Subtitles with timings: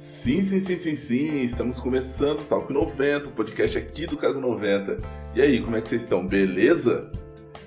[0.00, 1.42] Sim, sim, sim, sim, sim.
[1.42, 4.96] Estamos começando o Talk 90, o podcast aqui do Casa 90.
[5.34, 6.26] E aí, como é que vocês estão?
[6.26, 7.12] Beleza?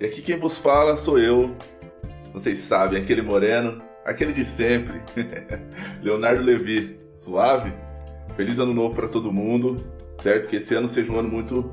[0.02, 1.56] E aqui quem vos fala sou eu.
[2.34, 5.00] Vocês sabem, aquele moreno, aquele de sempre.
[6.02, 6.98] Leonardo Levi.
[7.14, 7.72] Suave?
[8.36, 9.78] Feliz ano novo para todo mundo,
[10.20, 10.48] certo?
[10.48, 11.72] Que esse ano seja um ano muito,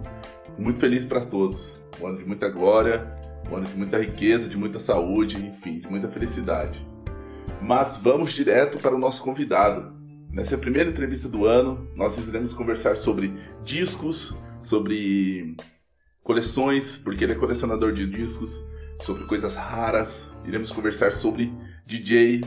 [0.58, 1.80] muito feliz para todos.
[1.98, 3.11] Um ano de muita glória,
[3.50, 6.86] um ano de muita riqueza, de muita saúde, enfim, de muita felicidade.
[7.63, 10.00] Mas vamos direto para o nosso convidado.
[10.32, 13.34] Nessa primeira entrevista do ano, nós iremos conversar sobre
[13.64, 15.57] discos, sobre
[16.22, 18.57] coleções, porque ele é colecionador de discos,
[19.02, 20.32] sobre coisas raras.
[20.46, 21.52] Iremos conversar sobre
[21.85, 22.43] DJ,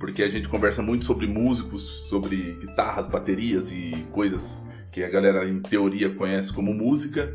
[0.00, 5.46] porque a gente conversa muito sobre músicos, sobre guitarras, baterias e coisas que a galera
[5.46, 7.34] em teoria conhece como música,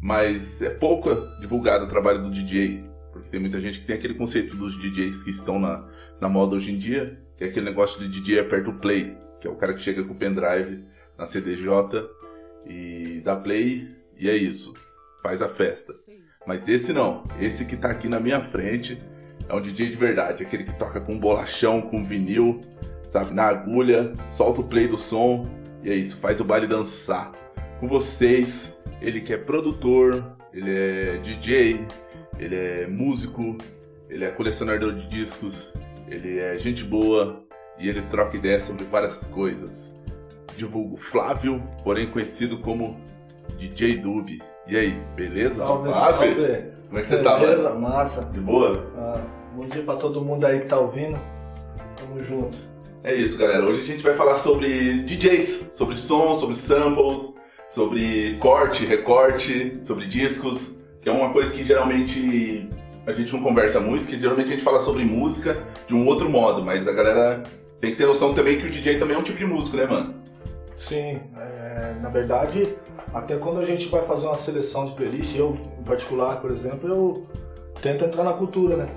[0.00, 1.10] mas é pouco
[1.42, 2.82] divulgado o trabalho do DJ,
[3.12, 5.86] porque tem muita gente que tem aquele conceito dos DJs que estão na,
[6.18, 9.50] na moda hoje em dia, é aquele negócio de DJ aperta o play, que é
[9.50, 10.84] o cara que chega com o pendrive
[11.18, 12.08] na CDJ
[12.66, 14.74] e dá play e é isso,
[15.22, 15.92] faz a festa.
[16.46, 19.00] Mas esse não, esse que tá aqui na minha frente
[19.48, 22.60] é um DJ de verdade, aquele que toca com bolachão, com vinil,
[23.06, 25.48] sabe, na agulha, solta o play do som
[25.82, 27.32] e é isso, faz o baile dançar.
[27.80, 31.86] Com vocês, ele que é produtor, ele é DJ,
[32.38, 33.58] ele é músico,
[34.08, 35.74] ele é colecionador de discos,
[36.12, 37.42] ele é gente boa
[37.78, 39.92] e ele troca ideias sobre várias coisas.
[40.56, 43.00] Divulgo Flávio, porém conhecido como
[43.58, 44.28] DJ Dub.
[44.66, 45.64] E aí, beleza?
[45.64, 46.72] Salve, salve.
[46.88, 48.24] Como é que você tá, Beleza, massa.
[48.26, 48.86] De boa?
[48.96, 49.20] Ah,
[49.54, 51.18] bom dia pra todo mundo aí que tá ouvindo.
[51.96, 52.58] Tamo junto.
[53.02, 53.64] É isso, galera.
[53.64, 57.34] Hoje a gente vai falar sobre DJs, sobre som, sobre samples,
[57.68, 62.68] sobre corte, recorte, sobre discos, que é uma coisa que geralmente
[63.06, 66.28] a gente não conversa muito, que geralmente a gente fala sobre música de um outro
[66.28, 67.42] modo, mas a galera
[67.80, 69.86] tem que ter noção também que o DJ também é um tipo de músico, né,
[69.86, 70.14] mano?
[70.76, 72.68] Sim, é, na verdade,
[73.12, 76.88] até quando a gente vai fazer uma seleção de playlist, eu em particular, por exemplo,
[76.88, 77.26] eu
[77.80, 78.88] tento entrar na cultura, né?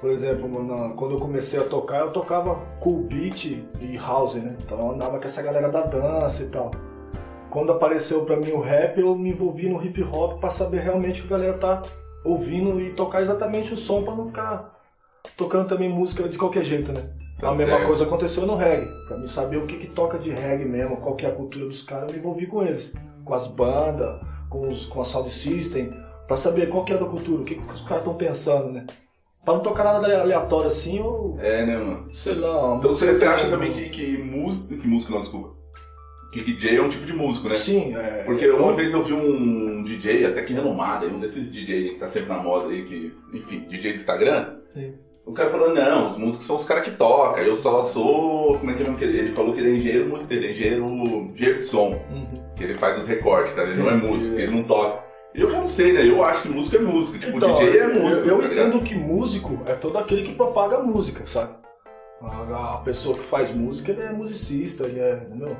[0.00, 3.46] Por exemplo, na- quando eu comecei a tocar, eu tocava cool beat
[3.80, 4.56] e house, né?
[4.64, 6.70] Então eu andava com essa galera da dança e tal.
[7.50, 11.20] Quando apareceu pra mim o rap, eu me envolvi no hip hop pra saber realmente
[11.22, 11.82] o que a galera tá
[12.24, 14.78] ouvindo e tocar exatamente o som pra não ficar
[15.36, 17.10] tocando também música de qualquer jeito, né?
[17.38, 17.86] Tá a mesma certo.
[17.86, 18.88] coisa aconteceu no reggae.
[19.06, 21.66] Pra mim saber o que, que toca de reggae mesmo, qual que é a cultura
[21.66, 22.94] dos caras, eu me envolvi com eles.
[23.24, 25.92] Com as bandas, com, os, com a sound system,
[26.26, 28.86] pra saber qual que é da cultura, o que, que os caras estão pensando, né?
[29.44, 32.12] Pra não tocar nada aleatório assim, ou É, né, mano?
[32.12, 32.74] sei lá.
[32.76, 34.76] Então você acha também que, que música.
[34.76, 35.57] Que música não, desculpa.
[36.30, 37.54] Que DJ é um tipo de músico, né?
[37.56, 38.22] Sim, é.
[38.24, 42.06] Porque uma vez eu vi um DJ, até que renomado, um desses DJ que tá
[42.08, 44.92] sempre na moda aí, que, enfim, DJ do Instagram, Sim.
[45.24, 48.58] o cara falou, não, os músicos são os caras que tocam, eu só sou.
[48.58, 49.18] Como é que é nome que ele?
[49.18, 50.84] Ele falou que ele é engenheiro músico, ele é engenheiro,
[51.32, 52.26] engenheiro de som, Uhum.
[52.54, 53.62] que ele faz os recortes, tá?
[53.62, 54.12] Ele não é Entendi.
[54.12, 55.08] músico, ele não toca.
[55.34, 56.06] Eu já não sei, né?
[56.06, 57.18] Eu acho que música é música.
[57.24, 58.28] Tipo, Então, DJ é eu- músico.
[58.28, 58.68] Eu, tá ligado?
[58.68, 61.54] entendo que músico é todo aquele que propaga música, sabe?
[62.20, 65.22] A, pessoa que faz música, ele é musicista, ele é.
[65.26, 65.56] Entendeu?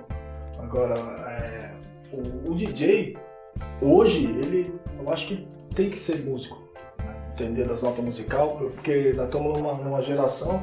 [0.59, 0.95] Agora,
[1.29, 1.71] é,
[2.13, 3.17] o, o DJ,
[3.81, 4.75] hoje, ele.
[4.99, 6.59] Eu acho que tem que ser músico.
[6.99, 7.15] Né?
[7.35, 10.63] Entender as notas musical, porque nós estamos numa, numa geração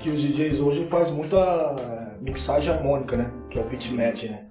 [0.00, 3.30] que os DJs hoje faz muita é, mixagem harmônica, né?
[3.50, 4.46] Que é o pitch match, né?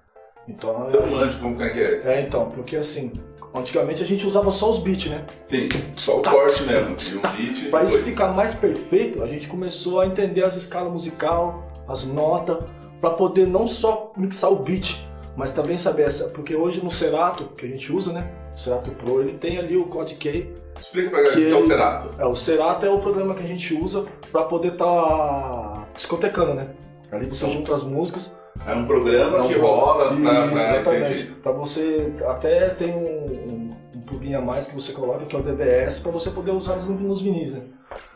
[0.47, 0.73] Então.
[0.81, 2.01] Você não manja como é que é?
[2.05, 3.13] É, então, porque assim,
[3.53, 5.23] antigamente a gente usava só os beats, né?
[5.45, 6.95] Sim, só o corte mesmo.
[6.99, 7.69] E o beat.
[7.69, 12.57] Para isso ficar mais perfeito, a gente começou a entender as escalas musical, as notas,
[13.03, 15.05] para poder não só mixar o beat,
[15.35, 18.31] mas também saber essa, porque hoje no Serato que a gente usa, né?
[18.55, 20.53] O Serato Pro, ele tem ali o Code Key.
[20.79, 22.09] Explica pra galera o que é o ele- Serato.
[22.17, 26.69] É, o Serato é o programa que a gente usa para poder estar discotecando, né?
[27.11, 28.37] Ali você Então, junta as músicas.
[28.65, 31.25] É um programa que rola pra, pra exatamente.
[31.43, 35.39] Pra você até tem um, um, um plugin a mais que você coloca que é
[35.39, 37.61] o DBS para você poder usar nos, nos vinis, né?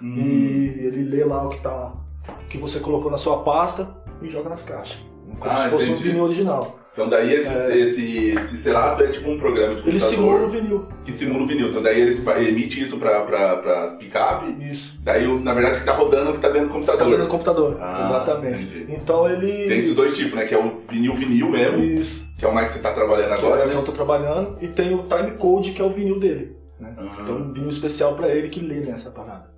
[0.02, 0.16] Hum.
[0.18, 1.92] E ele lê lá o que tá
[2.30, 4.98] o que você colocou na sua pasta e joga nas caixas.
[5.40, 6.10] Como Ah, se fosse um entendi.
[6.10, 6.80] vinil original.
[6.94, 7.78] Então daí esse, É.
[7.78, 10.88] esse, esse é tipo um programa de Ele computador simula o vinil.
[11.06, 11.70] que simula o vinil.
[11.70, 14.56] Então daí eles fa- emite isso pra, pra, pras picape.
[14.72, 15.00] Isso.
[15.04, 17.08] Daí, na verdade, o que tá rodando é o que tá dentro do Tá computador.
[17.10, 17.78] dentro do computador.
[17.80, 18.64] Ah, Exatamente.
[18.64, 18.94] entendi.
[18.96, 19.68] Então ele.
[19.68, 20.46] Tem esses dois tipos, né?
[20.48, 22.26] Que é o vinil vinil mesmo, Isso.
[22.36, 23.82] que é o mais que você tá trabalhando Que agora, é o que né?
[23.82, 24.58] eu tô trabalhando.
[24.60, 26.58] E tem o time code, que é o vinil dele.
[26.80, 26.96] Né?
[26.98, 27.10] Aham.
[27.22, 29.52] Então um vinil especial pra ele que lê nessa parada.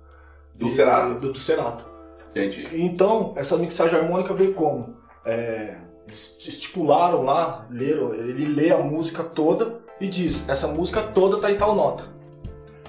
[0.54, 1.14] Do E- Serato.
[1.14, 1.86] Do, do Serato.
[2.34, 4.96] Gente, Então, essa mixagem harmônica veio como?
[5.24, 5.76] É,
[6.08, 11.56] estipularam lá, leram, ele lê a música toda e diz, essa música toda tá em
[11.56, 12.04] tal nota.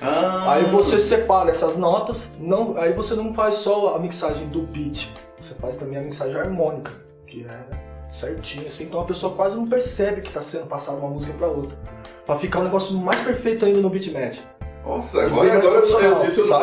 [0.01, 4.61] Ah, Aí você separa essas notas, não, aí você não faz só a mixagem do
[4.61, 5.07] beat,
[5.39, 6.91] você faz também a mixagem harmônica,
[7.27, 11.09] que é certinho, assim, então a pessoa quase não percebe que tá sendo passada uma
[11.09, 11.77] música pra outra.
[12.25, 14.39] Pra ficar um negócio mais perfeito ainda no beatmatch.
[14.85, 16.09] Nossa, agora, agora eu, disso, eu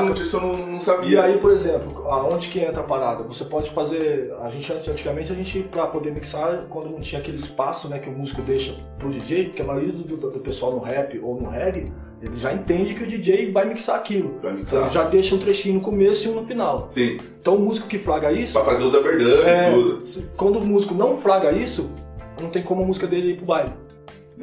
[0.00, 1.08] não, disso eu não, não sabia.
[1.08, 3.22] E aí, por exemplo, aonde que entra a parada?
[3.24, 4.34] Você pode fazer.
[4.42, 8.08] A gente antigamente a gente, pra poder mixar, quando não tinha aquele espaço né, que
[8.08, 11.40] o músico deixa pro DJ, porque a maioria do, do, do pessoal no rap ou
[11.40, 14.38] no reggae, ele já entende que o DJ vai mixar aquilo.
[14.42, 14.66] Vai mixar.
[14.66, 16.88] Então ele já deixa um trechinho no começo e um no final.
[16.90, 17.18] Sim.
[17.40, 18.54] Então o músico que flaga isso.
[18.54, 20.04] Pra fazer os overdubs é, e tudo.
[20.36, 21.94] Quando o músico não flaga isso,
[22.40, 23.72] não tem como a música dele ir pro baile.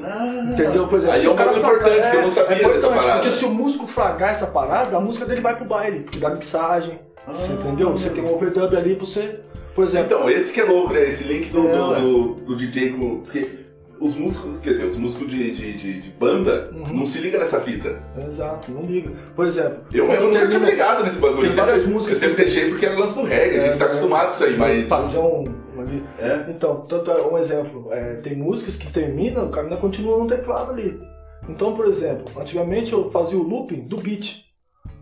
[0.03, 0.87] Ah, Entendeu?
[0.87, 3.13] Por exemplo, aí é um pouco importante, é, que eu não sabia é importante, parada.
[3.13, 6.29] Porque se o músico fragar essa parada, a música dele vai pro baile, porque dá
[6.29, 6.99] mixagem.
[7.25, 7.91] Ah, você entendeu?
[7.91, 9.39] Você tem um overdub ali pra você.
[9.73, 10.05] Por exemplo.
[10.05, 11.07] Então, esse que é louco, né?
[11.07, 13.19] Esse link do, é, do, do, do, DJ com.
[13.21, 13.65] Porque
[13.99, 16.97] os músicos, quer dizer, os músicos de, de, de, de banda uhum.
[16.97, 17.97] não se ligam nessa fita.
[18.17, 19.11] Exato, não liga.
[19.35, 19.79] Por exemplo.
[19.93, 21.41] Eu mesmo nunca tinha ligado nesse bagulho.
[21.41, 22.21] Tem várias músicas.
[22.21, 24.43] Eu sempre deixei porque era lance do reggae, a gente tá é, acostumado com isso
[24.43, 24.87] aí, mas.
[24.87, 26.03] Fazer um ali.
[26.19, 26.49] É?
[26.49, 30.71] Então, tanto é um exemplo, é, tem músicas que terminam, o cara continua no teclado
[30.71, 30.99] ali.
[31.47, 34.45] Então, por exemplo, antigamente eu fazia o looping do beat,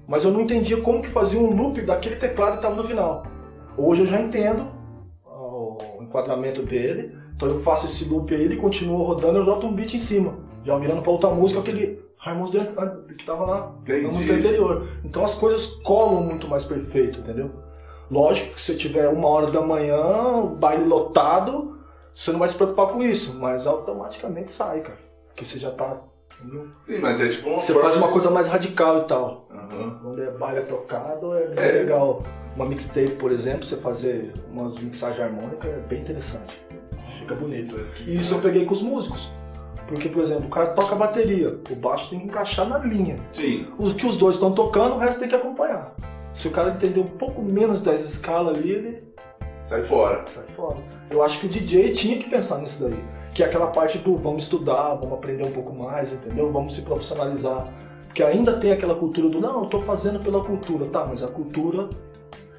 [0.08, 3.24] mas eu não entendia como que fazia um loop daquele teclado que estava no final.
[3.78, 4.68] Hoje eu já entendo
[5.26, 9.74] o enquadramento dele, então eu faço esse loop aí, ele continua rodando, eu jogo um
[9.74, 14.08] beat em cima, já virando para outra música, aquele Raimundo que estava lá Entendi.
[14.08, 14.88] na música anterior.
[15.04, 17.52] Então as coisas colam muito mais perfeito, entendeu?
[18.10, 21.80] Lógico que se tiver uma hora da manhã, baile lotado,
[22.14, 25.00] você não vai se preocupar com isso, mas automaticamente sai, cara.
[25.28, 25.98] Porque você já tá.
[26.40, 26.68] Entendeu?
[26.82, 29.48] Sim, mas é tipo uma Você faz uma coisa mais radical e tal.
[29.52, 30.00] Uhum.
[30.02, 31.72] Quando é baile tocado, é bem é.
[31.72, 32.24] legal.
[32.56, 36.62] Uma mixtape, por exemplo, você fazer umas mixagens harmônicas é bem interessante.
[37.20, 37.76] Fica bonito.
[38.06, 39.30] E isso eu peguei com os músicos.
[39.88, 43.18] Porque, por exemplo, o cara toca bateria, o baixo tem que encaixar na linha.
[43.34, 43.68] Sim.
[43.78, 45.96] O que os dois estão tocando, o resto tem que acompanhar.
[46.34, 49.04] Se o cara entender um pouco menos das escalas ali, ele.
[49.64, 50.26] Sai fora.
[50.28, 50.78] Sai fora.
[51.10, 53.00] Eu acho que o DJ tinha que pensar nisso daí.
[53.34, 56.52] Que é aquela parte do vamos estudar, vamos aprender um pouco mais, entendeu?
[56.52, 57.72] Vamos se profissionalizar.
[58.08, 60.86] Porque ainda tem aquela cultura do não, eu tô fazendo pela cultura.
[60.86, 61.90] Tá, mas a cultura.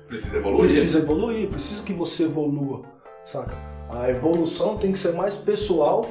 [0.09, 0.61] Precisa evoluir.
[0.61, 2.83] Precisa evoluir, precisa que você evolua,
[3.25, 3.55] saca?
[3.91, 6.07] A evolução tem que ser mais pessoal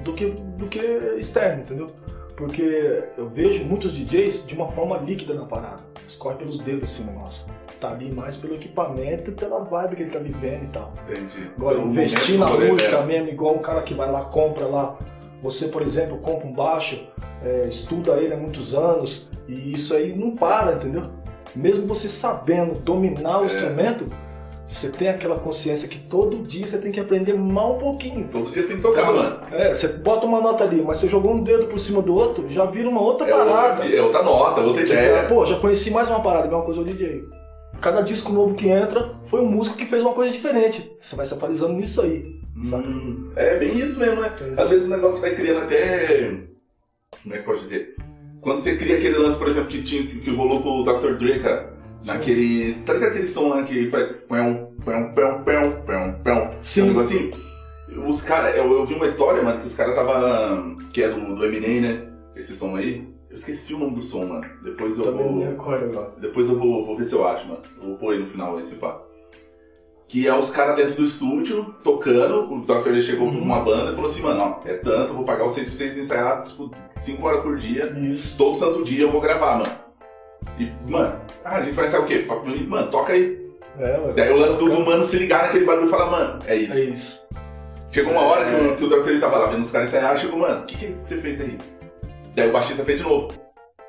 [0.00, 0.78] do que, do que
[1.16, 1.90] externo, entendeu?
[2.38, 5.80] Porque eu vejo muitos DJs de uma forma líquida na parada.
[6.06, 7.44] Escorre pelos dedos esse negócio.
[7.80, 10.94] Tá ali mais pelo equipamento e pela vibe que ele tá vivendo e tal.
[11.08, 11.50] Entendi.
[11.56, 14.96] Agora, investir na música mesmo, igual o cara que vai lá, compra lá.
[15.42, 17.08] Você, por exemplo, compra um baixo,
[17.44, 21.10] é, estuda ele há muitos anos e isso aí não para, entendeu?
[21.56, 23.46] Mesmo você sabendo dominar o é.
[23.46, 24.06] instrumento,
[24.68, 28.28] você tem aquela consciência que todo dia você tem que aprender mal um pouquinho.
[28.30, 29.40] Todo dia você tem que tocar, mano.
[29.50, 32.46] É, você bota uma nota ali, mas você jogou um dedo por cima do outro,
[32.50, 33.82] já vira uma outra é parada.
[33.82, 35.24] Outra, é outra nota, outra ideia.
[35.24, 37.24] pô, já conheci mais uma parada, mesma coisa o DJ.
[37.80, 40.90] Cada disco novo que entra foi um músico que fez uma coisa diferente.
[41.00, 42.38] Você vai se atualizando nisso aí.
[42.54, 44.32] Hum, é bem isso mesmo, né?
[44.34, 44.60] Entendi.
[44.60, 46.40] Às vezes o negócio vai criando até.
[47.22, 47.96] Como é que pode dizer?
[48.42, 51.14] Quando você cria aquele lance, por exemplo, que, tinha, que rolou com o Dr.
[51.14, 52.74] Dre, cara Naquele.
[52.74, 54.08] Tá ligado aquele som lá que faz.
[54.28, 56.50] Pão, pão, pão, pão, pão, pão.
[56.62, 56.82] Sim.
[56.82, 57.32] Um negocinho?
[58.06, 58.56] Os caras.
[58.56, 60.76] Eu, eu vi uma história, mano, que os caras tava.
[60.92, 62.08] Que é do, do Eminem, né?
[62.36, 63.06] Esse som aí.
[63.28, 64.44] Eu esqueci o nome do som, mano.
[64.62, 65.44] Depois eu Também vou.
[65.44, 66.12] agora.
[66.18, 67.60] Depois eu vou, vou ver se eu acho, mano.
[67.76, 69.02] Eu vou pôr aí no final esse pá.
[70.06, 72.50] Que é os caras dentro do estúdio, tocando.
[72.50, 72.88] O Dr.
[72.88, 73.40] Lee chegou uhum.
[73.40, 75.76] com uma banda e falou assim, mano, ó, é tanto, eu vou pagar vocês pra
[75.76, 77.92] vocês ensaiar, tipo, 5 horas por dia.
[77.98, 78.34] Isso.
[78.38, 79.87] Todo santo dia eu vou gravar, mano.
[80.58, 81.14] E, mano,
[81.44, 82.26] ah, a gente vai sair o quê?
[82.66, 83.48] Mano, toca aí.
[83.78, 86.56] É, Daí o lance do, do mano se ligar naquele bagulho e falar, mano, é
[86.56, 86.76] isso.
[86.76, 87.28] É isso.
[87.90, 89.08] Chegou uma hora que, o, que o Dr.
[89.08, 91.08] Ele tava lá vendo os caras ensaiar, chegou, mano, o que, que é isso que
[91.08, 91.58] você fez aí?
[92.34, 93.28] Daí o baixista fez de novo.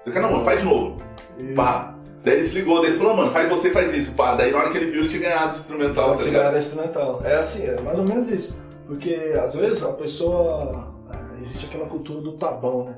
[0.05, 0.97] Eu falei, não, mano, faz de novo.
[1.37, 1.55] Isso.
[1.55, 1.95] Pá.
[2.23, 4.35] Daí ele se ligou, daí ele falou, mano, faz você faz isso, pá.
[4.35, 6.11] Daí na hora que ele viu, ele tinha ganhado o instrumental.
[6.11, 7.21] Tá tinha ganhado o instrumental.
[7.23, 8.61] É assim, é mais ou menos isso.
[8.87, 10.93] Porque às vezes a pessoa.
[11.11, 12.95] É, existe aquela cultura do tá bom, né?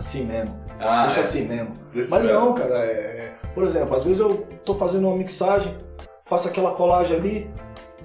[0.00, 0.58] Assim mesmo.
[0.80, 1.22] Ah, Deixa é.
[1.22, 1.72] assim mesmo.
[2.08, 3.34] Mas não, cara, é...
[3.54, 5.76] por exemplo, às vezes eu tô fazendo uma mixagem,
[6.24, 7.50] faço aquela colagem ali,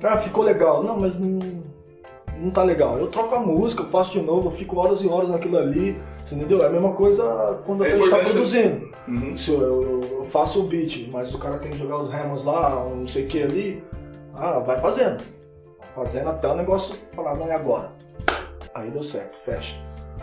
[0.04, 0.84] ah, ficou legal.
[0.84, 1.40] Não, mas não,
[2.38, 3.00] não tá legal.
[3.00, 5.98] Eu troco a música, eu faço de novo, eu fico horas e horas naquilo ali,
[6.26, 6.62] você entendeu?
[6.64, 8.32] É a mesma coisa quando É a gente tá importante.
[8.34, 8.90] produzindo.
[9.08, 9.38] Uhum.
[9.38, 12.44] Se eu, eu- eu faço o beat, mas o cara tem que jogar os remos
[12.44, 13.82] lá, um não sei o que ali,
[14.34, 15.24] ah, vai fazendo.
[15.80, 17.94] Vai fazendo até o negócio falar, não é agora.
[18.74, 19.80] Aí deu certo, fecha.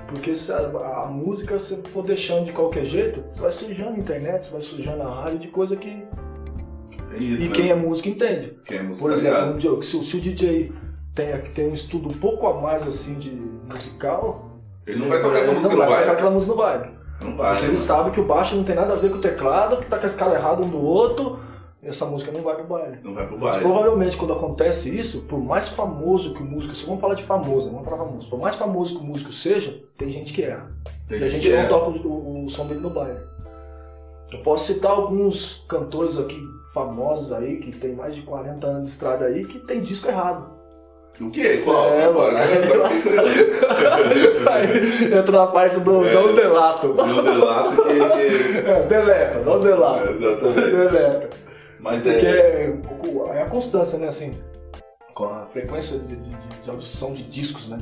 [0.09, 3.91] Porque se a, a música, se você for deixando de qualquer jeito, você vai sujando
[3.91, 5.89] a internet, você vai sujando a rádio de coisa que.
[7.15, 7.55] É isso, E né?
[7.55, 8.59] quem é músico entende.
[8.65, 9.77] Quem é músico, Por tá exemplo, ligado?
[9.79, 10.73] um se, o- se o DJ
[11.15, 15.39] tem, tem um estudo um pouco a mais assim de musical, Ele não vai tocar
[15.39, 16.85] essa ele música não no vai tocar aquela música no baile.
[17.23, 17.53] Não vai.
[17.53, 19.87] Porque ele sabe que o baixo não tem nada a ver com o teclado, que
[19.87, 21.39] tá com a escala errada um do outro,
[21.83, 22.99] essa música não vai pro baile.
[23.03, 23.65] Não vai pro Mas baile.
[23.65, 27.67] provavelmente quando acontece isso, por mais famoso que o músico, se vamos falar de famoso,
[27.67, 27.73] né?
[27.73, 30.71] vamos falar famoso, por mais famoso que o músico seja, tem gente que erra.
[31.09, 31.67] Tem e a gente não é.
[31.67, 33.19] toca o, o- o som dele no baile.
[34.33, 36.41] Eu posso citar alguns cantores aqui
[36.73, 40.51] famosos aí, que tem mais de 40 anos de estrada aí, que tem disco errado.
[41.21, 41.61] O quê?
[41.63, 41.93] Qual?
[41.93, 42.43] É, mano, é.
[44.51, 46.15] Aí entra na parte do É.
[46.15, 46.95] não delato.
[46.95, 47.93] Não delato que...
[47.93, 50.11] que- É, deleta, não delato.
[50.11, 50.71] Exatamente.
[50.71, 51.31] Deleta.
[51.83, 52.67] Mas Porque é...
[53.33, 54.41] é, é a constância, né, assim,
[55.15, 57.77] com a frequência de, de- de audição de discos, né?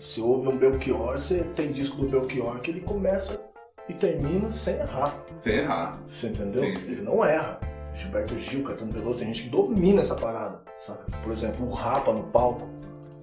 [0.00, 3.40] Você ouve um Belchior, você tem disco do Belchior que ele começa
[3.88, 5.14] e termina sem errar.
[5.38, 5.98] Sem errar.
[6.06, 6.62] Você entendeu?
[6.62, 6.92] Sim, sim.
[6.92, 7.58] Ele não erra.
[7.94, 11.04] Gilberto Gil, Caetano Veloso, tem gente que domina essa parada, saca?
[11.24, 12.68] Por exemplo, o Rapa no palco,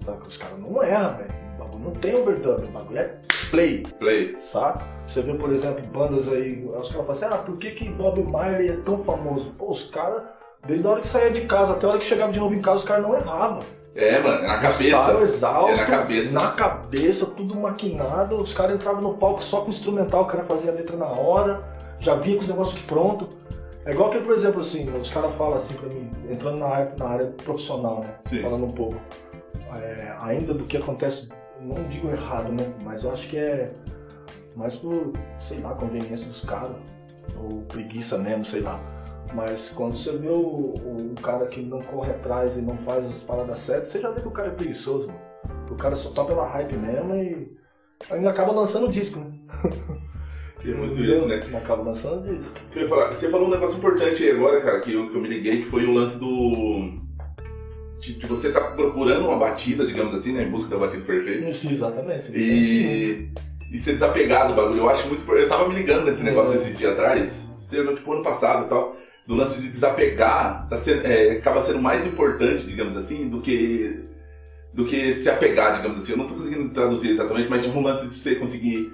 [0.04, 0.26] saca?
[0.26, 1.45] Os caras não erram, velho.
[1.56, 3.14] O bagulho não tem overdub, o bagulho é
[3.50, 4.36] play, Play.
[4.40, 4.84] saca?
[5.06, 8.22] Você vê, por exemplo, bandas aí, os caras falam assim, ah, por que que Bob
[8.22, 9.52] Marley é tão famoso?
[9.56, 10.22] Pô, os caras,
[10.66, 12.60] desde a hora que saía de casa até a hora que chegava de novo em
[12.60, 13.60] casa, os caras não erravam.
[13.94, 14.84] É, mano, é na cabeça.
[14.88, 16.32] Ensaio exausto, É na cabeça.
[16.34, 18.34] na cabeça, tudo maquinado.
[18.36, 21.62] Os caras entravam no palco só com instrumental, o cara fazia a letra na hora,
[21.98, 23.28] já vinha com os negócios prontos.
[23.86, 26.92] É igual que, por exemplo, assim, os caras falam assim pra mim, entrando na área,
[26.98, 28.12] na área profissional, né?
[28.28, 28.42] Sim.
[28.42, 28.96] Falando um pouco.
[29.80, 31.30] É, ainda do que acontece,
[31.66, 32.72] não digo errado, né?
[32.82, 33.72] Mas eu acho que é
[34.54, 36.76] mais por, sei lá, conveniência dos caras.
[37.36, 38.80] Ou preguiça mesmo, sei lá.
[39.34, 43.22] Mas quando você vê o, o cara que não corre atrás e não faz as
[43.22, 45.20] paradas certas, você já vê que o cara é preguiçoso, mano.
[45.70, 47.56] O cara só toca pela hype mesmo e
[48.10, 49.32] ainda acaba lançando disco, né?
[50.62, 51.40] Tem muito isso, né?
[51.56, 52.58] Acaba lançando disco.
[52.74, 53.14] Eu ia falar?
[53.14, 55.70] Você falou um negócio importante aí agora, cara, que eu, que eu me liguei, que
[55.70, 57.05] foi o lance do.
[58.06, 60.44] De, de você tá procurando uma batida, digamos assim, né?
[60.44, 61.52] Em busca da batida perfeita.
[61.52, 62.30] Sim, exatamente.
[62.32, 63.28] E.
[63.70, 64.78] E ser desapegado do bagulho.
[64.78, 65.30] Eu acho muito.
[65.32, 66.62] Eu tava me ligando nesse negócio É.
[66.62, 68.96] esse dia atrás, tipo ano passado e tal,
[69.26, 74.04] do lance de desapegar, tá sendo, é, acaba sendo mais importante, digamos assim, do que.
[74.72, 76.12] do que se apegar, digamos assim.
[76.12, 78.92] Eu não tô conseguindo traduzir exatamente, mas tipo um lance de você conseguir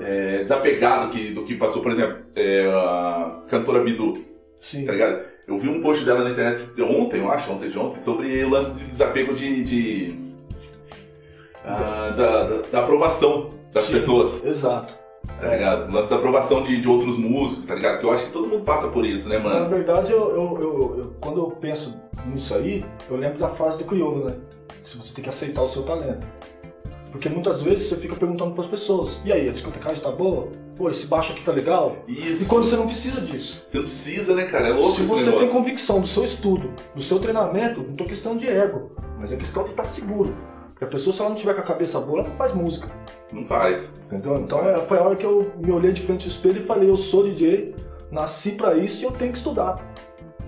[0.00, 4.14] é, desapegar do que, do que passou, por exemplo, é, a cantora Bidu,
[4.60, 4.84] Sim.
[4.84, 5.33] tá ligado?
[5.46, 8.50] Eu vi um post dela na internet ontem, eu acho, ontem de ontem, sobre o
[8.50, 9.64] lance de desapego de.
[9.64, 10.24] de
[11.64, 14.94] ah, da, da, da aprovação das Sim, pessoas, Exato.
[15.40, 15.88] tá ligado?
[15.88, 17.98] O lance da aprovação de, de outros músicos, tá ligado?
[17.98, 19.68] Que eu acho que todo mundo passa por isso, né, Na mano?
[19.70, 23.84] verdade, eu, eu- eu- eu- quando eu penso nisso aí, eu lembro da frase do
[23.84, 24.34] crioulo, né?
[24.86, 26.26] Você tem que aceitar o seu talento.
[27.14, 30.48] Porque muitas vezes você fica perguntando para as pessoas: e aí, a discotecagem tá boa?
[30.76, 31.98] Pô, esse baixo aqui tá legal?
[32.08, 32.42] Isso.
[32.42, 33.64] E quando você não precisa disso.
[33.68, 34.66] Você não precisa, né, cara?
[34.70, 35.38] É louco Se você negócio.
[35.38, 39.36] tem convicção do seu estudo, do seu treinamento, não tô questão de ego, mas é
[39.36, 40.34] questão de estar seguro.
[40.70, 42.90] Porque a pessoa, se ela não tiver com a cabeça boa, ela não faz música.
[43.32, 43.94] Não faz.
[44.06, 44.34] Entendeu?
[44.34, 46.90] Então é, foi a hora que eu me olhei de frente ao espelho e falei:
[46.90, 47.76] eu sou DJ,
[48.10, 49.76] nasci pra isso e eu tenho que estudar.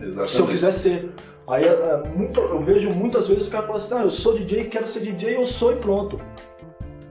[0.01, 0.31] Exatamente.
[0.33, 1.11] Se eu quiser ser.
[1.49, 4.37] Aí é, é, muito- eu vejo muitas vezes o cara fala assim: ah, eu sou
[4.37, 6.19] DJ, quero ser DJ, eu sou e pronto.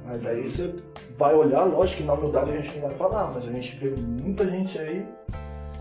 [0.06, 0.76] Mas aí você
[1.18, 3.90] vai olhar, lógico que na humildade a gente não vai falar, mas a gente vê
[3.90, 5.06] muita gente aí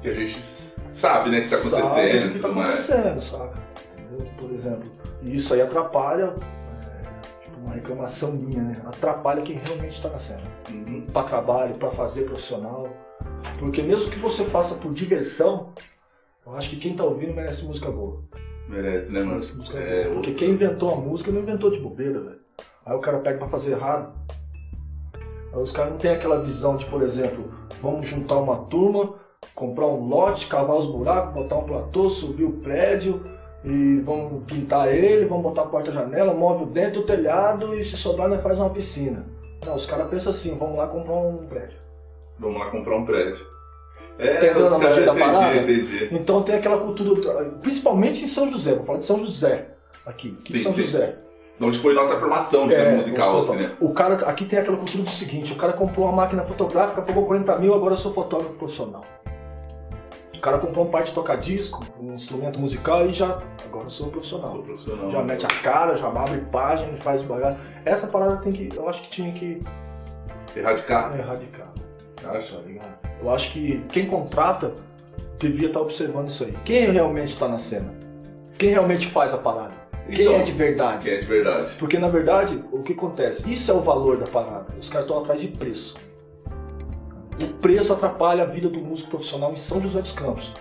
[0.00, 2.90] Que a gente sabe, né, que tá sabe acontecendo o e que tá mais.
[2.90, 3.58] acontecendo, saca?
[3.98, 4.26] Entendeu?
[4.38, 4.90] Por exemplo.
[5.22, 8.80] E isso aí atrapalha, é, tipo, uma reclamação minha, né?
[8.86, 10.40] Atrapalha quem realmente tá na cena.
[10.70, 11.06] Uhum.
[11.12, 12.88] Pra trabalho, pra fazer profissional.
[13.58, 15.72] Porque mesmo que você faça por diversão,
[16.46, 18.22] eu acho que quem tá ouvindo merece música boa.
[18.68, 19.32] Merece, né, mano?
[19.32, 20.14] Merece música É, boa.
[20.14, 22.43] Porque quem inventou a música não inventou de bobeira, velho.
[22.84, 24.12] Aí o cara pega pra fazer errado.
[25.52, 29.14] Aí os caras não tem aquela visão de, por exemplo, vamos juntar uma turma,
[29.54, 33.24] comprar um lote, cavar os buracos, botar um platô, subir o prédio
[33.64, 37.96] e vamos pintar ele, vamos botar a porta-janela, move o dentro do telhado e se
[37.96, 39.24] sobrar nós faz uma piscina.
[39.64, 41.78] Não, os caras pensam assim, vamos lá comprar um prédio.
[42.38, 43.46] Vamos lá comprar um prédio.
[44.18, 45.56] É, Entendeu os a caras magia da entendi, parada?
[45.56, 46.08] entendi.
[46.12, 49.68] Então tem aquela cultura, principalmente em São José, vou falar de São José
[50.04, 50.82] aqui, Sim, São sim.
[50.82, 51.16] José.
[51.60, 53.72] Onde foi nossa formação de É, musical, assim, né?
[53.80, 57.26] O cara, aqui tem aquela cultura do seguinte, o cara comprou uma máquina fotográfica, pagou
[57.26, 59.04] 40 mil, agora eu sou fotógrafo profissional.
[60.34, 64.08] O cara comprou um par de toca-disco, um instrumento musical e já, agora eu sou
[64.08, 64.50] profissional.
[64.50, 65.10] Sou profissional.
[65.10, 67.56] Já mete a cara, já abre página faz bagulho.
[67.84, 69.62] Essa parada tem que, eu acho que tinha que
[70.54, 71.16] Erradicar.
[71.18, 71.68] erradicar.
[72.24, 72.56] Acha?
[72.56, 72.98] Tá ligado?
[73.22, 74.72] Eu acho que quem contrata
[75.38, 76.54] devia estar observando isso aí.
[76.64, 77.92] Quem realmente está na cena?
[78.58, 79.83] Quem realmente faz a parada?
[80.10, 81.02] Quem Então, é de verdade?
[81.04, 81.72] Quem é de verdade.
[81.78, 83.50] Porque na verdade, o que acontece?
[83.52, 84.66] Isso é o valor da parada.
[84.80, 85.94] Os caras estão atrás de preço.
[87.42, 90.52] O preço atrapalha a vida do músico profissional em São José dos Campos.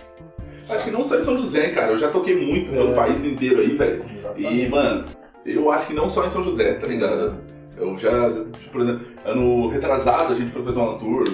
[0.68, 1.92] Acho que não só em São José, cara.
[1.92, 2.74] Eu já toquei muito É.
[2.74, 4.04] pelo país inteiro aí, velho.
[4.36, 5.04] E, mano,
[5.44, 7.36] eu acho que não só em São José, tá ligado?
[7.76, 11.24] Eu já, tipo, por exemplo, ano retrasado a gente foi fazer uma tour,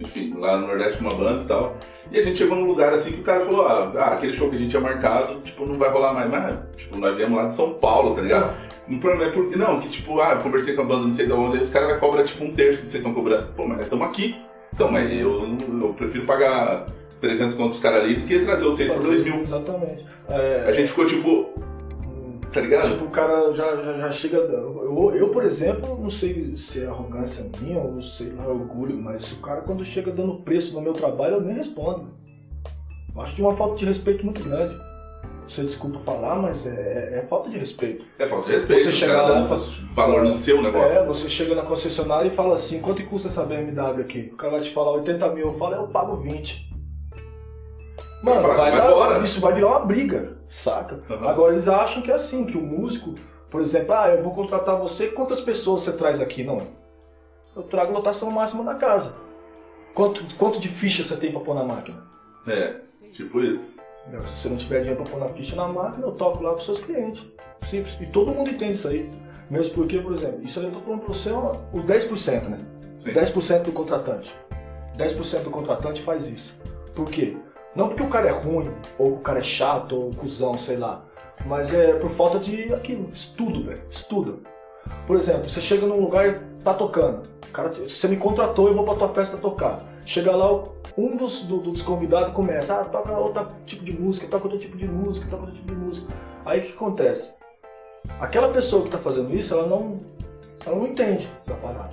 [0.00, 1.76] enfim, lá no Nordeste com uma banda e tal.
[2.10, 4.48] E a gente chegou num lugar assim que o cara falou, ah, ah, aquele show
[4.48, 6.30] que a gente tinha marcado, tipo, não vai rolar mais.
[6.30, 8.54] Mas, tipo, nós viemos lá de São Paulo, tá ligado?
[8.86, 11.26] Não problema é porque, não, que tipo, ah, eu conversei com a banda não sei
[11.26, 13.48] de onde, aí os caras cobram tipo um terço do que vocês estão cobrando.
[13.56, 14.36] Pô, mas estamos aqui.
[14.74, 16.86] Então, mas eu, eu prefiro pagar
[17.20, 19.40] 300 contos pros caras ali do que trazer vocês por 2 mil.
[19.42, 20.04] Exatamente.
[20.28, 21.50] É, A gente ficou tipo,
[22.52, 22.90] tá ligado?
[22.90, 24.36] Tipo, o cara já, já, já chega.
[24.36, 29.30] Eu, eu, por exemplo, não sei se é arrogância minha ou sei lá, orgulho, mas
[29.32, 32.10] o cara quando chega dando preço no meu trabalho, eu nem respondo.
[33.14, 34.74] Eu acho de uma falta de respeito muito grande.
[35.48, 38.04] Você desculpa falar, mas é, é- é falta de respeito.
[38.18, 38.84] É falta de respeito.
[38.84, 39.60] Você cara lá
[39.94, 40.98] valor no seu negócio.
[40.98, 44.30] É, você chega na concessionária e fala assim, quanto custa essa BMW aqui?
[44.32, 46.72] O cara vai te falar 80 mil, eu falo, eu pago 20.
[48.22, 51.02] Mano, Vai- vai dar- isso vai virar uma briga, saca?
[51.10, 51.28] Uhum.
[51.28, 53.14] Agora eles acham que é assim, que o músico,
[53.50, 56.44] por exemplo, ah, eu vou contratar você, quantas pessoas você traz aqui?
[56.44, 56.58] Não.
[57.56, 59.14] Eu trago lotação máxima da casa.
[59.94, 61.98] Quanto, quanto de ficha você tem pra pôr na máquina?
[62.46, 62.76] É,
[63.12, 63.78] tipo isso.
[64.26, 66.64] Se você não tiver dinheiro pra pôr na ficha na máquina, eu toco lá pros
[66.64, 67.22] seus clientes.
[67.68, 67.96] Simples.
[68.00, 69.10] E todo mundo entende isso aí.
[69.50, 72.58] Mesmo porque, por exemplo, isso aí eu tô falando pra você, ó, o 10%, né?
[73.00, 73.12] Sim.
[73.12, 74.34] 10% do contratante.
[74.96, 76.60] 10% do contratante faz isso.
[76.94, 77.36] Por quê?
[77.74, 81.04] Não porque o cara é ruim, ou o cara é chato, ou cuzão, sei lá.
[81.46, 83.82] Mas é por falta de aquilo, estudo, velho.
[83.90, 84.34] Estuda.
[85.06, 87.22] Por exemplo, você chega num lugar e tá tocando.
[87.52, 89.80] Cara, você me contratou, eu vou pra tua festa tocar.
[90.04, 90.64] Chega lá,
[90.96, 94.76] um dos, do- dos convidados começa, ah, toca outro tipo de música, toca outro tipo
[94.76, 96.12] de música, toca outro tipo de música.
[96.44, 97.36] Aí o que acontece?
[98.20, 100.00] Aquela pessoa que tá fazendo isso, ela não,
[100.66, 101.90] ela não entende da parada.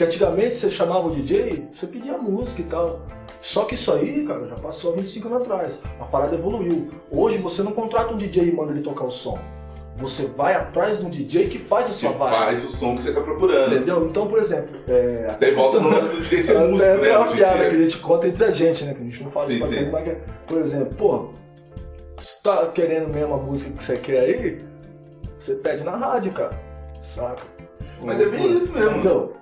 [0.00, 3.02] Porque antigamente você chamava o DJ, você pedia música e tal.
[3.42, 5.82] Só que isso aí, cara, já passou há 25 anos atrás.
[6.00, 6.88] A parada evoluiu.
[7.10, 9.38] Hoje você não contrata um DJ e manda ele tocar o som.
[9.98, 12.30] Você vai atrás de um DJ que faz a Que sua vibe.
[12.34, 13.74] faz o som que você tá procurando.
[13.74, 14.06] Entendeu?
[14.06, 17.08] Então, por exemplo, é, Daí volta no lance do DJ ser músico, é, né?
[17.10, 18.94] É uma piada que a gente conta entre a gente, né?
[18.94, 20.16] Que a gente não fala Sim, isso pra todo, mas que,
[20.46, 21.28] por exemplo, pô,
[22.22, 24.62] se tá querendo mesmo a música que você quer aí,
[25.38, 26.58] você pede na rádio, cara.
[27.02, 27.42] Saca?
[28.02, 28.92] Mas é bem isso mesmo.
[28.92, 29.39] Entendeu?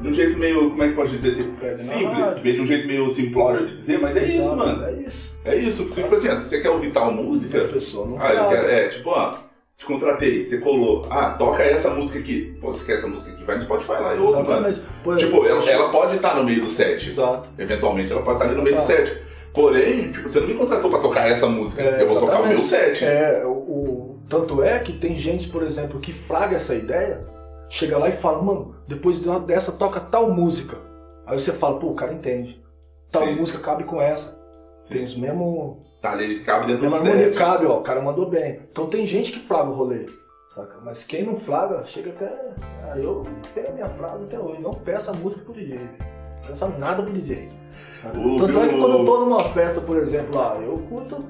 [0.00, 1.54] De um jeito meio, como é que pode dizer assim?
[1.78, 2.52] Simples, rádio.
[2.52, 4.84] de um jeito meio simplório de dizer, mas é isso, Exato, mano.
[4.84, 5.36] É isso.
[5.44, 8.48] É isso, porque tipo assim, se você quer ouvir tal música, A pessoa não ah,
[8.48, 9.34] quero, é, tipo, ó,
[9.76, 12.56] te contratei, você colou, ah, toca essa música aqui.
[12.60, 13.44] Pô, você quer essa música aqui?
[13.44, 14.76] Vai no Spotify lá e ouve, mano.
[15.02, 17.08] Por Tipo, ela, ela pode estar no meio do set.
[17.08, 17.48] Exato.
[17.58, 18.86] Eventualmente ela pode estar ali no meio do Tá.
[18.86, 19.22] set.
[19.52, 21.82] Porém, tipo, você não me contratou pra tocar essa música.
[21.82, 23.04] É, eu vou tocar o meu set.
[23.04, 27.20] É, o, o- tanto é que tem gente, por exemplo, que fraga essa ideia,
[27.72, 30.76] chega lá e fala, mano, depois de- dessa toca tal música.
[31.26, 32.62] Aí você fala, pô, o cara entende.
[33.10, 33.34] Tal Sim.
[33.36, 34.38] música cabe com essa.
[34.78, 34.94] Sim.
[34.94, 35.78] Tem os mesmos.
[36.02, 38.60] Tá ali, cabe dentro do harmonia cabe, ó, o cara mandou bem.
[38.70, 40.04] Então tem gente que fraga o rolê.
[40.54, 40.76] Saca?
[40.84, 42.50] Mas quem não fraga, chega até.
[42.90, 43.22] Ah, eu
[43.54, 45.78] tenho a minha frase até hoje, não peça música pro DJ.
[45.78, 47.48] Não peça nada pro DJ.
[48.04, 48.80] Ô, Tanto é que viu?
[48.84, 51.24] quando eu tô numa festa, por exemplo, lá, eu curto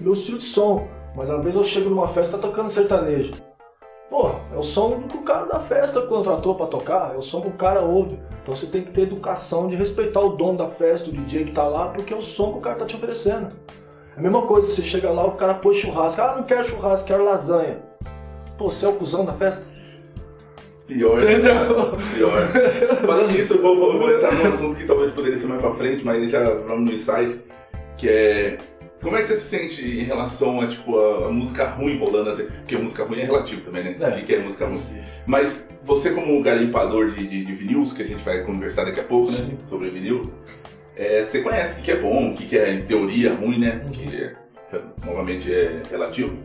[0.00, 0.86] meu estilo de som.
[1.14, 3.34] Mas às vezes eu chego numa festa tá tocando sertanejo.
[4.10, 7.40] Pô, é o som que o cara da festa contratou pra tocar, é o som
[7.40, 8.18] que o cara ouve.
[8.42, 11.52] Então você tem que ter educação de respeitar o dono da festa, o DJ que
[11.52, 13.48] tá lá, porque é o som que o cara tá te oferecendo.
[14.16, 17.06] É a mesma coisa, você chega lá, o cara põe churrasco, ah, não quero churrasco,
[17.06, 17.78] quero lasanha.
[18.58, 19.66] Pô, você é o cuzão da festa?
[20.88, 21.22] Pior.
[21.22, 21.54] Entendeu?
[22.16, 22.42] Pior.
[23.06, 25.72] Falando nisso, eu vou, vou- vou entrar num assunto que talvez poderia ser mais pra
[25.74, 27.40] frente, mas já vamos no insight,
[27.96, 28.58] que é
[29.00, 32.30] como é que você se sente em relação a tipo a, a música ruim rolando
[32.30, 32.44] assim?
[32.44, 33.96] Porque música ruim é relativo também, né?
[34.00, 34.20] É.
[34.20, 34.80] O que é música ruim?
[35.26, 39.04] Mas você como garimpador de, de, de vinis, que a gente vai conversar daqui a
[39.04, 39.38] pouco, né?
[39.64, 40.22] Sobre vinil,
[40.96, 43.58] é, você conhece o que que é bom, o que que é em teoria ruim,
[43.58, 43.80] né?
[43.84, 43.90] Uhum.
[43.90, 44.34] Que é,
[45.04, 46.36] novamente é relativo.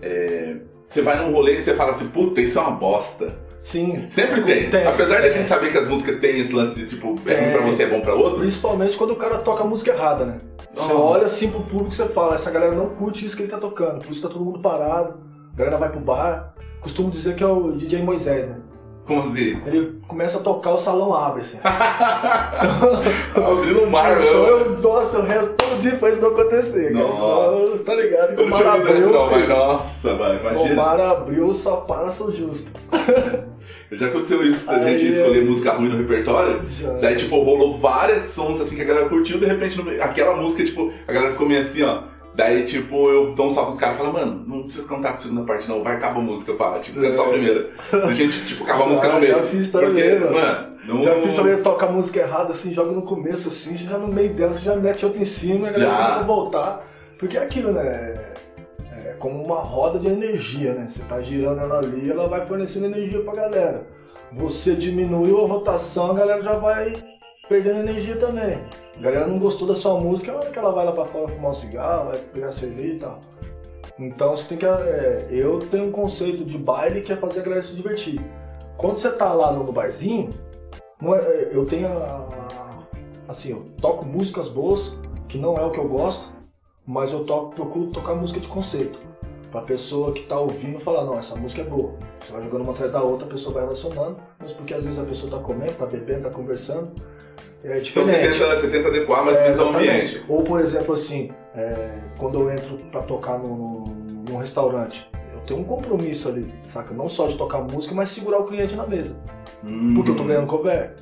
[0.00, 0.56] É,
[0.88, 3.36] você vai num rolê e você fala assim, puta, isso é uma bosta.
[3.62, 4.04] Sim.
[4.10, 4.68] Sempre tem.
[4.70, 5.38] Tem, Apesar de a tem.
[5.38, 7.52] gente saber que as músicas têm esse lance de tipo, é ruim Tem.
[7.52, 8.40] pra você, é bom pra outro.
[8.40, 10.38] Principalmente quando o cara toca a música errada, né?
[10.74, 10.94] Você Nossa.
[10.94, 13.58] olha assim pro público e você fala, essa galera não curte isso que ele tá
[13.58, 15.14] tocando, por isso tá todo mundo parado,
[15.52, 16.52] a galera vai pro bar.
[16.80, 18.56] Costumo dizer que é o DJ Moisés, né?
[19.06, 19.60] Como assim?
[19.66, 21.58] Ele começa a tocar, o salão abre, assim.
[23.36, 24.46] Abrindo o mar, Então meu.
[24.58, 27.04] eu, nossa, eu rezo todo dia pra isso não acontecer, cara.
[27.06, 27.84] Nossa.
[27.84, 28.32] tá ligado?
[28.32, 30.74] Eu o não mar abriu, não, mas nossa, mano, o imagina.
[30.74, 32.70] mar abriu, só para sou justo.
[33.96, 36.62] Já aconteceu isso, da gente escolher música ruim no repertório.
[36.66, 36.90] Já.
[36.94, 40.92] Daí, tipo, rolou várias sons assim que a galera curtiu, de repente, aquela música, tipo,
[41.06, 42.02] a galera ficou meio assim, ó.
[42.34, 45.22] Daí, tipo, eu dou um salve pros caras e falo, mano, não precisa cantar a
[45.22, 46.80] segunda parte, não, vai acabar a música, pá.
[46.80, 47.70] Tipo, canta só a primeira.
[47.92, 49.32] A gente, tipo, acaba a música no meio.
[49.34, 50.32] já fiz também, Porque, mano.
[50.32, 51.02] mano, não...
[51.04, 54.30] Já fiz também, toca a música errada, assim, joga no começo, assim, já no meio
[54.34, 55.96] dela, você já mete outra em cima, e a galera Já.
[55.98, 56.86] começa a voltar.
[57.16, 58.16] Porque é aquilo, né?
[59.14, 60.88] É como uma roda de energia, né?
[60.90, 63.86] Você tá girando ela ali, ela vai fornecendo energia pra galera.
[64.32, 66.94] você diminuiu a rotação, a galera já vai
[67.48, 68.58] perdendo energia também.
[68.96, 71.28] A galera não gostou da sua música, é hora que ela vai lá pra fora
[71.28, 73.20] fumar um cigarro, vai pegar cerveja e tal.
[73.98, 74.66] Então você tem que.
[74.66, 78.20] É, eu tenho um conceito de baile que é fazer a galera se divertir.
[78.76, 80.30] Quando você tá lá no barzinho,
[81.04, 82.88] é, eu tenho a,
[83.28, 84.98] assim, eu toco músicas boas,
[85.28, 86.33] que não é o que eu gosto,
[86.86, 88.98] mas eu toco, procuro tocar música de conceito.
[89.50, 91.94] Pra pessoa que tá ouvindo falar, não, essa música é boa.
[92.20, 94.98] Você vai jogando uma atrás da outra, a pessoa vai relacionando, mas porque às vezes
[94.98, 96.90] a pessoa tá comendo, tá bebendo, tá conversando.
[97.62, 100.22] É então você tenta, você tenta adequar mais ou menos ao ambiente.
[100.28, 103.84] Ou, por exemplo, assim, é, quando eu entro pra tocar no,
[104.28, 106.92] num restaurante, eu tenho um compromisso ali, saca?
[106.92, 109.16] Não só de tocar música, mas segurar o cliente na mesa.
[109.64, 109.94] Hum.
[109.94, 110.96] Porque eu tô ganhando cover.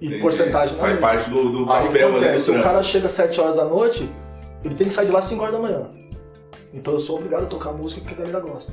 [0.00, 0.20] E Entendi.
[0.20, 1.06] porcentagem na Faz mesa.
[1.06, 2.38] parte do, do papel.
[2.40, 4.08] Se o cara chega às 7 horas da noite,
[4.64, 5.90] ele tem que sair de lá às 5 horas da manhã.
[6.72, 8.72] Então eu sou obrigado a tocar música que a galera gosta.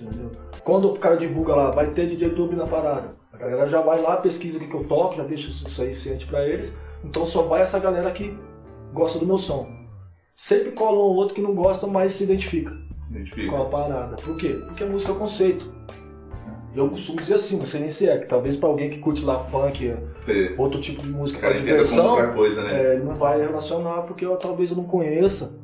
[0.00, 0.30] Entendeu?
[0.64, 3.14] Quando o cara divulga lá, vai ter DJ Tube na parada.
[3.32, 5.94] A galera já vai lá, pesquisa o que, que eu toco, já deixa isso aí
[5.94, 6.78] ciente pra eles.
[7.04, 8.36] Então só vai essa galera que
[8.92, 9.68] gosta do meu som.
[10.36, 13.50] Sempre cola um ou outro que não gosta, mas se identifica, se identifica.
[13.50, 14.16] com a parada.
[14.16, 14.60] Por quê?
[14.66, 15.70] Porque a música é conceito.
[16.74, 19.24] Eu costumo dizer assim, não sei nem se é, que talvez para alguém que curte
[19.24, 20.54] lá funk, Sim.
[20.56, 22.80] outro tipo de música para diversão, coisa, né?
[22.80, 25.58] é, ele não vai relacionar porque eu, talvez eu não conheça.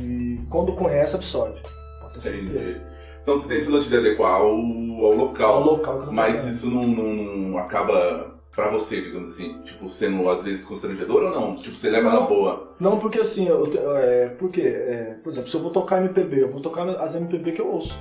[0.00, 1.60] E quando conhece, absorve.
[2.00, 2.94] Pode ter certeza.
[3.22, 5.54] Então você tem esse lance de adequar ao, ao local.
[5.54, 10.42] Ao local mas isso não, não, não, acaba pra você, digamos assim, tipo, sendo às
[10.42, 11.56] vezes constrangedor ou não?
[11.56, 12.74] Tipo, você leva não, na boa?
[12.78, 13.64] Não, porque assim, eu,
[13.98, 17.52] é, porque, é, por exemplo, se eu vou tocar MPB, eu vou tocar as MPB
[17.52, 17.98] que eu ouço.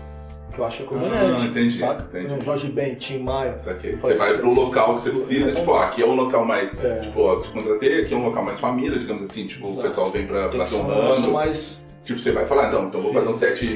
[0.53, 1.15] Que eu acho conveniente.
[1.15, 2.03] Ah, entendi, saca?
[2.03, 2.45] entendi.
[2.45, 3.57] Jorge Ben, Tim Maia.
[3.57, 6.71] Você vai pro local que você precisa, é, tipo, ó, aqui é um local mais.
[6.83, 6.99] É.
[6.99, 9.79] Tipo, ó, te contratei, aqui é um local mais família, digamos assim, tipo, Exato.
[9.79, 11.31] o pessoal vem pra, ter um ramo.
[11.31, 11.83] mais.
[12.05, 13.73] Tipo, você vai falar, então, então vou fazer um set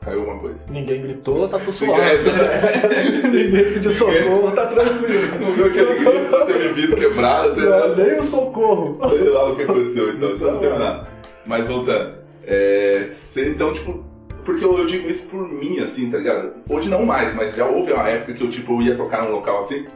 [0.00, 0.72] Caiu alguma coisa.
[0.72, 2.00] Ninguém gritou, tá tudo suave.
[3.28, 5.38] Ninguém pediu socorro, tá tranquilo.
[5.40, 7.54] Não viu aquele grito, teve vidro quebrado.
[7.54, 8.98] Tá não, nem o socorro.
[9.10, 11.06] Sei lá o que aconteceu, então, só não teve nada.
[11.44, 12.19] Mas voltando.
[12.46, 14.04] É, então, tipo,
[14.44, 16.54] porque eu, eu, digo isso por mim, assim, tá ligado?
[16.68, 19.32] Hoje não mais, mas já houve uma época que eu, tipo, eu ia tocar num
[19.32, 19.86] local assim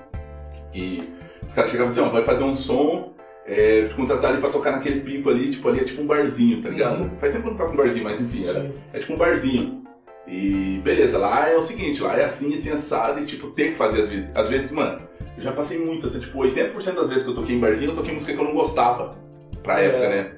[0.74, 1.02] e
[1.46, 3.14] os caras chegavam assim, ó, vai fazer um som,
[3.46, 6.62] é, te contratar ali pra tocar naquele pico ali, tipo, ali é tipo um barzinho,
[6.62, 7.02] tá ligado?
[7.02, 7.10] Uhum.
[7.18, 9.84] Faz tempo que eu não toco um barzinho, mas enfim, era, é tipo um barzinho.
[10.26, 13.76] E beleza, lá é o seguinte, lá é assim, assim, assado e tipo, tem que
[13.76, 14.30] fazer às vezes.
[14.34, 15.00] Às vezes, mano,
[15.36, 17.94] eu já passei muito, assim, tipo, 80% das vezes que eu toquei em barzinho, eu
[17.94, 19.16] toquei música que eu não gostava
[19.62, 19.86] pra é.
[19.86, 20.32] época, né?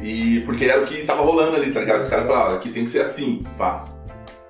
[0.00, 2.00] E porque era o que tava rolando ali, tá ligado?
[2.00, 3.84] Os caras falavam, aqui tem que ser assim, pá.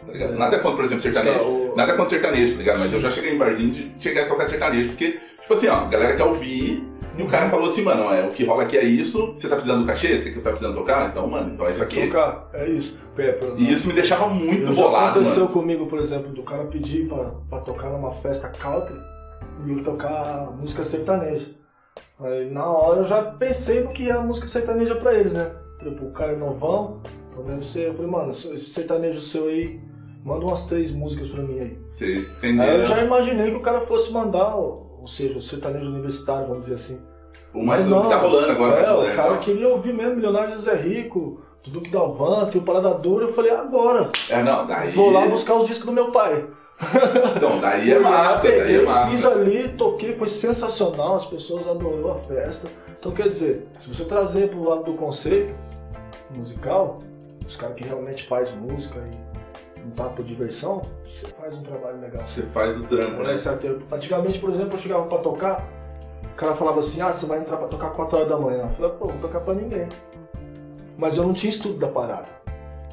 [0.06, 0.34] Tá ligado?
[0.34, 0.36] É.
[0.36, 1.72] Nada contra, por exemplo, sertanejo.
[1.76, 2.78] Nada contra sertanejo, tá ligado?
[2.80, 5.84] Mas eu já cheguei em barzinho de chegar a tocar sertanejo, porque, tipo assim, ó,
[5.84, 6.82] a galera quer ouvir
[7.18, 9.56] e o cara falou assim, mano, é, o que rola aqui é isso, você tá
[9.56, 10.20] precisando do cachê?
[10.20, 11.08] Você tá precisando tocar?
[11.08, 12.06] Então, mano, então é isso aqui.
[12.06, 12.96] Tocar, é isso.
[13.56, 15.52] e isso me deixava muito bolado, aconteceu mano.
[15.52, 18.96] comigo, por exemplo, do cara pedir pra, pra tocar numa festa country
[19.66, 21.57] e eu tocar música sertaneja.
[22.20, 25.50] Aí na hora eu já pensei no que é a música sertaneja pra eles, né?
[25.82, 27.00] Tipo, o cara é novão,
[27.32, 27.88] problema você.
[27.88, 29.80] Eu falei, mano, esse sertanejo seu aí,
[30.24, 31.78] manda umas três músicas pra mim aí.
[31.90, 32.64] Você entendeu?
[32.64, 36.62] Aí eu já imaginei que o cara fosse mandar, ou seja, o sertanejo universitário, vamos
[36.62, 37.00] dizer assim.
[37.54, 38.80] O mais Mas não, que tá rolando agora.
[38.80, 38.92] É, né?
[38.92, 39.38] o cara agora.
[39.38, 43.24] queria ouvir mesmo Milionário José Rico, tudo que dá o van, tem o Parada Dura,
[43.24, 44.10] eu falei, agora.
[44.28, 44.90] É, não, daí...
[44.90, 46.46] Vou lá buscar os discos do meu pai.
[47.42, 49.10] Não, daí é massa, daí é massa.
[49.10, 52.68] Fiz ali, toquei, foi sensacional, as pessoas adoraram a festa.
[52.98, 55.54] Então quer dizer, se você trazer pro lado do conceito
[56.34, 57.00] musical,
[57.46, 58.98] os caras que realmente faz música
[59.76, 62.22] e um papo de diversão, você faz um trabalho legal.
[62.28, 63.34] Você faz o trampo, né?
[63.34, 65.66] É Antigamente, por exemplo, eu chegava pra tocar,
[66.24, 68.62] o cara falava assim, ah, você vai entrar pra tocar 4 horas da manhã.
[68.62, 69.88] Eu falei, pô, vou tocar pra ninguém.
[70.96, 72.26] Mas eu não tinha estudo da parada.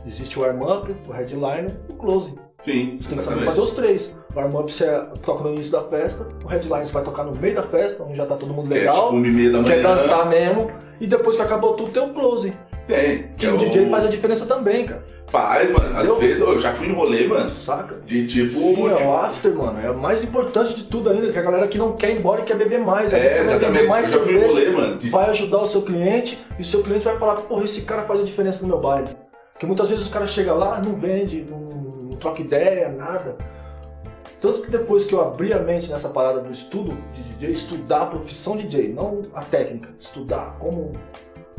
[0.06, 2.45] Existe o warm-up, o headliner e o closing.
[2.66, 4.20] Sim, você tem que saber fazer os três.
[4.34, 4.88] O warm-up você
[5.24, 8.18] toca no início da festa, o headliner você vai tocar no meio da festa, onde
[8.18, 9.16] já tá todo mundo legal.
[9.16, 9.64] É, tipo, da manhã.
[9.64, 10.72] Quer dançar mesmo.
[11.00, 12.54] E depois que acabou tudo, tem o closing.
[12.88, 13.30] Tem.
[13.38, 15.06] Que o DJ faz a diferença também, cara.
[15.28, 15.98] Faz, mano.
[15.98, 17.50] Às vezes, eu já fui no rolê, mano.
[17.52, 17.98] Saca?
[18.04, 18.60] De tipo.
[18.60, 19.80] Sim, é o after, mano.
[19.80, 22.42] É o mais importante de tudo ainda, que a galera que não quer ir embora
[22.42, 23.14] e quer beber mais.
[23.14, 23.62] É, você exatamente.
[23.62, 24.98] Vai beber mais eu já fui no rolê, mano.
[24.98, 25.10] De...
[25.10, 28.22] Vai ajudar o seu cliente e o seu cliente vai falar, porra, esse cara faz
[28.22, 29.10] a diferença no meu baile.
[29.54, 31.65] Porque muitas vezes os caras chegam lá, não vende, não,
[32.16, 33.38] não troca ideia, nada.
[34.42, 38.04] Tanto que depois que eu abri a mente nessa parada do estudo de DJ, estudar
[38.04, 40.94] a profissão DJ, não a técnica, estudar como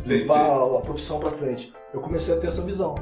[0.03, 0.77] sim, levar sim.
[0.77, 2.95] a profissão pra frente, eu comecei a ter essa visão.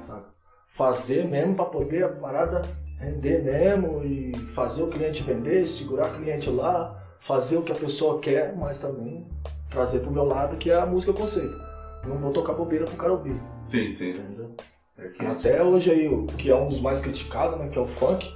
[0.00, 0.24] Sabe?
[0.66, 2.62] Fazer mesmo pra poder a parada
[2.98, 7.76] render mesmo e fazer o cliente vender, segurar o cliente lá, fazer o que a
[7.76, 9.26] pessoa quer, mas também
[9.68, 11.60] trazer pro meu lado que é a música conceito.
[12.06, 13.40] Não vou tocar bobeira pro cara ouvir.
[13.66, 14.10] Sim, sim.
[14.10, 14.48] Entendeu?
[14.98, 15.26] É.
[15.26, 17.68] Até hoje aí, o que é um dos mais criticados, né?
[17.68, 18.32] Que é o funk.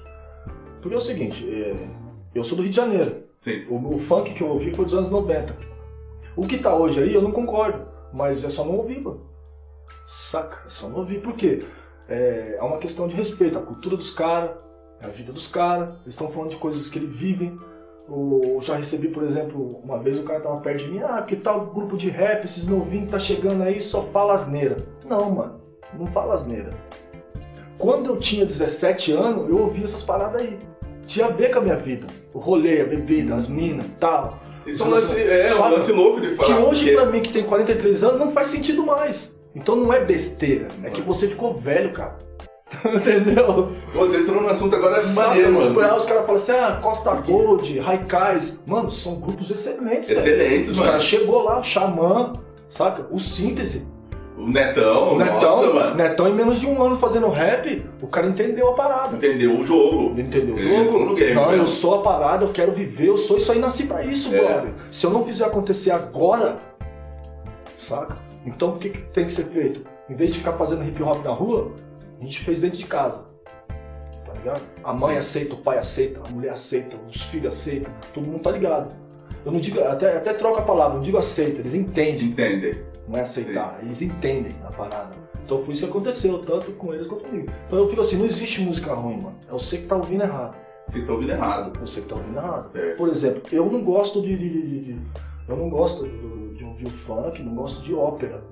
[0.80, 1.74] Porque é o seguinte, é,
[2.34, 3.24] eu sou do Rio de Janeiro.
[3.68, 5.56] O, o funk que eu ouvi foi dos anos 90.
[6.36, 7.86] O que tá hoje aí, eu não concordo.
[8.12, 9.20] Mas é só não ouvir, mano.
[10.06, 10.66] Saca?
[10.66, 11.20] É só não ouvir.
[11.20, 11.62] Por quê?
[12.08, 13.58] É, é uma questão de respeito.
[13.58, 14.50] A cultura dos caras,
[15.02, 15.88] a vida dos caras.
[16.02, 17.58] Eles estão falando de coisas que eles vivem.
[18.08, 21.00] Eu já recebi, por exemplo, uma vez o cara tava perto de mim.
[21.00, 24.76] Ah, que tal grupo de rap, esses novinhos tá chegando aí só fala asneira.
[25.04, 25.65] Não, mano.
[25.94, 26.72] Não fala asneira.
[27.78, 30.58] Quando eu tinha 17 anos, eu ouvia essas paradas aí.
[31.06, 32.06] Tinha a ver com a minha vida.
[32.32, 34.38] O rolê, a bebida, as minas tal.
[34.66, 36.48] Isso é um lance, é, um lance louco de falar.
[36.56, 39.36] Que hoje, porque- pra mim, que tem 43 anos, não faz sentido mais.
[39.54, 40.68] Então não é besteira.
[40.82, 42.18] É que você ficou velho, cara.
[42.84, 43.72] Entendeu?
[43.94, 45.80] Você entrou no assunto agora Saca, maneiro, mano?
[45.80, 48.64] Aí os caras falam assim, ah, Costa Gold, Raikais.
[48.66, 50.18] Mano, são grupos excelentes, velho.
[50.20, 50.90] Excelentes, Os mano.
[50.90, 52.32] caras chegou lá, Xamã,
[52.68, 53.06] saca?
[53.10, 53.86] O Síntese.
[54.36, 55.94] O Netão, O Netão, nossa, mano.
[55.94, 59.16] Netão, em menos de um ano fazendo rap, o cara entendeu a parada.
[59.16, 60.10] Entendeu o jogo.
[60.10, 60.98] Ele entendeu o Ele jogo?
[61.06, 61.62] no game, não, velho.
[61.62, 64.38] eu sou a parada, eu quero viver, eu sou isso aí, nasci pra isso, É.
[64.38, 64.74] brother.
[64.90, 66.58] Se eu não fizer acontecer agora,
[67.78, 68.18] saca?
[68.44, 69.80] Então o que, que tem que ser feito?
[70.08, 71.72] Em vez de ficar fazendo hip hop na rua,
[72.20, 73.26] a gente fez dentro de casa.
[74.24, 74.60] Tá ligado?
[74.84, 78.50] A mãe aceita, o pai aceita, a mulher aceita, os filhos aceitam, todo mundo tá
[78.50, 78.94] ligado.
[79.44, 82.26] Eu não digo, até, até troco a palavra, não digo aceita, eles entendem.
[82.26, 82.84] Entende?
[83.08, 85.12] Não é aceitar, eles entendem a parada.
[85.44, 87.48] Então foi isso que aconteceu, tanto com eles quanto comigo.
[87.66, 89.36] Então eu fico assim, não existe música ruim, mano.
[89.48, 90.56] É você que tá ouvindo errado.
[90.88, 91.78] Você tá ouvindo errado.
[91.80, 92.72] Você que tá ouvindo errado.
[92.72, 92.96] Certo.
[92.96, 94.36] Por exemplo, eu não gosto de.
[94.36, 95.00] de- de- de-
[95.48, 96.04] eu não gosto
[96.56, 98.42] de, ouvir funk, não gosto de ópera.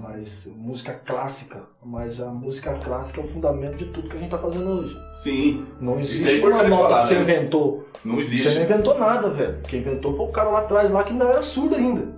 [0.00, 1.62] Mas música clássica.
[1.84, 4.96] Mas a música clássica é o fundamento de tudo que a gente tá fazendo hoje.
[5.14, 5.66] Sim.
[5.80, 7.20] Não existe é importante uma nota falar, que você né?
[7.22, 7.86] inventou.
[8.04, 8.54] Não Você existe.
[8.54, 9.58] não inventou nada, velho.
[9.68, 12.08] Quem inventou foi o cara lá atrás lá que ainda era surdo ainda.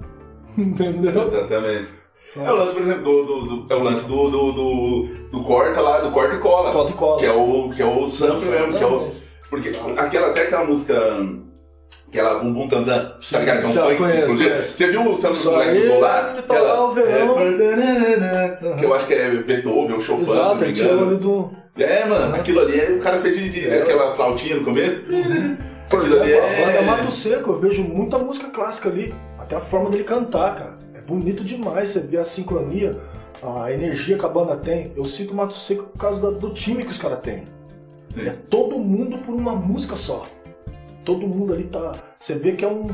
[0.59, 1.23] Entendeu?
[1.27, 1.89] Exatamente.
[2.37, 5.45] É o lance, por exemplo, do, do- do- é o lance do, do, do, do
[5.45, 6.73] corta lá, do corta e cola.
[6.73, 7.19] Corta e cola.
[7.19, 9.11] Que é o, que é o sample mesmo, que é o.
[9.51, 10.95] Porque tipo, aquela, até aquela música.
[12.09, 13.59] Aquela Bum Bum Tandan, tá ligado?
[13.61, 13.97] Que é um Já funk.
[13.97, 14.77] conheço, conheço.
[14.77, 16.43] Você viu o sample do moleque do Solar?
[16.43, 17.39] tá lá o verão.
[17.41, 21.17] é, que eu acho que é Beethoven ou Chopin, se não Exato, me engano.
[21.19, 21.51] do.
[21.79, 23.83] É, mano, aquilo ali é, o cara fez de, de- É.
[23.83, 25.03] aquela flautinha no começo.
[25.89, 29.15] Por Aquilo ali exemplo, é- banda Mato Seco, eu vejo muita música clássica ali.
[29.53, 30.79] Até a forma dele cantar, cara.
[30.95, 32.99] É bonito demais você ver a sincronia,
[33.43, 34.95] a energia que a banda tem.
[34.97, 37.45] Eu sinto o Mato Seco por causa do time que os caras têm.
[38.09, 38.29] Sim.
[38.29, 40.25] É todo mundo por uma música só.
[41.05, 41.95] Todo mundo ali tá.
[42.19, 42.89] Você vê que é um.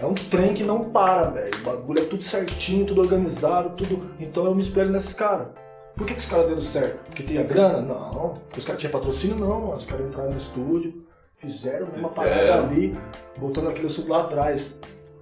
[0.00, 1.54] É um trem que não para, velho.
[1.60, 4.12] O bagulho é tudo certinho, tudo organizado, tudo.
[4.18, 5.48] Então eu me espelho nesses caras.
[5.94, 7.04] Por que, que os caras deram certo?
[7.04, 7.82] Porque tinha grana?
[7.82, 8.40] Não.
[8.46, 9.36] Porque os caras tinham patrocínio?
[9.36, 9.76] Não, mano.
[9.76, 11.04] Os caras entraram no estúdio,
[11.36, 12.96] fizeram uma parada ali,
[13.36, 14.78] voltando aquele assunto lá atrás.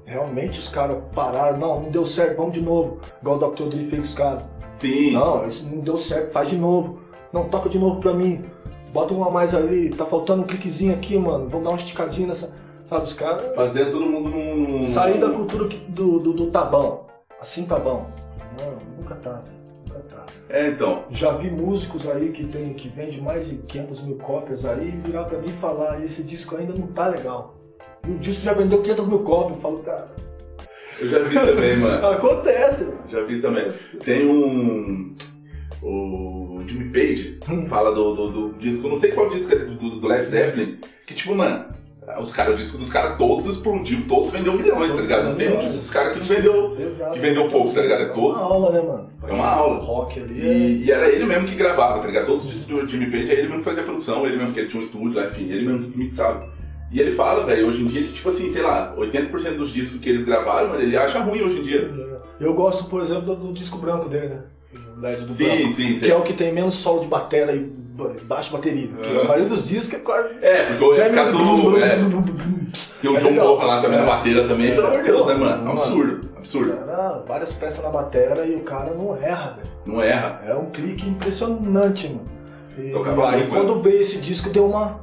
[0.06, 2.98] Realmente os caras pararam, não, não deu certo, vamos de novo.
[3.20, 3.64] Igual o Dr.
[3.64, 4.42] Dre fez com os caras.
[4.74, 5.12] Sim.
[5.12, 7.00] Não, isso não deu certo, faz de novo.
[7.32, 8.44] Não, toca de novo pra mim.
[8.92, 11.48] Bota uma mais ali, tá faltando um cliquezinho aqui, mano.
[11.48, 12.54] Vamos dar uma esticadinha nessa.
[12.88, 13.54] Sabe, os caras.
[13.54, 14.84] Fazendo todo mundo num.
[14.84, 17.06] Sair da cultura do, do, do bom.
[17.40, 18.06] Assim tá bom.
[18.60, 19.64] Não, nunca tá, velho.
[19.88, 20.26] Nunca tá.
[20.48, 21.04] É, então.
[21.10, 25.24] Já vi músicos aí que tem que vende mais de 500 mil cópias aí virar
[25.24, 27.54] pra mim e falar: esse disco ainda não tá legal.
[28.06, 29.56] E o disco já vendeu 500 mil cópias.
[29.56, 30.08] Eu falo, cara,
[31.00, 32.06] Eu já vi também, mano.
[32.06, 33.00] acontece, mano.
[33.08, 33.68] Já vi também.
[34.04, 35.14] Tem um.
[35.82, 40.06] O Jimmy Page fala do, do, do disco, não sei qual disco é do, do,
[40.08, 41.66] Led Zeppelin, que tipo, mano,
[42.18, 45.24] os caras, o disco dos caras todos explodiu, todos vendeu milhões, tá ligado?
[45.24, 46.76] Não tem um disco dos caras que não vendeu.
[46.78, 47.12] Exato.
[47.12, 48.02] Que vendeu pouco, tá ligado?
[48.02, 48.38] É todos.
[48.38, 49.10] uma aula, né, mano?
[49.26, 49.78] É uma aula.
[49.78, 50.52] Rock ali é.
[50.52, 52.26] E, e era ele mesmo que gravava, tá ligado?
[52.26, 54.52] Todos os discos do Jimmy Page, é ele mesmo que fazia a produção, ele mesmo
[54.52, 56.53] que ele tinha um estúdio lá, enfim, ele mesmo que mixava.
[56.94, 60.00] E ele fala, velho, hoje em dia que, tipo assim, sei lá, 80% dos discos
[60.00, 61.90] que eles gravaram, mano, ele acha ruim hoje em dia.
[62.38, 64.38] Eu gosto, por exemplo, do, do disco branco dele, né?
[64.96, 65.72] O LED do Sim, branco.
[65.72, 65.98] sim, sim.
[65.98, 68.86] Que é o que tem menos solo de bateria e ba- baixo bateria.
[68.88, 69.20] Porque Aham.
[69.22, 70.28] a maioria dos discos é quase.
[70.40, 71.78] É, porque é causa do.
[71.78, 71.96] É,
[73.02, 73.28] tem o É John.
[73.34, 74.00] Bonham lá também É.
[74.00, 74.74] na bateira também, É.
[74.76, 75.56] pelo amor de Deus, né, mano?
[75.58, 75.70] Mano.
[75.72, 76.72] Absurdo, absurdo.
[76.76, 79.68] Cara, várias peças na bateria e o cara não erra, velho.
[79.84, 80.42] Não erra.
[80.46, 82.28] É um clique impressionante, mano.
[82.78, 85.00] E, Tocava aí quando veio esse disco deu uma.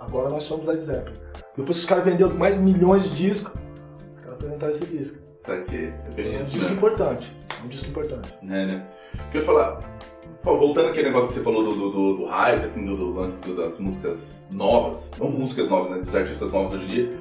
[0.00, 1.23] Agora nós somos Led Zeppelin.
[1.56, 5.18] Depois os caras venderam mais milhões de discos, os caras apresentaram esse disco.
[5.38, 6.76] Isso aqui é bem É um isso, disco né?
[6.76, 7.32] importante.
[7.60, 8.34] É um disco importante.
[8.42, 8.86] É, né?
[9.14, 9.80] O que eu ia falar,
[10.42, 13.78] voltando aquele negócio que você falou do, do, do, do hype, assim, do, lance das
[13.78, 17.18] músicas novas, não músicas novas, né, dos artistas novos hoje em dia.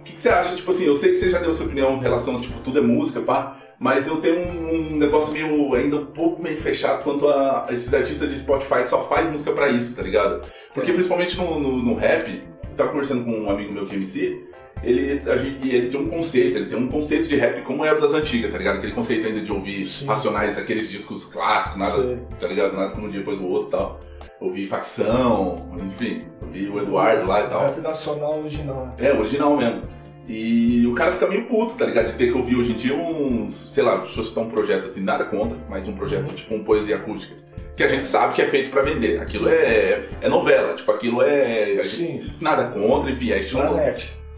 [0.00, 1.96] O que, que você acha, tipo assim, eu sei que você já deu sua opinião
[1.96, 5.96] em relação, tipo, tudo é música, pá, mas eu tenho um, um negócio meio, ainda
[5.96, 9.68] um pouco meio fechado quanto a esses artistas de Spotify que só faz música pra
[9.68, 10.46] isso, tá ligado?
[10.72, 12.42] Porque principalmente no, no, no rap,
[12.76, 14.46] tava conversando com um amigo meu que é MC,
[14.82, 18.00] ele, a gente, ele tem um conceito, ele tem um conceito de rap como era
[18.00, 18.76] das antigas, tá ligado?
[18.76, 20.06] Aquele conceito ainda de ouvir Sim.
[20.06, 22.20] Racionais, aqueles discos clássicos, nada, Sim.
[22.38, 22.76] tá ligado?
[22.76, 24.00] Nada como um dia depois do outro e tal.
[24.38, 27.60] Ouvir facção, enfim, ouvir o Eduardo lá e tal.
[27.62, 28.94] Rap nacional original.
[28.98, 29.82] É, original mesmo.
[30.28, 32.08] E o cara fica meio puto, tá ligado?
[32.08, 34.86] De ter que ouvir hoje em dia uns, sei lá, deixa eu citar um projeto
[34.86, 37.34] assim, nada contra, mas um projeto tipo um poesia acústica.
[37.76, 39.20] Que a gente sabe que é feito pra vender.
[39.20, 41.76] Aquilo é, é novela, tipo, aquilo é.
[41.84, 43.62] gente- Sim, nada contra, enfim, é estilo.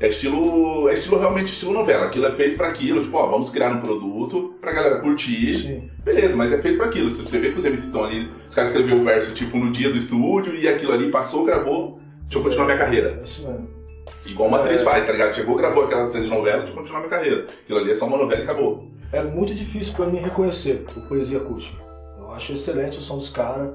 [0.01, 0.89] É estilo.
[0.89, 2.07] É estilo realmente estilo novela.
[2.07, 5.59] Aquilo é feito pra aquilo, tipo, ó, vamos criar um produto pra galera curtir.
[5.63, 5.91] Sim.
[6.05, 7.15] Beleza, mas é feito pra aquilo.
[7.15, 9.89] Você vê que os MCs estão ali, os caras escreveram o verso tipo no dia
[9.91, 12.01] do estúdio e aquilo ali passou, gravou.
[12.23, 13.19] Deixa eu continuar minha carreira.
[13.21, 13.78] É isso mesmo.
[14.27, 14.85] Igual uma atriz É.
[14.85, 15.35] faz, tá ligado?
[15.35, 17.47] Chegou, gravou aquela cena de novela, deixa eu continuar minha carreira.
[17.65, 18.89] Aquilo ali é só uma novela e acabou.
[19.13, 21.83] É muito difícil pra mim reconhecer o Poesia Acústica.
[22.19, 23.71] Eu acho excelente o som dos caras,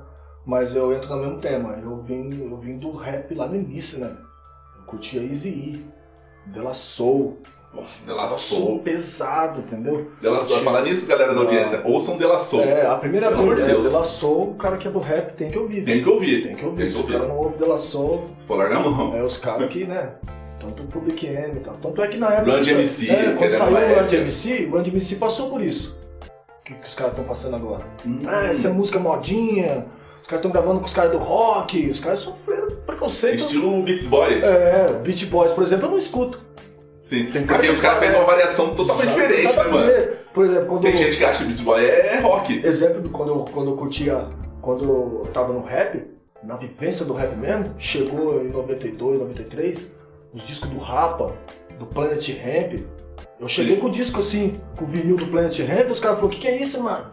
[0.46, 1.74] mas eu entro no mesmo tema.
[1.82, 4.15] Eu vim, eu vim do rap lá no início, né?
[4.78, 5.86] Eu curtia Easy E,
[6.52, 7.39] Della Soul.
[7.74, 8.80] Nossa, Negócio Soul.
[8.80, 10.12] pesado, entendeu?
[10.22, 10.60] Dela Soul.
[10.60, 12.64] Falar nisso, galera da audiência, ouçam Dela Soul.
[12.64, 14.08] É, a primeira Pelo amor vez de é Deus.
[14.08, 15.84] Soul, o cara que é do rap tem que ouvir.
[15.84, 16.44] Tem que ouvir.
[16.44, 16.92] Tem que ouvir.
[16.92, 17.14] Se o ouvir.
[17.14, 19.16] cara não ouve Della Soul, Se for largar a mão.
[19.16, 20.14] é os caras que, né?
[20.60, 21.74] Tanto o Public Enemy e tal.
[21.76, 22.60] Tanto é que na época.
[22.62, 24.04] Que DMC, é, que quando saiu o época.
[24.06, 26.00] DMC, o Run DMC passou por isso.
[26.64, 27.84] Que, que os caras estão passando agora.
[28.06, 28.20] Hum.
[28.26, 29.86] Ah, essa é música modinha,
[30.22, 33.42] os caras estão gravando com os caras do rock, os caras sofreram preconceito.
[33.42, 34.42] Estilo Beats Boy.
[34.42, 36.40] É, Beach Boys, por exemplo, eu não escuto.
[37.04, 37.26] Sim.
[37.26, 38.20] Tem Porque que os caras fazem é.
[38.20, 39.86] uma variação totalmente diferente, né, mano?
[39.86, 40.26] ver.
[40.34, 40.82] Por exemplo, quando.
[40.82, 42.66] Tem gente que acha que Beats Boy é rock.
[42.66, 44.28] Exemplo de quando eu, quando eu curtia,
[44.62, 46.02] quando eu tava no rap,
[46.42, 49.96] na vivência do rap mesmo, chegou em 92, 93,
[50.34, 51.36] os discos do Rapa,
[51.78, 52.80] do Planet Ramp.
[53.39, 53.82] Eu cheguei Sim.
[53.82, 56.39] com o disco assim, com o vinil do Planet Ramp, os caras falaram, o que,
[56.39, 57.08] que é isso, mano?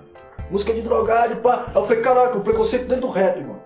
[0.50, 1.66] Música de drogado pá.
[1.68, 3.60] Aí eu falei, caraca, o preconceito dentro do rap, mano.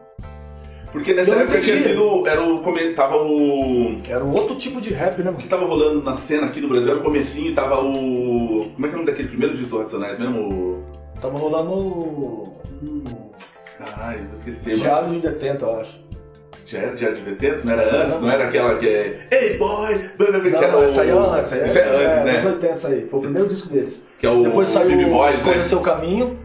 [0.94, 2.24] Porque nessa não época tinha sido.
[2.26, 2.60] Era o.
[2.60, 3.98] Comentava o.
[4.08, 6.92] Era outro tipo de rap, né, O que tava rolando na cena aqui do Brasil
[6.92, 8.70] era o comecinho e tava o.
[8.74, 10.84] Como é que é o nome daquele primeiro disco Racionais mesmo?
[11.20, 12.54] Tava rolando o.
[13.76, 14.76] Caralho, vou esquecer.
[14.76, 16.04] Diário de Detento, eu acho.
[16.66, 17.66] Já era Diário de Detento?
[17.66, 18.20] Não era antes?
[18.20, 19.26] Não era aquela que é.
[19.32, 19.98] Ei, boy!
[20.16, 21.52] blá, blá, blá, Não, que era não, o- essa aí é antes.
[21.52, 22.50] aí Isso é antes, anos né?
[22.52, 23.06] 80, isso aí.
[23.10, 24.08] Foi o primeiro disco deles.
[24.18, 25.62] Que é o, Depois o saiu Baby o Boys, Escolha né?
[25.64, 26.38] Seu Caminho,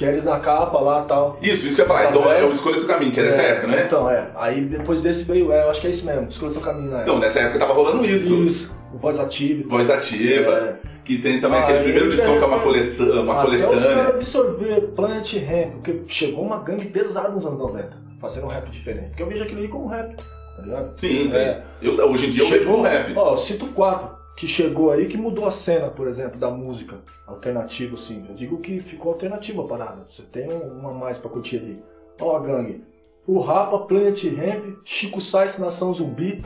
[0.00, 1.38] que é eles na capa lá e tal.
[1.42, 2.08] Isso, isso que eu ia falar.
[2.08, 3.82] Então é o Escolha Seu Caminho, que é dessa É, época, né?
[3.84, 4.30] Então, é.
[4.34, 7.00] Aí depois desse veio, é, eu acho que é isso mesmo, Escolha Seu Caminho, né?
[7.02, 8.34] Então, nessa época tava rolando isso.
[8.42, 9.68] Isso, o Voz Ativa.
[9.68, 10.88] Voz Ativa, É.
[11.04, 13.58] que tem também Ah, aquele primeiro discão que é uma é, coleção, uma Até os
[13.58, 14.08] caras coletânea.
[14.08, 19.08] absorver Planet Ramp, porque chegou uma gangue pesada nos anos 90, fazendo um rap diferente.
[19.08, 20.92] Porque eu vejo aquilo ali como rap, tá ligado?
[20.96, 21.36] Sim, sim.
[21.36, 21.62] É.
[21.82, 23.12] Eu, hoje em dia eu vejo como rap.
[23.14, 26.98] Ó, eu cito quatro que chegou aí que mudou a cena, por exemplo, da música
[27.26, 28.24] alternativa, assim.
[28.28, 30.06] Eu digo que ficou alternativa a parada.
[30.08, 31.82] Você tem um- uma mais pra curtir ali.
[32.20, 32.82] Ó, a gangue.
[33.26, 36.42] O Rapa, Planet Ramp, Chico Sainz, Nação Zumbi.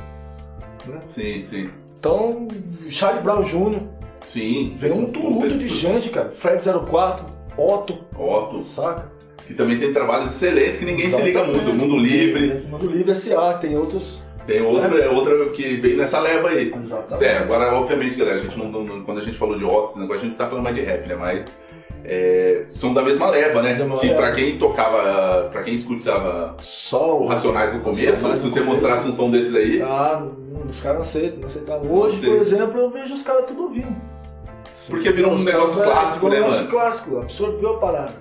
[0.87, 1.01] Né?
[1.09, 1.70] Sim, sim.
[1.99, 2.49] Então,
[2.90, 3.81] Charlie Brown Jr.
[4.27, 4.75] Sim.
[4.77, 6.31] Veio um tumulto de gente, cara.
[6.31, 7.25] Fred 04,
[7.57, 9.12] Otto, Otto, saca?
[9.47, 11.64] que também tem trabalhos excelentes que ninguém se liga Exatamente.
[11.66, 11.79] muito.
[11.79, 12.49] Mundo Livre.
[12.51, 14.23] Esse Mundo Livre SA, tem outros.
[14.47, 16.73] Tem outra, é outra que veio nessa leva aí.
[16.75, 17.25] Exatamente.
[17.25, 20.17] É, agora, obviamente, galera, a gente não, não- quando a gente falou de negócio, a
[20.17, 21.15] gente não tá falando mais de rap, né?
[21.15, 21.47] Mas
[22.05, 23.75] é, são da mesma leva, né?
[23.75, 24.19] Mesma que leva.
[24.21, 28.83] pra quem tocava, pra quem escutava Só o Racionais no começo, Racionais se você começo.
[28.83, 31.83] mostrasse um som desses aí, Ah, não, os caras não aceitam, não aceitam.
[31.91, 32.29] Hoje, sei.
[32.31, 33.97] por exemplo, eu vejo os caras tudo ouvindo.
[34.91, 38.13] Porque virou um negócio é, clássico, né, um negócio clássico, absorveu a parada.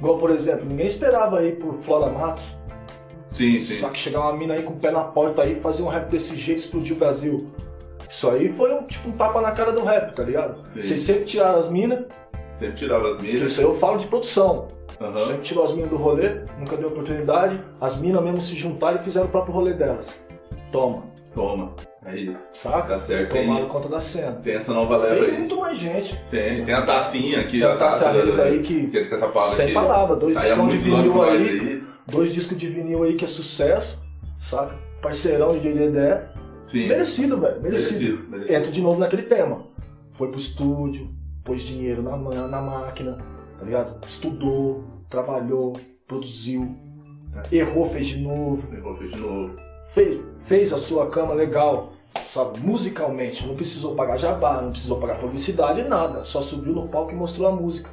[0.00, 2.56] Igual, por exemplo, ninguém esperava aí por Flora Matos.
[3.38, 3.74] Sim, sim.
[3.80, 6.10] Só que chegar uma mina aí com o pé na porta aí, fazer um rap
[6.10, 7.46] desse jeito, explodir o Brasil.
[8.10, 10.56] Isso aí foi um, tipo um tapa na cara do rap, tá ligado?
[10.74, 10.82] Sim.
[10.82, 12.04] Vocês sempre tiraram as minas,
[12.50, 13.52] Sempre tirava as milhas.
[13.52, 14.68] isso aí eu falo de produção.
[15.00, 15.26] Aham.
[15.26, 17.60] Sempre tirou as minas do rolê, nunca deu oportunidade.
[17.80, 20.12] As minas mesmo se juntaram e fizeram o próprio rolê delas.
[20.72, 21.72] Toma, Toma,
[22.04, 22.48] é isso.
[22.54, 22.94] saca?
[22.94, 23.30] Tá certo.
[23.32, 24.32] Tem, Tomaram conta da cena.
[24.42, 25.38] tem essa nova leva Tem aí.
[25.38, 26.18] muito mais gente.
[26.30, 29.54] Tem, tem a tacinha aqui, Tem a Tássia Reis aí que- que é essa palavra
[29.56, 29.74] Sem aqui.
[29.74, 33.28] palavra, dois aí discos de vinil nós aí, dois discos de vinil aí que é
[33.28, 34.02] sucesso,
[34.40, 34.74] saca?
[35.00, 36.28] Parceirão de Dedé.
[36.66, 36.88] Sim.
[36.88, 38.00] Merecido, velho, merecido.
[38.00, 38.58] Merecido, merecido.
[38.58, 39.66] Entra de novo naquele tema.
[40.12, 41.10] Foi pro estúdio,
[41.44, 43.18] pôs dinheiro na, na máquina,
[43.58, 44.04] tá ligado?
[44.06, 46.62] Estudou, trabalhou, produziu,
[47.32, 47.42] né?
[47.52, 49.56] errou, fez de novo, Errou, fez de novo.
[49.94, 51.92] fez, fez a sua cama legal,
[52.28, 52.58] sabe?
[52.60, 56.24] Musicalmente, não precisou pagar jabá, não precisou pagar publicidade, nada.
[56.24, 57.90] Só subiu no palco e mostrou a música.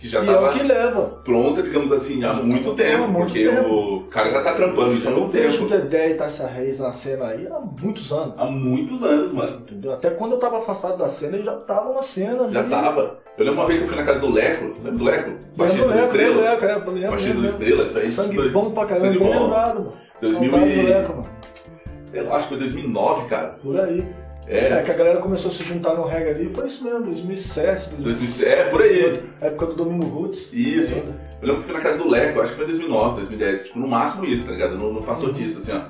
[0.00, 1.02] Que já e é tava o que leva.
[1.22, 3.04] pronta, digamos assim, há muito tempo.
[3.04, 3.96] Há muito porque tempo.
[3.96, 5.82] o cara já tá trampando isso há Eu muito vejo o tempo.
[5.82, 8.34] Dedé e Tássia Reis na cena aí há muitos anos.
[8.38, 9.58] Há muitos anos, mano.
[9.58, 9.92] Entendeu?
[9.92, 12.50] Até quando eu tava afastado da cena, eles já estavam na cena.
[12.50, 12.70] Já ali.
[12.70, 13.18] tava.
[13.36, 14.64] Eu lembro uma vez que eu fui na casa do Leco.
[14.82, 15.30] Lembra do Leco?
[15.56, 16.34] Baixista do Estrela.
[16.50, 17.46] lembro, é, lembro, Baixista do.
[17.46, 18.08] Estrela, isso aí.
[18.08, 19.92] Sangue dois- bom pra caramba, bem lembrado, mano.
[20.22, 21.28] 2000 Saudade e- do Leco, mano.
[22.10, 23.48] Sei lá, acho que foi 2009, cara.
[23.62, 24.04] Por aí.
[24.46, 27.02] É, É que a galera começou a se juntar no reggae ali, foi isso mesmo,
[27.04, 29.22] 2007, 2007, é, por aí.
[29.40, 30.52] época do Domingo Roots.
[30.52, 30.94] Isso.
[30.94, 31.30] ainda.
[31.40, 33.64] Eu lembro que fui na casa do Leco, acho que foi em 2009, 2010.
[33.66, 34.76] Tipo, no máximo isso, tá ligado?
[34.76, 35.80] Não, não passou disso, assim, ó.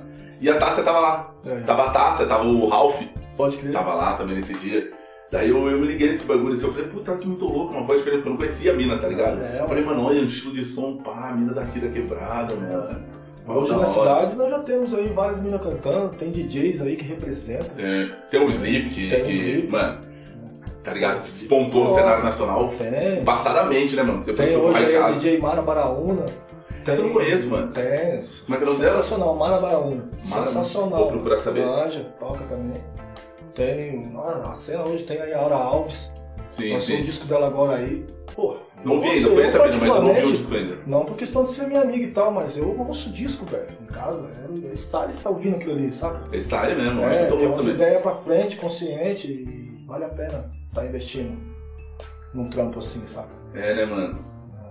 [0.40, 1.34] E a Tássia tava lá.
[1.44, 1.56] É.
[1.60, 3.00] Tava a Tássia, tava o Ralph,
[3.36, 3.72] Pode crer.
[3.72, 4.90] tava lá também nesse dia.
[5.30, 7.86] Daí eu, eu me liguei nesse bagulho assim, eu falei, puta, que muito louco, uma
[7.86, 9.40] voz diferente, porque eu não conhecia a mina, tá ligado?
[9.40, 12.54] É, eu falei, mano, olha o estilo de som, pá, a mina daqui da quebrada,
[12.54, 13.00] mano.
[13.46, 17.72] Hoje na cidade nós já temos aí várias minas cantando, tem DJs aí que representam.
[17.78, 19.68] É, tem um Sleep que, Tem que, Sleep.
[19.68, 19.98] mano,
[20.84, 21.22] tá ligado?
[21.24, 23.24] Que despontou no cenário nacional Tem.
[23.24, 24.22] passadamente, né, mano?
[24.22, 25.14] Depois Tem hoje aí o.
[25.14, 26.26] DJ Mara Baraúna.
[26.84, 27.72] Tem, Você não conhece, mano?
[27.72, 28.22] Tem.
[28.46, 28.96] Como é que é o nome dela?
[29.02, 30.04] Sensacional, Mara Baraúna.
[30.24, 30.98] Mara- Sensacional.
[31.00, 31.66] Vou procurar saber.
[31.66, 32.80] Manja, toca também.
[33.54, 34.12] Tem.
[34.44, 36.12] A cena hoje tem aí a Aura Alves.
[36.52, 37.04] Sim, Lançou o sim.
[37.04, 38.06] disco dela agora aí.
[38.34, 38.56] Pô.
[38.84, 40.76] Não eu vi ainda, conheço a eu mas eu não vi o disco ainda.
[40.86, 43.86] Não por questão de ser minha amiga e tal, mas eu ouço disco, velho, em
[43.86, 44.30] casa.
[44.72, 46.20] É, Style está ouvindo aquilo ali, saca?
[46.32, 49.84] É style mesmo, eu acho É, muito tem louco umas ideias pra frente, consciente, e
[49.86, 51.36] vale a pena estar investindo
[52.32, 53.28] num trampo assim, saca?
[53.54, 54.24] É, né, mano?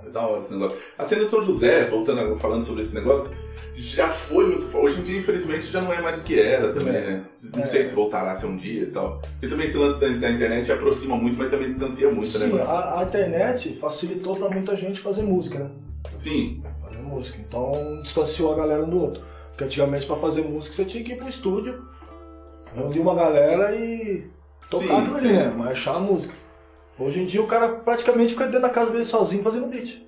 [0.05, 0.77] É da hora esse negócio.
[0.97, 3.35] A cena de São José, voltando falando sobre esse negócio,
[3.75, 4.87] já foi muito forte.
[4.87, 7.01] Hoje em dia, infelizmente, já não é mais o que era também, É.
[7.01, 7.25] né?
[7.55, 7.65] Não É.
[7.65, 9.21] sei se voltará a ser um dia e tal.
[9.41, 12.51] E também esse lance da, da internet aproxima muito, mas também distancia muito, né, Sim,
[12.53, 12.69] mano?
[12.69, 15.69] a, a internet facilitou pra muita gente fazer música, né?
[16.17, 17.37] Sim, Fazer música.
[17.39, 19.23] Então distanciou a galera um do outro.
[19.49, 21.83] Porque antigamente pra fazer música você tinha que ir pro estúdio,
[22.75, 24.25] reunir uma galera e
[24.69, 25.49] tocar aquilo ali, né?
[25.49, 26.33] Marchar a música.
[26.97, 30.01] Hoje em dia o cara praticamente fica dentro da casa dele sozinho fazendo beat.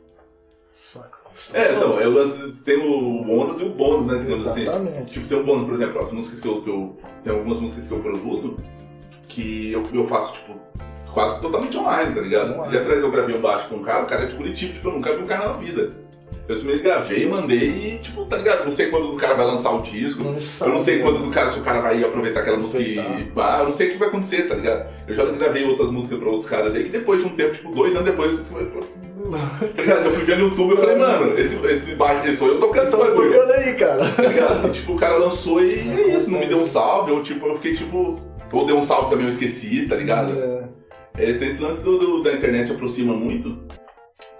[0.78, 1.18] Saca?
[1.54, 4.62] É, então, é o lance, tem o ônus e o bônus, né, digamos assim.
[4.62, 5.14] Exatamente.
[5.14, 6.98] Tipo, tem um bônus, por exemplo, as músicas que eu, que eu.
[7.24, 8.58] Tem algumas músicas que eu produzo
[9.28, 10.54] que eu, eu faço, tipo,
[11.14, 12.52] quase totalmente online, tá ligado?
[12.52, 12.64] Online.
[12.64, 14.74] Se dia atrás eu gravei um baixo com um cara, o cara é de Curitiba,
[14.74, 15.94] tipo, eu nunca vi um cara na vida.
[16.48, 17.58] Eu simplesmente gravei, mandei
[17.96, 18.66] e, tipo, tá ligado?
[18.66, 20.24] Não sei quando o cara vai lançar o disco.
[20.24, 20.34] Não
[20.68, 23.00] Eu não sei quando o cara, se o cara vai aproveitar aquela música e.
[23.38, 24.90] Ah, eu não sei o que vai acontecer, tá ligado?
[25.08, 27.72] Eu já gravei outras músicas pra outros caras aí que depois de um tempo, tipo,
[27.74, 28.54] dois anos depois, eu disse,
[29.76, 30.06] tá ligado?
[30.06, 32.88] Eu fui ver no YouTube e falei, mano, esse, esse baixo, esse sou eu tocando
[32.88, 33.32] esse bagulho.
[33.32, 34.10] tocando aí, cara.
[34.10, 34.68] Tá ligado?
[34.68, 37.46] E, tipo, o cara lançou e é isso, não me deu um salve, ou tipo,
[37.48, 38.16] eu fiquei tipo.
[38.52, 40.34] Ou deu um salve também, eu esqueci, tá ligado?
[40.38, 40.64] É.
[41.18, 43.58] É, tem esse lance do, do- da internet aproxima muito.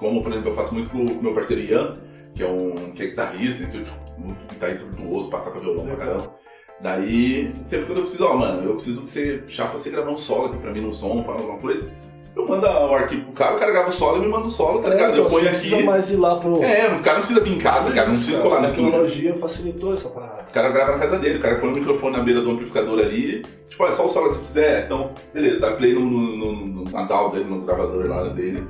[0.02, 2.00] Como, por exemplo, eu faço muito com o meu parceiro Ian,
[2.34, 5.96] que é um que é guitarrista, então, tipo, muito guitarrista virtuoso, pra tocar violão pra
[5.96, 6.36] caramba.
[6.82, 10.18] Daí, sempre quando eu preciso, ó, mano, eu preciso que você chapa você gravar um
[10.18, 11.88] solo aqui pra mim num som, pra alguma coisa.
[12.36, 14.50] Eu mando o arquivo pro cara, o cara grava o solo e me manda o
[14.50, 15.12] solo, tá ligado?
[15.12, 15.86] então, eu ponho você não precisa aqui.
[15.86, 16.64] mais ir lá pro.
[16.64, 18.08] É, o cara não precisa vir em casa, ligado?
[18.08, 20.46] Não precisa colar no a tecnologia facilitou essa parada.
[20.50, 22.98] O cara grava na casa dele, o cara põe o microfone na beira do amplificador
[22.98, 26.38] ali, tipo, é só o solo que você quiser, então, beleza, dá play no, no,
[26.38, 28.66] no, no na DAW dele, no gravador lá dele.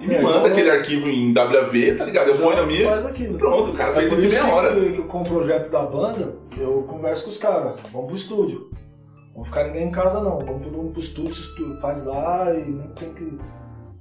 [0.00, 2.28] E me É, manda então- aquele arquivo em WAV, tá ligado?
[2.30, 3.38] Eu ponho na minha, Faz aquilo.
[3.38, 4.74] pronto, o cara É fez por isso em meia hora.
[4.74, 8.70] que, com o projeto da banda, eu converso com os caras, vamos pro estúdio.
[9.28, 11.34] Não vamos ficar ninguém em casa não, vamos todo mundo pro estúdio,
[11.80, 13.38] faz lá e nem tem que,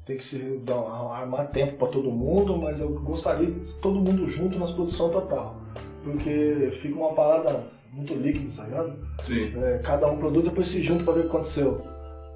[0.06, 0.76] tem que se dar,
[1.14, 5.58] armar tempo pra todo mundo, mas eu gostaria de todo mundo junto nas produções total.
[6.04, 8.94] Porque fica uma parada muito líquida, tá ligado?
[9.24, 9.54] Sim.
[9.62, 11.82] É, cada um produz depois se junta pra ver o que aconteceu.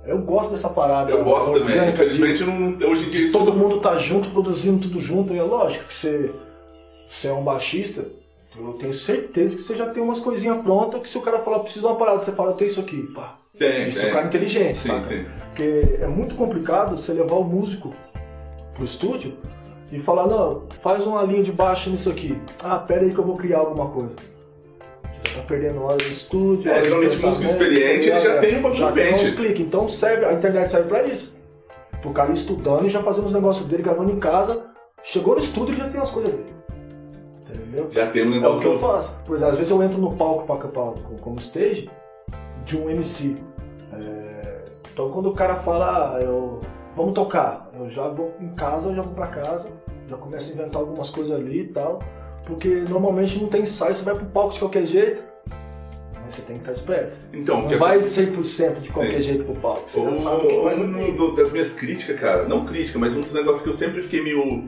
[0.06, 1.12] Eu gosto dessa parada.
[1.12, 2.44] Eu gosto também, orgânica de- infelizmente
[2.80, 5.94] não, hoje em dia todo mundo tá junto, produzindo tudo junto, e é lógico que
[5.94, 6.32] você,
[7.10, 8.06] você é um baixista,
[8.58, 11.60] eu tenho certeza que você já tem umas coisinhas prontas que se o cara falar,
[11.60, 13.38] preciso de uma parada, você fala, eu tenho isso aqui, pá.
[13.58, 14.10] tem, Isso é tem.
[14.12, 15.02] um cara inteligente, Sim, saca?
[15.04, 15.26] sim.
[15.50, 17.94] Porque é muito complicado você levar o músico
[18.74, 19.38] pro estúdio
[19.92, 22.38] e falar, não, faz uma linha de baixo nisso aqui.
[22.64, 24.14] Ah, pera aí que eu vou criar alguma coisa.
[25.36, 26.72] Tá perdendo hora no estúdio.
[26.72, 29.26] É, geralmente músico experiente, ele já é, tem um bagulho Já tem pente.
[29.26, 29.66] uns cliques.
[29.66, 31.38] Então serve, a internet serve pra isso.
[32.02, 34.66] Pro cara ir estudando e já fazendo os negócios dele, gravando em casa.
[35.04, 36.54] Chegou no estúdio e já tem as coisas dele.
[37.50, 37.88] Entendeu?
[37.92, 38.72] Já tem um É o que negócio.
[38.74, 39.24] eu faço.
[39.26, 41.90] Por exemplo, às vezes eu entro no palco pra, pra, como stage
[42.66, 43.38] de um MC.
[43.94, 44.62] É,
[44.94, 46.62] então quando o cara fala, ah, eu,
[46.96, 49.70] vamos tocar, eu já vou em casa, eu já vou pra casa,
[50.08, 52.00] já começo a inventar algumas coisas ali e tal.
[52.46, 55.22] Porque normalmente não tem ensaio, você vai pro palco de qualquer jeito,
[56.26, 57.16] mas você tem que estar esperto.
[57.34, 59.22] Então, Não vai 100% de qualquer Sim.
[59.22, 59.84] jeito pro palco.
[59.90, 63.22] Você já O- sabe que um do- das minhas críticas, cara, não crítica, mas um
[63.22, 64.64] dos negócios que eu sempre fiquei meio,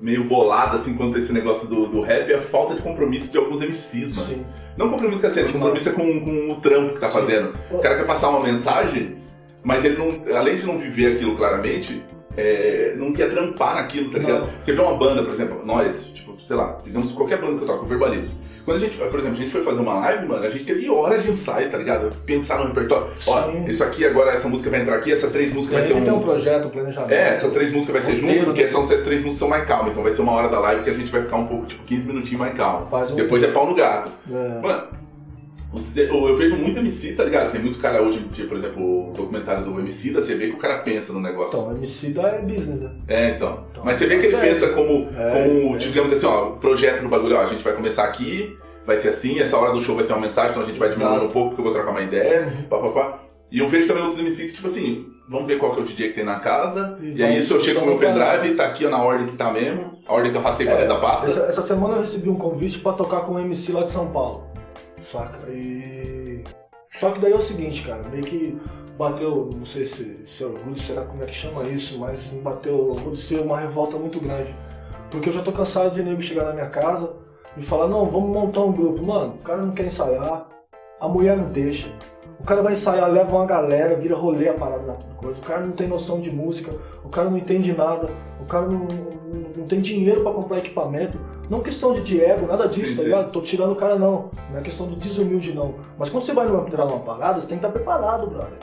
[0.00, 3.28] meio bolado, assim, quanto a esse negócio do, do rap é a falta de compromisso
[3.30, 4.28] de alguns MCs, mano.
[4.28, 4.44] Sim.
[4.76, 7.20] Não compromisso com a cena, compromisso é com, com o trampo que tá Sim.
[7.20, 7.54] fazendo.
[7.70, 9.16] O cara quer passar uma mensagem,
[9.62, 12.02] mas ele não, além de não viver aquilo claramente,
[12.36, 14.40] é, não quer trampar naquilo, tá ligado?
[14.42, 14.48] Não.
[14.64, 17.66] Você vê uma banda, por exemplo, nós, tipo, sei lá, digamos qualquer banda que eu
[17.66, 18.46] toco, eu verbalizo.
[18.64, 20.90] Quando a gente, por exemplo, a gente foi fazer uma live, mano, a gente teve
[20.90, 22.10] horas de ensaio, tá ligado?
[22.26, 23.06] Pensar no repertório.
[23.24, 23.64] Ó, Sim.
[23.68, 26.08] isso aqui agora, essa música vai entrar aqui, essas três músicas vai ser Tem que
[26.08, 26.22] ter um um.
[26.22, 27.12] projeto, um planejamento.
[27.12, 28.68] É, essas três músicas vai ser junto, porque né?
[28.68, 29.92] são, essas três músicas são mais calmas.
[29.92, 31.84] Então vai ser uma hora da live que a gente vai ficar um pouco, tipo,
[31.84, 32.88] 15 minutinhos mais calmo.
[32.92, 34.10] Um- Depois é pau no gato.
[34.28, 34.60] É.
[34.60, 34.82] Mano,
[36.28, 37.52] eu vejo muito MC, tá ligado?
[37.52, 40.58] Tem muito cara hoje por exemplo, o documentário do MC, da você vê que o
[40.58, 41.58] cara pensa no negócio.
[41.58, 42.90] Então, MC da é business, né?
[43.08, 43.64] É, então.
[43.70, 45.78] Então, Mas você vê que ele pensa como, É, como é.
[45.78, 48.56] digamos assim, ó, projeto no bagulho, ó, a gente vai começar aqui,
[48.86, 50.88] vai ser assim, essa hora do show vai ser uma mensagem, então a gente vai
[50.88, 52.62] diminuindo um pouco, porque eu vou trocar uma ideia, Uhum.
[52.68, 53.18] pá, pá, pá.
[53.50, 55.86] E eu vejo também outros MC que, tipo assim, vamos ver qual que é o
[55.86, 57.98] DJ que tem na casa, E e, vai aí isso eu chego com o meu
[57.98, 60.74] pendrive, tá aqui ó, na ordem que tá mesmo, a ordem que eu arrastei pra
[60.76, 61.26] É, dentro da pasta.
[61.28, 64.08] Essa, essa semana eu recebi um convite pra tocar com um MC lá de São
[64.10, 64.46] Paulo.
[65.06, 65.48] Saca?
[65.48, 66.42] E.
[66.98, 68.58] Só que daí é o seguinte, cara, meio que
[68.98, 72.96] bateu, não sei se, se é orgulho, será como é que chama isso, mas bateu,
[72.98, 74.54] aconteceu uma revolta muito grande.
[75.10, 77.16] Porque eu já tô cansado de nego chegar na minha casa
[77.56, 79.02] e falar, não, vamos montar um grupo.
[79.02, 80.48] Mano, o cara não quer ensaiar,
[80.98, 81.88] a mulher não deixa.
[82.40, 85.38] O cara vai ensaiar, leva uma galera, vira rolê a parada da coisa.
[85.38, 86.72] O cara não tem noção de música,
[87.04, 91.18] o cara não entende nada, o cara não, não, não tem dinheiro pra comprar equipamento.
[91.48, 93.08] Não questão de Diego, nada disso, Sim, tá sim.
[93.08, 93.30] ligado?
[93.30, 94.30] Tô tirando o cara não.
[94.50, 95.76] Não é questão de desumilde não.
[95.96, 98.58] Mas quando você vai numa, entrar numa parada, você tem que estar preparado, brother.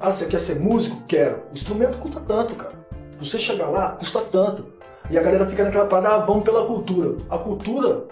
[0.00, 1.02] Ah, você quer ser músico?
[1.06, 1.42] Quero.
[1.50, 2.74] O instrumento custa tanto, cara.
[3.18, 4.66] Você chegar lá, custa tanto.
[5.10, 7.16] E a galera fica naquela parada, ah, vamos pela cultura.
[7.30, 8.04] A cultura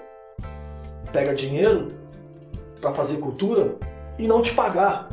[1.13, 1.89] pega dinheiro
[2.81, 3.75] pra fazer cultura
[4.19, 5.09] e não te pagar.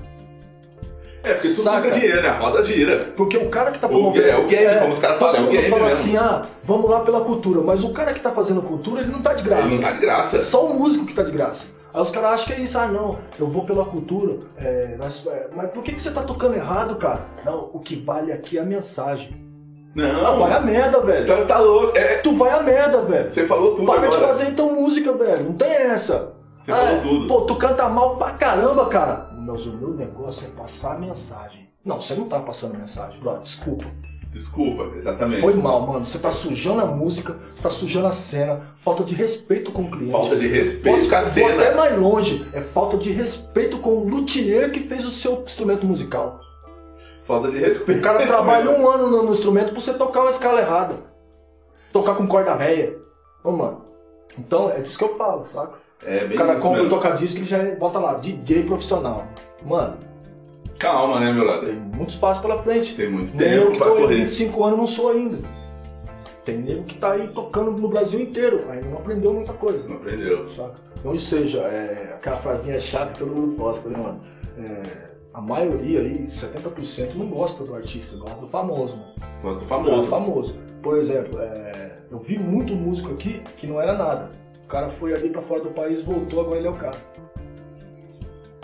[1.23, 1.91] É, porque tudo Saca?
[1.91, 2.29] dinheiro, né?
[2.29, 3.05] A roda gira.
[3.15, 4.27] Porque o cara que tá O- promovendo.
[4.27, 5.99] é o game, como os caras falam, é o game fala mesmo.
[5.99, 7.61] assim, ah, vamos lá pela cultura.
[7.61, 9.67] Mas o cara que tá fazendo cultura, ele não tá de graça.
[9.67, 10.37] Ele não tá de graça.
[10.37, 11.65] É só o músico que tá de graça.
[11.93, 15.27] Aí os caras acham que é isso, ah não, eu vou pela cultura, é, nós-
[15.27, 17.25] é, mas por que, que você tá tocando errado, cara?
[17.45, 19.35] Não, o que vale aqui é a mensagem.
[19.99, 21.27] Ah, vai Não, a merda, velho.
[21.27, 21.97] tá, tá louco.
[21.97, 23.29] É, Tu vai a merda, velho.
[23.29, 24.27] você falou tudo Para de agora.
[24.27, 25.43] fazer então música, velho.
[25.43, 26.31] Não tem essa.
[26.61, 27.27] Você falou é, tudo.
[27.27, 29.29] Pô, tu canta mal pra caramba, cara.
[29.43, 31.67] Mas o meu negócio é passar a mensagem.
[31.83, 33.41] Não, você não tá passando mensagem, brother.
[33.41, 33.85] Desculpa.
[34.29, 35.41] Desculpa, exatamente.
[35.41, 36.05] Foi mal, mano.
[36.05, 38.61] Você tá sujando a música, você tá sujando a cena.
[38.75, 40.11] Falta de respeito com o cliente.
[40.11, 41.53] Falta de respeito Posso, com a cena.
[41.55, 42.47] até mais longe.
[42.53, 46.39] É falta de respeito com o luthier que fez o seu instrumento musical.
[47.23, 47.99] Falta de respeito.
[47.99, 50.95] O cara trabalha um ano no, no instrumento pra você tocar uma escala errada.
[51.91, 52.95] Tocar com corda velha.
[53.43, 53.85] Ô, mano.
[54.37, 55.80] Então, é disso que eu falo, saca?
[56.05, 56.97] É O bem cara isso compra um mesmo.
[56.97, 59.25] toca-disco e já bota lá, DJ profissional.
[59.65, 59.97] Mano,
[60.79, 61.65] Calma, né, meu lado?
[61.67, 62.95] tem muito espaço pela frente.
[62.95, 64.15] Tem muito Nem eu tempo que tô aí correr.
[64.17, 65.37] 25 anos não sou ainda.
[66.43, 69.87] Tem nego que tá aí tocando no Brasil inteiro, ainda não aprendeu muita coisa.
[69.87, 70.49] Não aprendeu.
[70.49, 70.73] Saca?
[71.03, 74.21] Ou seja, é, aquela frasinha chata que todo mundo posta, né, mano?
[74.57, 74.81] É,
[75.35, 79.11] a maioria aí, 70%, não gosta do artista, gosta do famoso, mano.
[79.43, 80.07] Gosto do Do famoso.
[80.09, 80.55] famoso.
[80.81, 84.31] Por exemplo, é, eu vi muito músico aqui que não era nada.
[84.71, 86.95] O cara foi ali pra fora do país, voltou, agora ele é o cara.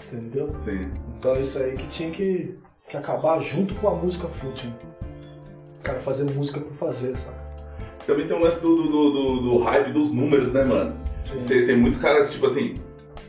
[0.05, 0.55] Entendeu?
[0.58, 0.89] Sim.
[1.20, 4.70] Então é isso aí que tinha que, que acabar junto com a música fútil.
[5.78, 7.36] O cara fazendo música por fazer, saca?
[8.05, 10.95] Também tem um lance do, do, do, do- hype dos números, né, mano?
[11.26, 11.36] Sim.
[11.41, 12.76] Você tem muito cara que, tipo assim,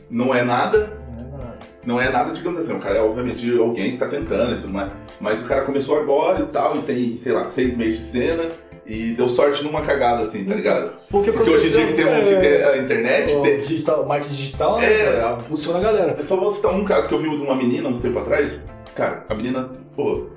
[0.09, 1.57] não é nada, Não é nada.
[1.85, 4.71] não é nada, digamos assim, o cara é obviamente alguém que tá tentando e tudo
[4.71, 4.89] mais.
[5.19, 8.49] Mas o cara começou agora e tal, e tem, sei lá, seis meses de cena
[8.89, 10.91] e deu sorte numa cagada, assim, tá ligado?
[11.09, 14.05] Porque, Porque hoje em dia que tem, um, que tem a internet, o tem- digital,
[14.05, 15.05] marketing digital, né, É.
[15.21, 16.15] cara, funciona a galera.
[16.17, 18.59] Eu só vou citar um caso que eu vi de uma menina uns tempos atrás.
[18.95, 20.27] Cara, a menina, pô,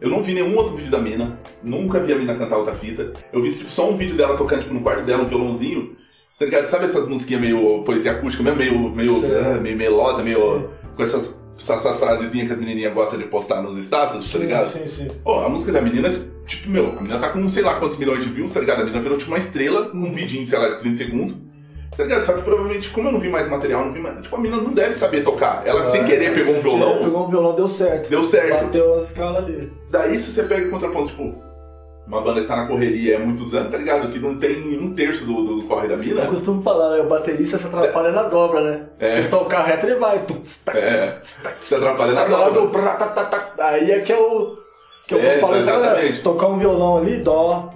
[0.00, 3.12] eu não vi nenhum outro vídeo da mina, nunca vi a menina cantar outra fita.
[3.32, 5.88] Eu vi tipo, só um vídeo dela tocando tipo, no quarto dela, um violãozinho.
[6.38, 6.66] Tá ligado?
[6.68, 8.58] Sabe essas musiquinhas meio poesia acústica mesmo?
[8.58, 10.36] Meio, meio, ah, meio melosa, meio.
[10.60, 10.68] Sei.
[10.96, 14.70] com essas, essas frasezinhas que as menininhas gostam de postar nos status, tá ligado?
[14.70, 15.08] Sim, sim.
[15.24, 16.08] Pô, a música da menina,
[16.46, 18.80] tipo, meu, a menina tá com sei lá quantos milhões de views, tá ligado?
[18.82, 21.36] A menina virou tipo uma estrela com um vidinho, sei lá, de 30 segundos.
[21.96, 22.24] Tá ligado?
[22.26, 24.20] Só que provavelmente, como eu não vi mais material, não vi mais.
[24.20, 25.66] Tipo, a menina não deve saber tocar.
[25.66, 28.10] Ela, sem Ah, querer, pegou um sem querer, violão, Pegou um violão, deu certo.
[28.10, 28.64] deu certo.
[28.66, 29.72] Bateu as escalas dele.
[29.90, 31.34] Daí, se você pega o contraponto, tipo,
[32.06, 34.08] uma banda que tá na correria há muitos anos, tá ligado?
[34.10, 36.22] Que não tem um terço do, do corre da mina.
[36.22, 37.02] Eu costumo falar, né?
[37.02, 38.86] O baterista se atrapalha na dobra, né?
[39.00, 39.22] É.
[39.22, 40.24] Se tocar reto, ele vai.
[40.74, 41.18] É.
[41.60, 42.60] Se atrapalha na dobra.
[42.60, 43.66] do tá, tá, tá.
[43.68, 44.56] Aí é que é o.
[45.06, 45.58] Que eu É, falo, né?
[45.60, 46.22] exatamente.
[46.22, 47.70] Tocar um violão ali, dó.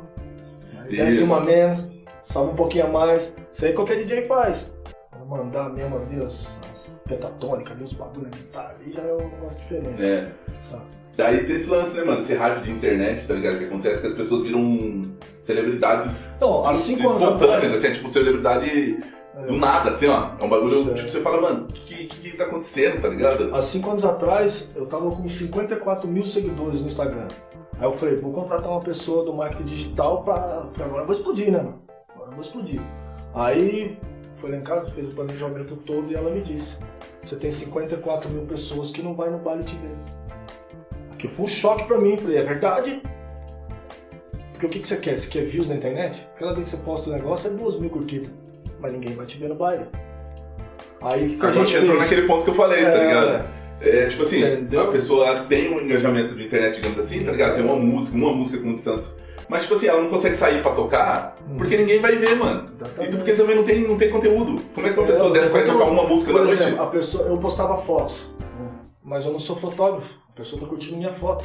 [0.85, 1.89] Aí desce uma menos,
[2.25, 3.37] sobe um pouquinho a mais.
[3.53, 4.77] Isso aí qualquer DJ faz.
[5.19, 9.13] Vou mandar mesmo ali as, as pentatônicas ali, os bagulho na guitarra ali, já é
[9.13, 10.03] um negócio diferente.
[10.03, 10.29] É.
[10.71, 10.83] sabe?
[11.17, 12.23] Daí tem esse lance, né, mano?
[12.23, 13.59] Esse hype de internet, tá ligado?
[13.59, 15.11] Que acontece que as pessoas viram
[15.43, 18.99] celebridades Então, há cinco espontâneas, assim, é tipo celebridade
[19.47, 20.31] do nada, assim, ó.
[20.39, 23.55] É um bagulho, tipo, você fala, mano, o que, que, que tá acontecendo, tá ligado?
[23.55, 27.29] Há cinco anos atrás, eu tava com 54 mil seguidores no Instagram.
[27.79, 30.39] Aí eu falei, vou contratar uma pessoa do marketing digital pra,
[30.75, 31.83] pra agora eu vou explodir, né, mano?
[32.15, 32.81] Agora eu vou explodir.
[33.35, 33.99] Aí,
[34.37, 36.77] foi lá em casa, fez o planejamento todo e ela me disse,
[37.25, 40.20] você tem 54 mil pessoas que não vai no baile te ver.
[41.21, 43.03] Aqui foi um choque pra mim, falei, é verdade?
[44.53, 45.19] Porque o que, que você quer?
[45.19, 46.27] Você quer views na internet?
[46.39, 48.31] Cada vez que você posta um negócio é duas mil curtidas.
[48.81, 49.85] Mas ninguém vai te ver no baile.
[51.03, 53.07] Aí que, que a Agora gente você entrou naquele ponto que eu falei, tá É.
[53.07, 53.45] ligado?
[53.83, 54.81] É, tipo assim, Entendeu?
[54.83, 57.55] a pessoa tem um engajamento de internet, digamos assim, tá ligado?
[57.57, 59.15] Tem uma música, uma música com muitos anos.
[59.49, 62.71] Mas, tipo assim, ela não consegue sair pra tocar porque ninguém vai ver, mano.
[62.71, 63.17] E Exatamente.
[63.17, 64.63] porque também não tem, não tem conteúdo.
[64.75, 66.77] Como é que uma É, pessoa não dessa vai tocar uma música Por na exemplo,
[66.77, 66.81] noite?
[66.83, 68.35] a pessoa, eu postava fotos,
[69.03, 70.19] mas eu não sou fotógrafo.
[70.41, 71.45] A pessoa tá curtindo minha foto.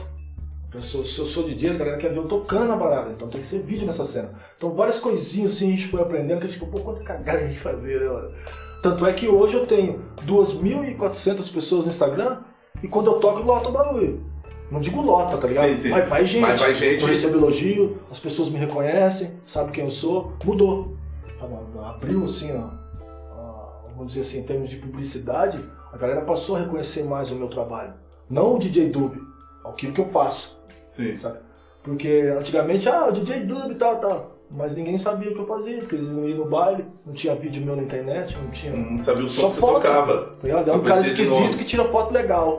[0.70, 3.28] A pessoa, se eu sou DJ, a galera quer ver eu tocando na parada, então
[3.28, 4.32] tem que ser vídeo nessa cena.
[4.56, 7.40] Então várias coisinhas assim a gente foi aprendendo que a gente falou, pô, quanta cagada
[7.40, 8.34] a gente fazia, né, mano?
[8.82, 12.40] Tanto é que hoje eu tenho 2.400 pessoas no Instagram
[12.82, 14.24] e quando eu toco, lota o bagulho.
[14.72, 15.72] Não digo lota, tá ligado?
[15.72, 15.90] Sim, sim.
[15.90, 16.42] Mas vai gente.
[16.42, 17.02] Mas vai gente.
[17.02, 20.32] Eu recebo elogio, as pessoas me reconhecem, sabem quem eu sou.
[20.46, 20.96] Mudou.
[21.38, 22.70] Tá Abriu assim, ó.
[23.90, 25.60] Vamos dizer assim, em termos de publicidade,
[25.92, 28.05] a galera passou a reconhecer mais o meu trabalho.
[28.30, 29.16] Não o DJ Dub,
[29.64, 30.62] aquilo que eu faço,
[30.92, 31.16] Sim.
[31.18, 31.40] sabe?
[31.84, 34.36] Porque antigamente, ah, o DJ Dub e tal, tal.
[34.50, 37.36] Mas ninguém sabia o que eu fazia, porque eles não iam no baile, não tinha
[37.36, 38.74] vídeo meu na internet, não tinha.
[38.76, 39.74] Não sabia o som Só que você foto.
[39.76, 40.18] tocava.
[40.24, 40.70] Tá ligado?
[40.70, 42.58] É um cara esquisito que tira foto legal.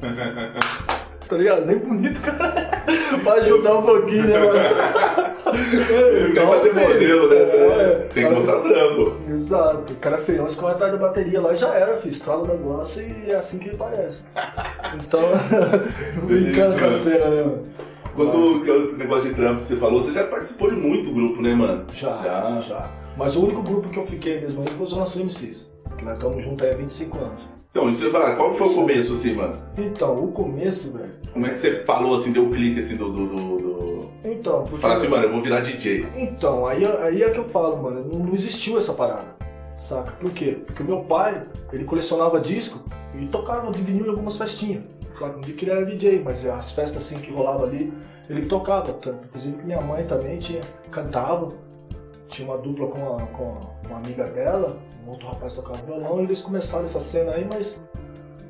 [1.28, 1.64] tá ligado?
[1.66, 2.82] Nem bonito, cara.
[3.22, 4.58] pra ajudar um pouquinho, né, mano?
[5.70, 7.36] Tem que fazer filho, modelo, né?
[7.36, 9.16] é, Tem que mostrar trampo.
[9.28, 9.92] Exato.
[9.92, 12.12] O cara é feião, escorre atrás da bateria lá e já era, filho.
[12.12, 14.20] Estrala o negócio e é assim que ele parece.
[14.94, 15.22] Então,
[16.24, 17.64] brincando com a cena, né, mano?
[18.14, 21.10] Quanto que é o negócio de trampo que você falou, você já participou de muito
[21.12, 21.84] grupo, né, mano?
[21.92, 25.68] Já, já, Mas o único grupo que eu fiquei mesmo aí foi o Sul MCs.
[25.96, 27.58] Que nós estamos juntos aí há 25 anos.
[27.70, 29.54] Então, isso eu falar, qual foi o começo, assim, mano?
[29.76, 31.12] Então, o começo, velho.
[31.32, 33.08] Como é que você falou, assim, deu o clique, assim, do...
[33.10, 33.77] do, do, do...
[34.32, 34.78] Então, porque.
[34.78, 36.06] Falar assim, mano, eu vou virar DJ.
[36.16, 39.26] Então, aí, aí é que eu falo, mano, não, existiu essa parada,
[39.76, 40.12] saca?
[40.12, 40.58] Por quê?
[40.66, 42.80] Porque o meu pai, ele colecionava disco
[43.18, 44.82] e tocava de vinil em algumas festinhas.
[45.16, 47.92] Claro, não digo que ele era DJ, mas as festas assim que rolava ali,
[48.30, 48.92] ele tocava.
[48.92, 50.60] Tanto, inclusive minha mãe também tinha,
[50.90, 51.52] cantava,
[52.28, 54.76] tinha uma dupla com, a- com a- uma amiga dela,
[55.06, 57.84] um outro rapaz tocava violão, e eles começaram essa cena aí, mas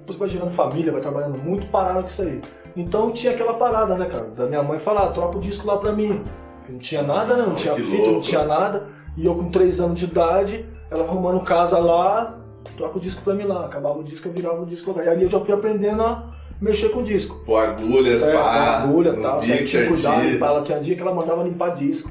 [0.00, 2.40] depois vai gerando família, vai trabalhando muito, pararam com isso aí.
[2.80, 5.76] Então tinha aquela parada, né, cara, da minha mãe falar, "Ah, troca o disco lá
[5.78, 6.22] pra mim.
[6.68, 7.44] Não tinha nada, né?
[7.46, 8.20] Não tinha Que fita, não louco.
[8.20, 8.86] tinha nada.
[9.16, 12.38] E eu com 3 anos de idade, ela arrumando casa lá,
[12.76, 13.64] troca o disco pra mim lá.
[13.64, 15.02] Acabava o disco, eu virava o disco lá.
[15.04, 17.42] E ali eu já fui aprendendo a mexer com o disco.
[17.44, 20.32] Pô, agulha, Certo, pá, agulha e um tal, certinho, cuidado, certinho.
[20.34, 20.46] limpar.
[20.50, 22.10] Ela tinha dia que ela mandava limpar disco.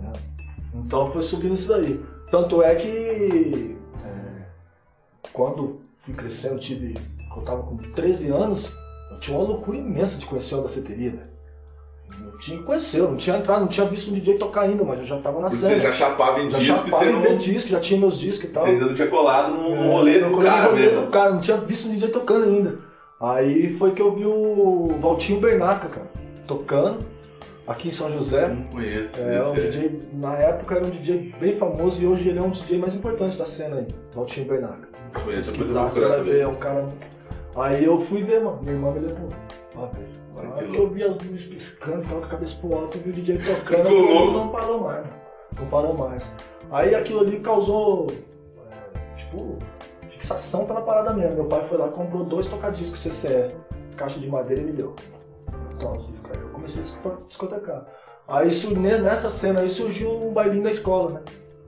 [0.00, 0.12] né?
[0.74, 2.00] Então foi subindo isso daí.
[2.30, 4.42] Tanto é que é,
[5.32, 6.96] quando fui crescendo, tive.
[7.36, 8.72] Eu tava com 13 anos,
[9.22, 11.32] tinha uma loucura imensa de conhecer o da ceteria, velho.
[12.26, 14.84] Eu tinha que conhecer, eu não tinha entrado, não tinha visto um DJ tocar ainda,
[14.84, 15.74] mas eu já tava na Porque cena.
[15.76, 17.38] você já chapava em já disco chapava você em não...
[17.38, 18.64] disco, já tinha meus discos e tal.
[18.64, 21.00] Você ainda não tinha colado no, É, rolê eu no cara rolê mesmo.
[21.02, 22.78] do cara, não tinha visto o DJ tocando ainda.
[23.20, 26.10] Aí foi que eu vi o Valtinho Bernaca, cara,
[26.46, 26.98] tocando
[27.66, 28.48] aqui em São José.
[28.48, 29.20] Não conheço.
[29.22, 32.50] É, um DJ, na época era um DJ bem famoso e hoje ele é um
[32.50, 34.88] DJ mais importante da cena aí, Valtinho Bernaca.
[35.14, 36.86] Não conheço, eu Pesquisar, você vai ver, é um cara.
[37.54, 39.28] Aí eu fui ver, mano, minha irmã me levou.
[39.76, 40.22] Ó, velho.
[40.34, 43.02] Na hora Que eu vi as luzes piscando, ficava com a cabeça pro alto, eu
[43.02, 44.32] vi o DJ tocando, louco.
[44.32, 45.12] não parou mais, mano.
[45.60, 46.34] Não parou mais.
[46.70, 49.58] Aí aquilo ali causou, é, tipo,
[50.08, 51.34] fixação pela parada mesmo.
[51.34, 53.50] Meu pai foi lá, comprou dois tocadiscos CCE,
[53.96, 54.94] caixa de madeira e me deu.
[55.76, 57.86] Então, eu comecei a disco- discotecar.
[58.26, 58.48] Aí
[59.02, 61.20] nessa cena aí surgiu um bailinho da escola, né?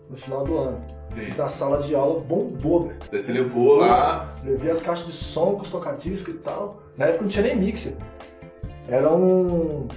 [0.08, 0.84] No final do ano.
[1.06, 1.20] Sim.
[1.20, 2.96] Fiz na sala de aula, bombou, velho.
[3.10, 4.34] Daí você levou lá.
[4.44, 6.82] Levei as caixas de som com os tocadiscos e tal.
[6.96, 7.96] Na época não tinha nem mixer.
[8.88, 9.88] Era um.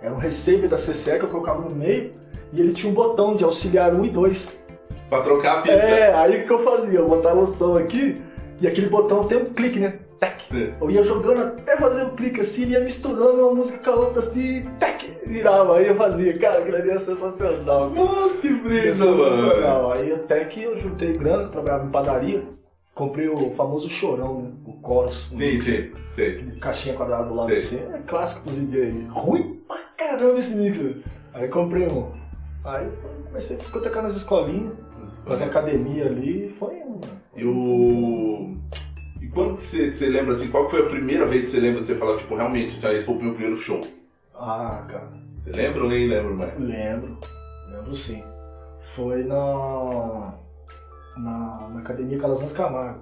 [0.00, 2.14] Era um receiver da CCE que eu colocava no meio
[2.52, 4.58] e ele tinha um botão de auxiliar 1 e 2.
[5.08, 5.78] Pra trocar a pista.
[5.78, 6.98] É, aí o que eu fazia?
[6.98, 8.22] Eu botava o som aqui
[8.60, 9.98] e aquele botão tem um clique, né?
[10.50, 10.72] Sim.
[10.80, 14.20] Eu ia jogando até fazer o clique assim, ia misturando uma música com a outra
[14.20, 15.78] assim, tec, virava.
[15.78, 16.38] Aí eu fazia.
[16.38, 17.90] Cara, aquilo ali é sensacional.
[17.90, 19.16] Nossa, que É brisa, mano.
[19.34, 19.92] sensacional.
[19.92, 22.42] Aí até que eu juntei grana, trabalhava em padaria,
[22.94, 24.50] comprei o famoso chorão, né?
[24.66, 25.30] O chorus.
[25.32, 26.50] o Sim, sim, sim.
[26.60, 27.56] Caixinha quadrada do lado Sim.
[27.56, 27.78] assim.
[27.94, 29.06] É clássico pros DJ.
[29.10, 30.96] Ruim pra caramba esse mixer.
[31.32, 32.10] Aí comprei um.
[32.64, 32.86] Aí
[33.26, 34.74] comecei a discotecar nas escolinhas,
[35.26, 37.00] fazer academia ali foi um.
[37.34, 38.54] E o.
[39.34, 41.80] Quando que você, você lembra assim, qual que foi a primeira vez que você lembra
[41.80, 43.80] de você falar, tipo, realmente, assim, ah, esse foi o meu primeiro show?
[44.34, 45.08] Ah, cara.
[45.44, 46.58] Você lembra ou nem lembra mais?
[46.58, 47.18] Lembro,
[47.70, 48.22] lembro sim.
[48.80, 50.34] Foi na.
[51.16, 53.00] na, na Academia Calazans Camargo.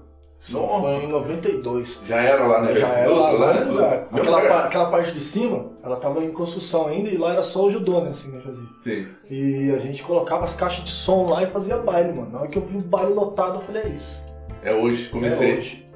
[0.48, 0.80] Nossa.
[0.80, 2.00] Foi em 92.
[2.06, 3.60] Já era lá no Já era lá, lá, lá, né?
[3.70, 4.06] lugar.
[4.10, 7.66] Aquela, pa- aquela parte de cima, ela tava em construção ainda e lá era só
[7.66, 8.10] o judô, né?
[8.10, 8.66] Assim que gente fazia.
[8.76, 9.06] Sim.
[9.30, 12.30] E a gente colocava as caixas de som lá e fazia baile, mano.
[12.30, 14.18] Na hora que eu vi o baile lotado, eu falei, é isso.
[14.62, 15.52] É hoje, comecei.
[15.52, 15.89] É hoje.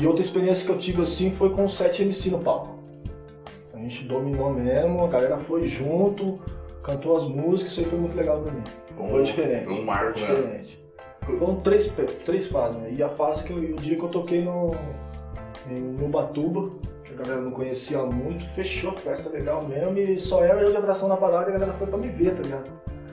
[0.00, 2.78] E outra experiência que eu tive assim foi com o 7MC no palco.
[3.74, 6.38] A gente dominou mesmo, a galera foi junto,
[6.82, 8.62] cantou as músicas, isso aí foi muito legal pra mim.
[8.96, 9.64] Foi um- Foi diferente.
[9.64, 10.34] Foi um marco, Foi né?
[10.34, 10.84] diferente.
[11.38, 11.94] Foram três,
[12.24, 12.92] três fases, né?
[12.96, 14.74] E a fase que eu, o dia que eu toquei no,
[15.70, 16.70] em Ubatuba,
[17.04, 20.70] que a galera não conhecia muito, fechou a festa legal mesmo e só era eu
[20.70, 22.70] de atração na parada e a galera foi pra me ver, tá ligado?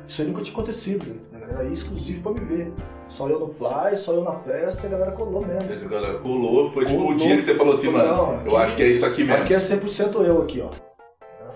[0.08, 1.16] Isso aí nunca tinha acontecido, né?
[1.34, 2.74] A galera ia exclusivo pra me ver.
[3.08, 5.72] Só eu no fly, só eu na festa e a galera colou mesmo.
[5.72, 7.14] A galera colou, foi tipo Colou.
[7.14, 9.44] o dia que você falou assim, mano, Não, eu acho que é isso aqui mesmo.
[9.44, 10.70] Aqui é 100% eu aqui, ó.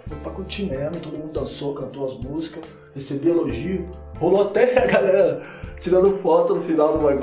[0.07, 3.87] Foi pra curtir mesmo, todo mundo dançou, cantou as músicas, recebi elogio.
[4.19, 5.41] Rolou até a galera
[5.79, 7.21] tirando foto no final do bagulho.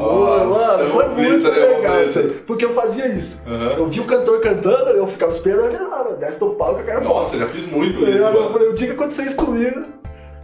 [0.50, 2.28] Mano, foi muito legal isso aí.
[2.46, 3.42] Porque eu fazia isso.
[3.46, 3.72] Aham.
[3.78, 7.36] Eu vi o cantor cantando, eu ficava esperando lá, desce do palco, eu quero Nossa,
[7.36, 8.50] eu já fiz muito eu, isso, eu mano.
[8.52, 9.82] falei, o dia que acontecer isso comigo,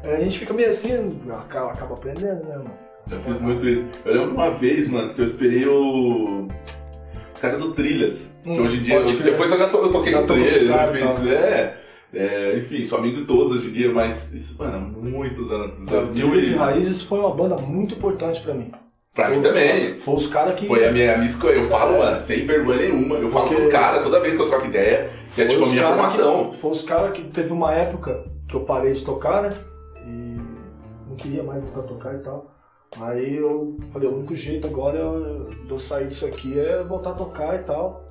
[0.04, 2.70] a gente fica meio assim, acaba, acaba aprendendo, né, mano?
[3.06, 3.86] Já fiz muito isso.
[4.04, 6.48] Eu lembro uma vez, mano, que eu esperei o.
[7.34, 8.32] Os caras do Trilhas.
[8.42, 8.94] que Hum, hoje em dia.
[8.94, 11.28] eu- depois eu já to, eu toquei Já com com os Trilhas, então.
[11.30, 11.74] é,
[12.14, 15.72] é, Enfim, sou amigo de todos hoje em dia, mas isso, mano, há muitos anos.
[15.86, 18.70] Trilhas Então, e Raízes foi uma banda muito importante pra mim.
[19.14, 19.98] Pra mim também.
[20.00, 20.66] Foi os caras que.
[20.66, 21.54] Foi a minha, a minha escolha.
[21.54, 21.98] Eu falo, É.
[21.98, 23.16] mano, sem vergonha nenhuma.
[23.16, 25.64] Eu falo Porque- pros caras toda vez que eu troco ideia, que é Foi tipo
[25.64, 26.48] a os minha formação.
[26.50, 29.52] Que, foi os caras que teve uma época que eu parei de tocar, né?
[31.14, 32.50] Não queria mais voltar a tocar e tal.
[33.00, 34.98] Aí eu falei, o único jeito agora
[35.64, 38.02] de eu sair disso aqui é voltar a tocar e tal.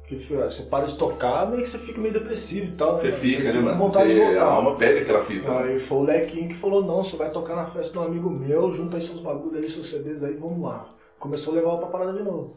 [0.00, 2.98] Porque filho, você para de tocar, meio que você fica meio depressivo e tal.
[2.98, 3.78] Você fica, né, com mano?
[3.78, 4.44] vontade de Você, a voltar.
[4.44, 5.48] alma pede aquela fita.
[5.48, 5.58] né?
[5.72, 8.28] Aí foi o Lequinho que falou, não, você vai tocar na festa de um amigo
[8.28, 10.90] meu, junta aí seus bagulhos aí, seus CDs aí, vamos lá.
[11.18, 12.52] Começou a levar pra parada de novo.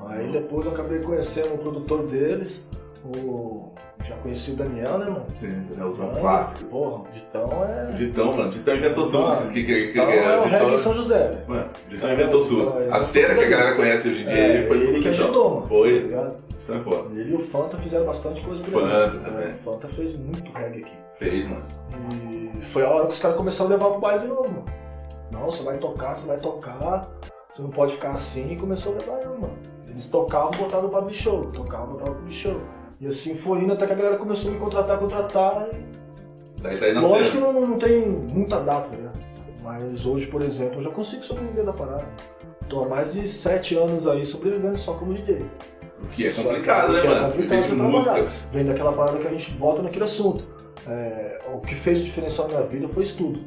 [0.00, 2.64] Aí depois eu acabei conhecendo o produtor deles,
[3.04, 3.72] o.
[4.04, 5.26] Já conheci o Daniel, né, mano?
[5.30, 6.64] Sim, Danielzão Mano, clássico.
[6.70, 7.92] Porra, o Ditão é.
[7.92, 8.50] Ditão, mano.
[8.50, 9.22] Ditão inventou tudo.
[9.22, 11.44] Mano, Que, que, que, Ditão que- é o Ditão- em São José.
[11.46, 12.78] Mano, Ditão inventou tudo.
[12.80, 15.08] É, A cena que a galera conhece hoje em dia É, foi ele tudo que
[15.08, 15.62] ajudou, mano.
[15.62, 16.76] Tá Foi.
[16.76, 17.20] é foda.
[17.20, 19.24] Ele e o Fanta fizeram bastante coisa pra Fanta ele.
[19.24, 19.44] também.
[19.48, 20.92] É, o Fanta fez muito reggae aqui.
[21.18, 21.64] Fez, mano.
[22.58, 24.64] E foi a hora que os caras começaram a levar pro baile de novo, mano.
[25.32, 27.08] Não, você vai tocar, você vai tocar,
[27.52, 28.52] você não pode ficar assim.
[28.52, 29.58] E começou a levar eu, mano.
[29.88, 32.60] Eles tocavam, botavam pra show, tocavam, botavam pra show.
[33.00, 35.68] E assim foi indo até que a galera começou a me contratar, contratar.
[35.72, 36.62] E...
[36.62, 39.10] Daí, daí na Lógico que não, não tem muita data, né?
[39.62, 42.06] Mas hoje, por exemplo, eu já consigo sobreviver da parada.
[42.68, 45.44] Tô há mais de sete anos aí sobrevivendo só como DJ.
[46.02, 47.26] O que é complicado, né, Que é mano?
[47.28, 48.02] complicado Viver de música.
[48.14, 48.32] trabalhar.
[48.52, 50.42] Vem daquela parada que a gente volta naquele assunto.
[50.86, 53.40] É, o que fez diferencial na minha vida foi estudo.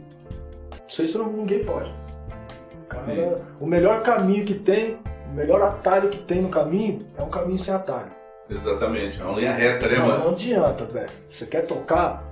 [0.88, 1.92] Isso aí senão ninguém foge.
[2.90, 4.98] Cara, o melhor caminho que tem,
[5.32, 8.12] o melhor atalho que tem no caminho é um caminho sem atalho.
[8.52, 9.20] Exatamente.
[9.22, 10.24] É uma linha reta, né, não, mano?
[10.26, 11.10] não adianta, velho.
[11.30, 12.30] Você quer tocar?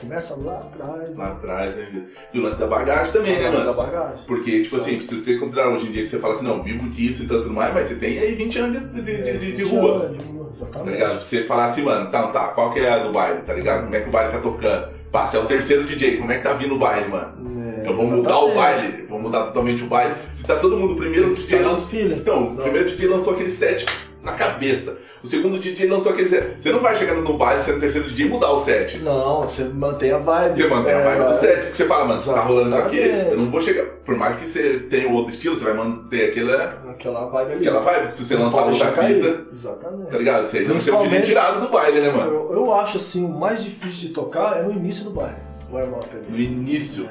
[0.00, 1.16] Começa lá atrás.
[1.16, 1.88] Lá atrás, né?
[2.32, 3.74] E o lance da bagagem também, né, Da mano?
[3.74, 4.24] bagagem.
[4.28, 6.88] Porque, tipo assim, se você considerar hoje em dia que você fala assim, não, vivo
[6.90, 9.64] disso e tanto mais, mas você tem aí 20 anos de, de, de, de- de
[9.64, 10.04] 20 rua.
[10.04, 10.92] anos de rua, Tá exatamente.
[10.94, 11.10] ligado?
[11.16, 13.82] Pra você falar assim, mano, tá, tá, qual que é a do baile, tá ligado?
[13.84, 14.88] Como é que o baile tá tocando?
[15.10, 17.58] Passa, é o terceiro DJ, como é que tá vindo o baile, mano?
[17.82, 20.14] É, Eu vou mudar o baile, vou mudar totalmente o baile.
[20.32, 22.14] Se tá todo mundo, o primeiro DJ Tá filha.
[22.14, 23.84] Então, o primeiro DJ lançou aquele set
[24.22, 24.98] na cabeça.
[25.22, 26.56] O segundo DJ lançou aquele set.
[26.60, 28.98] Você não vai chegar no baile sendo o terceiro DJ e mudar o set.
[28.98, 30.56] Não, você mantém a vibe.
[30.56, 32.78] Você mantém a É, vibe do set, porque você fala, mano, você tá rolando isso
[32.78, 32.98] aqui,
[33.30, 33.84] eu não vou chegar.
[34.04, 37.66] Por mais que você tenha outro estilo, você vai manter aquela, Aquela vibe ali.
[37.68, 38.14] aquela vibe.
[38.14, 39.14] Se você Não lançar cair.
[39.22, 40.10] fita, Exatamente.
[40.10, 40.46] tá ligado?
[40.46, 42.32] Você não ser o DJ tirado do baile, né, mano?
[42.32, 45.36] Eu, eu acho assim, o mais difícil de tocar é no início do baile.
[45.70, 46.44] O warm-up No ali.
[46.44, 47.08] início.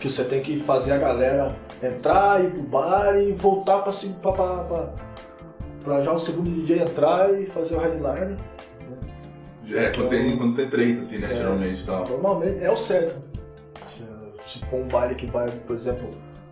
[0.00, 4.32] Que você tem que fazer a galera entrar, ir pro bar e voltar pra, pra,
[4.32, 4.88] pra, pra,
[5.84, 8.36] pra já o segundo DJ entrar e fazer o headliner.
[9.70, 11.34] É, quando tem, quando tem três, assim, né, É.
[11.36, 12.06] geralmente e tal.
[12.08, 13.16] Normalmente é o certo.
[13.96, 16.10] Se, se for um baile que vai, por exemplo,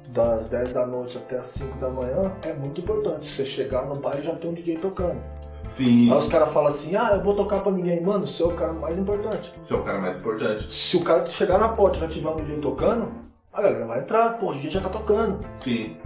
[0.08, 3.30] das 10 da noite até as 5 da manhã, é muito importante.
[3.30, 5.20] Você chegar no baile e já tem um DJ tocando.
[5.68, 8.00] Sim, Aí os caras falam assim, ah, eu vou tocar pra ninguém.
[8.02, 9.52] Mano, você é o cara mais importante.
[9.64, 10.72] você é o cara mais importante.
[10.72, 13.08] Se o cara chegar na porta e já tiver um DJ tocando,
[13.52, 15.40] a galera vai entrar, pô, o DJ já tá tocando.
[15.58, 15.96] Sim.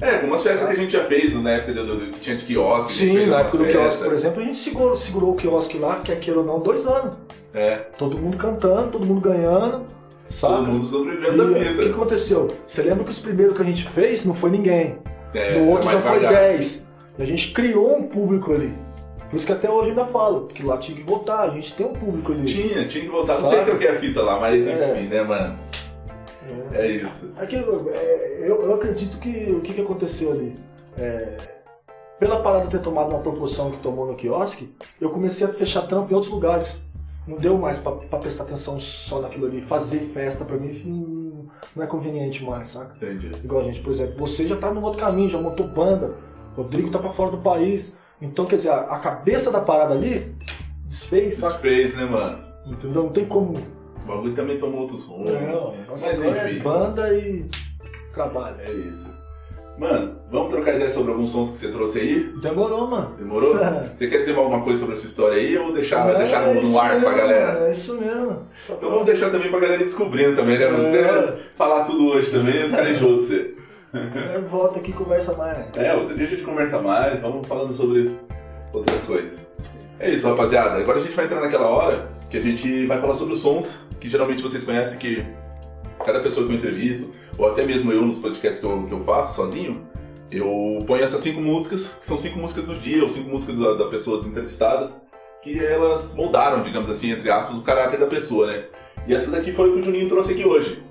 [0.00, 2.44] É, como as festas que a gente já fez na época do, do- tinha de
[2.44, 2.92] quiosque.
[2.92, 6.10] Sim, na época do quiosque, por exemplo, a gente segurou, segurou o quiosque lá, que
[6.12, 7.12] aquilo ou não, dois anos.
[7.54, 9.82] É, Todo mundo cantando, todo mundo ganhando,
[10.30, 10.54] saca?
[10.56, 12.50] todo mundo sobrevivendo da o que, aconteceu?
[12.66, 14.96] Você lembra que os primeiros que a gente fez não foi ninguém.
[15.34, 16.42] É, no outro é já foi devagar.
[16.52, 16.88] 10.
[17.18, 18.72] E a gente criou um público ali.
[19.30, 21.86] Por isso que até hoje ainda falo, porque lá tinha que votar, a gente tem
[21.86, 22.44] um público ali.
[22.44, 23.38] Tinha, tinha que voltar.
[23.40, 24.72] Não sei qual que é a fita lá, mas É.
[24.94, 25.54] enfim, né, mano?
[26.72, 26.82] É.
[26.82, 27.32] É isso.
[27.48, 30.56] Que, é, eu, eu acredito que o que, que aconteceu ali?
[30.96, 31.36] É,
[32.18, 36.12] pela parada ter tomado uma proporção que tomou no quiosque, eu comecei a fechar trampo
[36.12, 36.84] em outros lugares.
[37.26, 39.60] Não deu mais pra, pra prestar atenção só naquilo ali.
[39.60, 42.96] Fazer festa pra mim hum, não é conveniente mais, saca?
[42.96, 43.32] Entendi.
[43.44, 46.16] Igual a gente, por exemplo, você já tá num outro caminho, já montou banda,
[46.56, 47.98] Rodrigo tá pra fora do país.
[48.20, 50.36] Então, quer dizer, a, a cabeça da parada ali
[50.86, 51.58] desfez, saca?
[51.58, 52.44] Desfez, né, mano?
[52.66, 53.04] Entendeu?
[53.04, 53.54] Não tem como.
[54.04, 55.32] O bagulho também tomou outros rumos.
[55.32, 56.58] Não, negócio Mas enfim.
[56.58, 57.44] é banda e
[58.12, 58.56] trabalho.
[58.60, 59.22] É isso.
[59.78, 62.32] Mano, vamos trocar ideia sobre alguns sons que você trouxe aí?
[62.42, 63.14] Demorou, mano.
[63.16, 63.54] Demorou?
[63.96, 66.54] você quer dizer alguma coisa sobre a sua história aí ou deixar, Não, deixar é
[66.54, 67.68] no, ar mesmo, pra galera?
[67.68, 68.46] É isso mesmo.
[68.66, 70.66] Só Então vamos deixar também pra galera ir descobrindo também, né?
[70.66, 71.38] Você É.
[71.56, 73.54] falar tudo hoje também, os caras enjoam de você.
[73.94, 75.66] É, volta aqui e conversa mais.
[75.76, 78.16] É, outro dia a gente conversa mais, vamos falando sobre
[78.72, 79.46] outras coisas.
[79.98, 80.76] É isso, rapaziada.
[80.78, 83.86] Agora a gente vai entrar naquela hora que a gente vai falar sobre os sons
[84.02, 85.24] que geralmente vocês conhecem que
[86.04, 89.04] cada pessoa que eu entrevisto, ou até mesmo eu nos podcasts que eu, que eu
[89.04, 89.80] faço sozinho,
[90.28, 93.74] eu ponho essas cinco músicas, que são cinco músicas do dia, ou cinco músicas da,
[93.74, 95.00] da pessoas entrevistadas,
[95.40, 98.64] que elas moldaram, digamos assim, entre aspas, o caráter da pessoa, né?
[99.06, 100.82] E essa daqui foi o que o Juninho trouxe aqui hoje.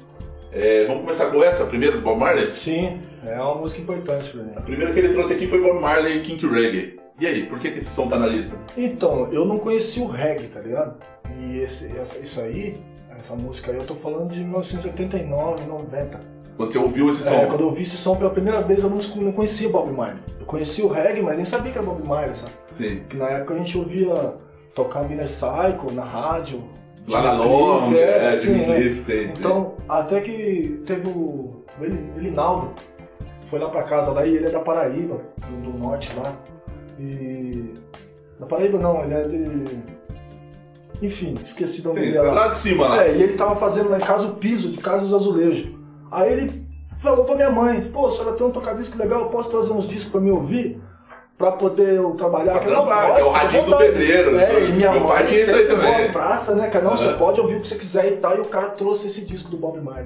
[0.53, 2.53] É, vamos começar com essa, a primeira do Bob Marley?
[2.53, 4.51] Sim, é uma música importante pra mim.
[4.55, 6.99] A primeira que ele trouxe aqui foi Bob Marley e Kink Reggae.
[7.19, 8.57] E aí, por que, que esse som tá na lista?
[8.77, 10.95] Então, eu não conheci o reggae, tá ligado?
[11.39, 12.75] E esse, essa- isso aí,
[13.19, 16.19] essa música aí, eu tô falando de 1989, 90.
[16.57, 17.35] Quando você ouviu esse som?
[17.35, 20.21] É, quando eu ouvi esse som pela primeira vez, eu não, conhecia Bob Marley.
[20.39, 22.51] Eu conhecia o reggae, mas nem sabia que era Bob Marley, sabe?
[22.71, 22.97] Sim.
[22.97, 24.35] Porque na época a gente ouvia
[24.75, 26.63] tocar Inner Cycle na rádio.
[27.07, 28.65] Lá na Long, é, sim, Jimmy é.
[28.65, 29.33] Cliff, sei, sei.
[29.35, 32.71] Então, até que teve o o Eli- Elinaldo,
[33.47, 36.33] foi lá pra casa lá e ele é da Paraíba, do, do norte lá.
[36.99, 37.73] E.
[38.39, 39.65] Da Paraíba não, ele é de.
[41.01, 42.47] Enfim, esqueci de onde Sim, é lá.
[42.49, 43.03] de cima, lá.
[43.05, 45.67] É, e ele tava fazendo lá em casa o piso de casa dos azulejos.
[46.11, 46.67] Aí ele
[47.01, 49.87] falou pra minha mãe, pô, a senhora tem um tocadisco legal, eu posso trazer uns
[49.87, 50.79] discos pra me ouvir?
[51.37, 52.59] Pra poder eu trabalhar?
[52.59, 55.43] Pra não, pode, é o radinho do pedreiro, É, do- e minha meu mãe aí
[55.43, 56.11] sempre também.
[56.11, 56.85] praça, né, cara?
[56.85, 57.17] Não, você Aham.
[57.17, 58.37] pode ouvir o que você quiser e tal.
[58.37, 60.05] E o cara trouxe esse disco do Bob Marley.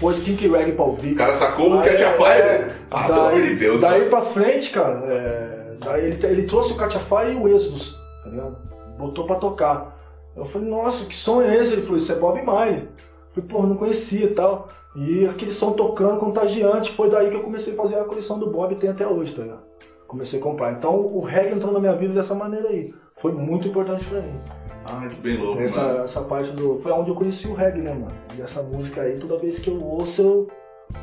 [0.00, 1.12] Pôs Kink Reggae pra ouvir.
[1.12, 2.72] O cara sacou o Cat é, Fire.
[2.90, 3.80] Ah, pelo amor de Deus.
[3.80, 4.10] Daí mano.
[4.10, 8.56] pra frente, cara, é, daí ele, ele trouxe o Catiafai e o Exodus, tá ligado?
[8.98, 9.96] Botou pra tocar.
[10.38, 11.74] Eu falei, nossa, que som é esse?
[11.74, 12.76] Ele falou, isso é Bob Marley.
[12.76, 14.68] Eu falei, pô, não conhecia e tal.
[14.96, 18.50] E aquele som tocando, contagiante, foi daí que eu comecei a fazer a coleção do
[18.50, 19.62] Bob e tem até hoje, tá ligado?
[20.06, 20.72] Comecei a comprar.
[20.72, 22.94] Então o reggae entrou na minha vida dessa maneira aí.
[23.16, 24.40] Foi muito importante pra mim.
[24.84, 26.04] Ai, que bem louco, Essa, mano.
[26.04, 26.78] essa parte do.
[26.78, 28.14] Foi onde eu conheci o reggae, né, mano?
[28.36, 30.48] E essa música aí, toda vez que eu ouço, eu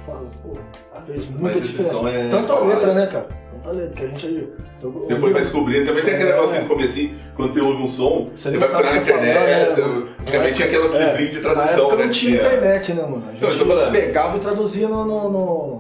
[0.06, 0.58] falo, pô,
[1.02, 2.10] fez muita diferença.
[2.10, 3.28] é Tanta letra, né, cara?
[3.64, 4.26] Tanta letra, que a gente.
[4.28, 5.86] eu- eu- Depois vai descobrindo.
[5.86, 6.36] Também tem aquele É.
[6.36, 9.02] negocinho no comecinho, quando você ouve um som, Você você, não vai procurar na tá
[9.02, 9.70] internet.
[9.70, 9.76] né?
[9.76, 11.06] você- Antigamente tinha aquelas É.
[11.10, 12.04] livrinhos de tradução, né?
[12.04, 13.16] não tinha internet, né, mano?
[13.16, 13.92] A Não, eu gente tô falando.
[13.92, 15.80] pegava e traduzia no, no, no,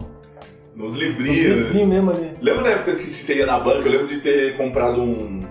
[0.75, 1.37] Nos nos livrinhos.
[1.57, 2.31] livrinhos mesmo ali.
[2.41, 3.87] Lembra na época que você ia na banca?
[3.87, 5.41] Eu lembro de ter comprado um,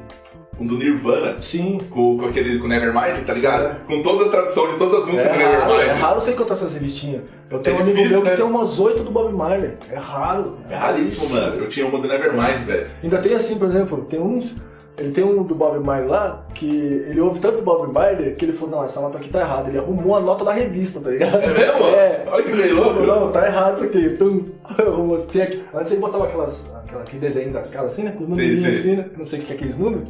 [0.59, 1.37] um do Nirvana.
[1.41, 1.81] Sim.
[1.91, 3.73] Com, com aquele com Nevermind, tá ligado?
[3.75, 3.97] Sim.
[3.97, 5.89] Com toda a tradução de todas as É músicas do raro, Nevermind.
[5.89, 7.23] é raro você encontrar essas revistinhas.
[7.51, 8.37] Eu tenho É um amigo difícil, meu que né?
[8.37, 9.73] tem umas oito do Bob Marley.
[9.91, 10.57] É raro.
[10.71, 11.55] É raríssimo, mano.
[11.57, 12.87] Eu tinha uma do Nevermind, velho.
[13.03, 14.57] Ainda tem assim, por exemplo, tem uns.
[14.97, 18.53] Ele tem um do Bob Marley lá, que ele ouve tanto Bob Marley que ele
[18.53, 19.69] falou, não, essa nota aqui tá errada.
[19.69, 21.35] Ele arrumou a nota da revista, tá ligado?
[21.43, 21.85] É mesmo?
[21.97, 22.25] É.
[22.31, 23.01] Olha que meio louco.
[23.03, 24.11] Não, tá errado isso aqui.
[24.11, 24.45] Tum.
[24.63, 25.19] Arrumou.
[25.19, 25.65] Tem aqui.
[25.75, 28.13] Antes ele botava aquelas, aquela, aquele desenho das caras assim, né?
[28.17, 28.67] Com os números sim.
[28.69, 29.07] assim, né?
[29.19, 30.09] Não sei o que é aqueles números.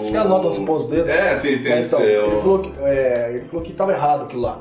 [0.00, 1.08] Acho que é a O- nota onde você põe os dedos.
[1.08, 1.68] É, sim, sim.
[1.72, 4.60] É, então, ele, o- falou que, é, ele falou que tava errado aquilo lá.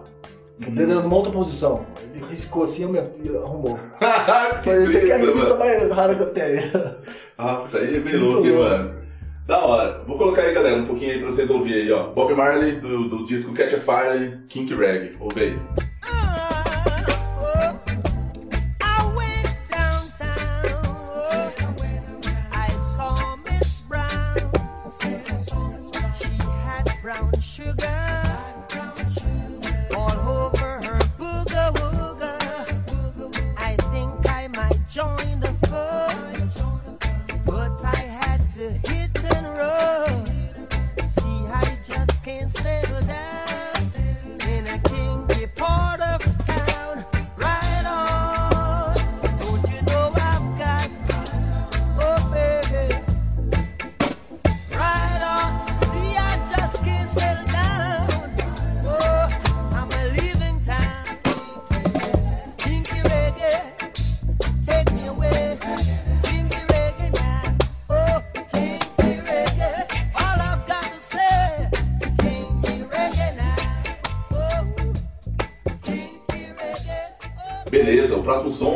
[0.60, 0.74] Que Uhum.
[0.74, 1.86] o dedo era numa outra posição.
[2.14, 2.84] Ele riscou assim
[3.24, 3.78] e arrumou.
[4.00, 6.72] que Falei, essa aqui é a revista mais rara que eu tenho.
[7.38, 8.70] Nossa, aí é bem Muito louco, hein, louco.
[8.70, 9.04] mano.
[9.48, 10.04] Da hora.
[10.08, 12.04] Vou colocar aí, galera, um pouquinho aí pra vocês ouvirem aí, ó.
[12.12, 15.18] Bob Marley, do, do disco Catch a Fire, Kink Rag.
[15.20, 15.58] Ouve aí.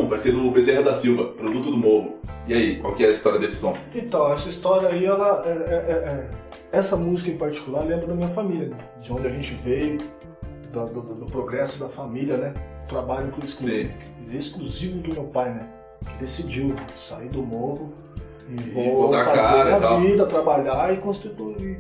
[0.08, 2.18] vai ser do Bezerra da Silva, produto do morro.
[2.48, 3.76] E aí, qual que é a história desse som?
[3.94, 5.44] Então, essa história aí, ela.
[5.46, 8.78] É, é, é, é essa música em particular lembra da minha família, né?
[9.02, 10.00] De onde a gente veio,
[10.72, 12.54] do, do, do progresso da família, né?
[12.88, 13.92] Trabalho exclusivo,
[14.32, 15.68] exclusivo do meu pai, né?
[16.06, 17.94] Que decidiu sair do morro
[18.50, 21.80] e, e vou fazer cara, a vida, trabalhar e construir,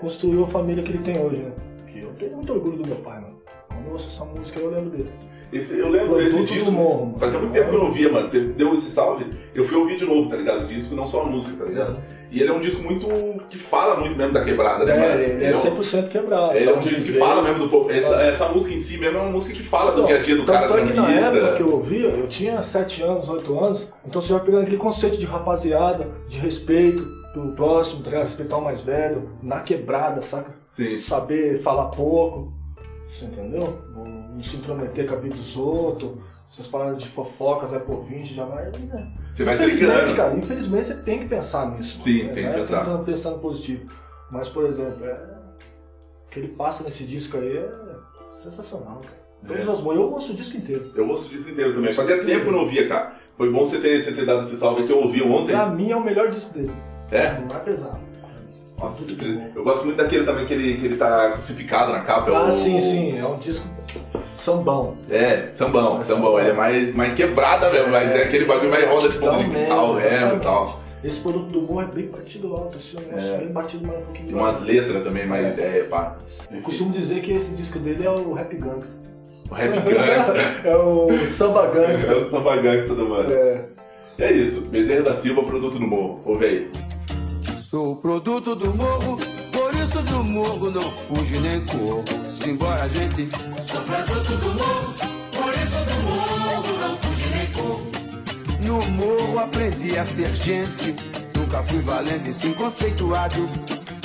[0.00, 1.52] construir a família que ele tem hoje, né?
[1.86, 3.34] Que eu tenho muito orgulho do meu pai, mano.
[3.68, 5.12] Quando eu ouço essa música, eu lembro dele.
[5.52, 6.72] Esse, eu lembro Produto esse do disco.
[6.72, 7.18] morro, mano.
[7.18, 8.26] Fazia muito tempo que eu não ouvia, mano.
[8.26, 10.64] Você deu esse salve, eu fui ouvir de novo, tá ligado?
[10.64, 11.98] O disco, não só a música, tá ligado?
[12.30, 13.06] E ele é um disco muito.
[13.48, 15.20] que fala muito mesmo da quebrada, né, mano?
[15.22, 16.56] É, ele é um- 100% quebrado.
[16.56, 17.90] Ele é um disco que fala mesmo do povo.
[17.90, 20.34] Essa, essa música em si mesmo é uma música que fala do dia a dia
[20.34, 23.56] do cara tanto é que na época que eu ouvia, eu tinha 7 anos, 8
[23.58, 28.24] anos, então você vai pegando aquele conceito de rapaziada, de respeito pro próximo, tá ligado?
[28.24, 30.50] respeitar o mais velho, na quebrada, saca?
[30.70, 30.98] Sim.
[31.00, 32.52] Saber falar pouco,
[33.14, 33.82] você entendeu?
[33.94, 36.12] Não, não se intrometer com a vida dos outros,
[36.50, 38.64] essas paradas de fofocas, é por 20, já vai.
[38.70, 39.12] Né?
[39.32, 40.16] Você vai Infelizmente, ligando.
[40.16, 42.00] cara, infelizmente você tem que pensar nisso.
[42.02, 42.34] Sim, mano.
[42.34, 42.78] tem que Vai pensar.
[42.84, 43.86] Tentando pensar no positivo.
[44.30, 45.12] Mas, por exemplo, é...
[46.26, 47.68] o que ele passa nesse disco aí é
[48.42, 49.24] sensacional, cara.
[49.46, 49.70] Todas É.
[49.70, 50.90] as músicas, eu gosto do disco inteiro.
[50.94, 51.92] Eu ouço disso inteiro também.
[51.92, 53.14] Fazia tempo que eu não ouvia, cara.
[53.36, 55.52] Foi bom você ter, você ter dado esse salve que eu ouvi ontem.
[55.52, 56.72] Pra mim é o melhor disco dele.
[57.10, 57.38] É?
[57.40, 57.98] Não é pesado.
[58.84, 59.50] Nossa, bom.
[59.56, 62.30] eu gosto muito daquele também que ele, que ele tá crucificado na capa.
[62.30, 63.18] é Ah, o- sim, sim.
[63.18, 63.66] É um disco
[64.38, 64.96] sambão.
[65.10, 66.04] É, sambão, É sambão.
[66.04, 66.40] sambão.
[66.40, 69.44] Ele é mais, mais quebrada mesmo, mas é aquele bagulho mais roda de fundo de
[69.50, 70.80] quintal mesmo e tal.
[71.02, 73.38] Esse produto do humor é bem batido alto, assim, um negócio É.
[73.38, 74.26] bem batido mais um pouquinho.
[74.26, 75.48] Tem umas letras também, mais É.
[75.50, 76.16] ideia, pá.
[76.50, 78.94] Eu costumo dizer que esse disco dele é o Rap Gangsta.
[79.50, 80.34] O rap gangsta.
[80.64, 82.16] é o Samba é Gangsta.
[82.16, 83.30] o samba gangsta do mano.
[83.30, 83.64] É.
[84.18, 86.22] É isso, Bezerra da Silva, produto do morro.
[86.24, 86.70] Ouve aí.
[87.74, 89.18] Sou produto do morro,
[89.50, 92.04] por isso do morro não fuge nem corro.
[92.24, 93.28] Simbora, gente.
[93.66, 94.94] Sou produto do morro,
[95.32, 97.90] por isso do morro não fuge nem corro.
[98.64, 100.94] No morro aprendi a ser gente,
[101.36, 103.44] nunca fui valente sim conceituado.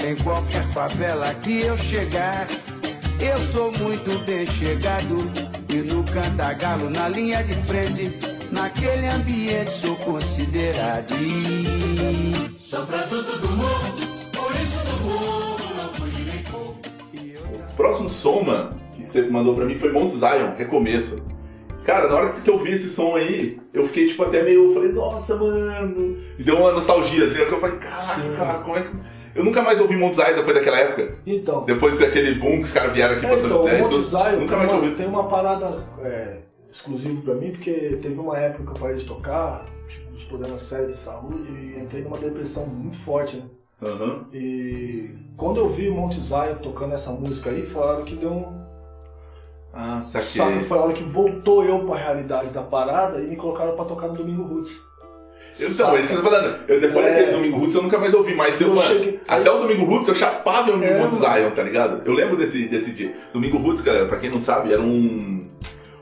[0.04, 2.48] Em qualquer favela que eu chegar,
[3.20, 5.16] eu sou muito bem chegado.
[5.70, 11.14] E no cantagalo, na linha de frente, naquele ambiente sou considerado.
[12.58, 13.90] Sou produto do morro,
[14.34, 16.80] por isso do morro não fugi nem corro.
[17.14, 21.28] E eu O próximo som, mano, que você mandou pra mim foi Mount Zion, Recomeço.
[21.86, 24.74] Cara, na hora que eu vi esse som aí, eu fiquei tipo até meio.
[24.76, 26.16] Falei, nossa, mano.
[26.38, 28.36] E deu uma nostalgia, assim, que eu falei, caraca, Sim.
[28.38, 28.90] cara, como é que.
[29.36, 31.16] Eu nunca mais ouvi Mount Zion depois daquela época.
[31.26, 33.78] Então, Depois daquele boom que os caras vieram aqui É, pra São então, José.
[33.90, 34.96] tudo, Zion nunca mais uma, ouvi.
[34.96, 36.38] tem uma parada é,
[36.72, 40.62] exclusiva pra mim, porque teve uma época que eu parei de tocar, tipo, uns problemas
[40.62, 43.44] sérios de saúde, e entrei numa depressão muito forte, né?
[43.82, 44.26] Aham.
[44.34, 48.60] E quando eu vi o Monte Zion tocando essa música aí, hora que deu um.
[49.74, 50.28] Ah, saquei.
[50.28, 53.76] Só que foi a hora que voltou eu pra realidade da parada e me colocaram
[53.76, 54.82] pra tocar no Domingo Roots.
[55.60, 56.60] Então, é isso que eu tô falando.
[56.68, 57.10] Eu, depois É.
[57.12, 58.60] daquele Domingo Roots eu nunca mais ouvi mais.
[58.60, 61.12] Eu, Eu cheguei- Até o Domingo Roots eu chapava em É, mano.
[61.12, 62.02] Zion, tá ligado?
[62.06, 63.14] Eu lembro desse, desse dia.
[63.34, 65.48] Domingo Roots, galera, pra quem não sabe, era um.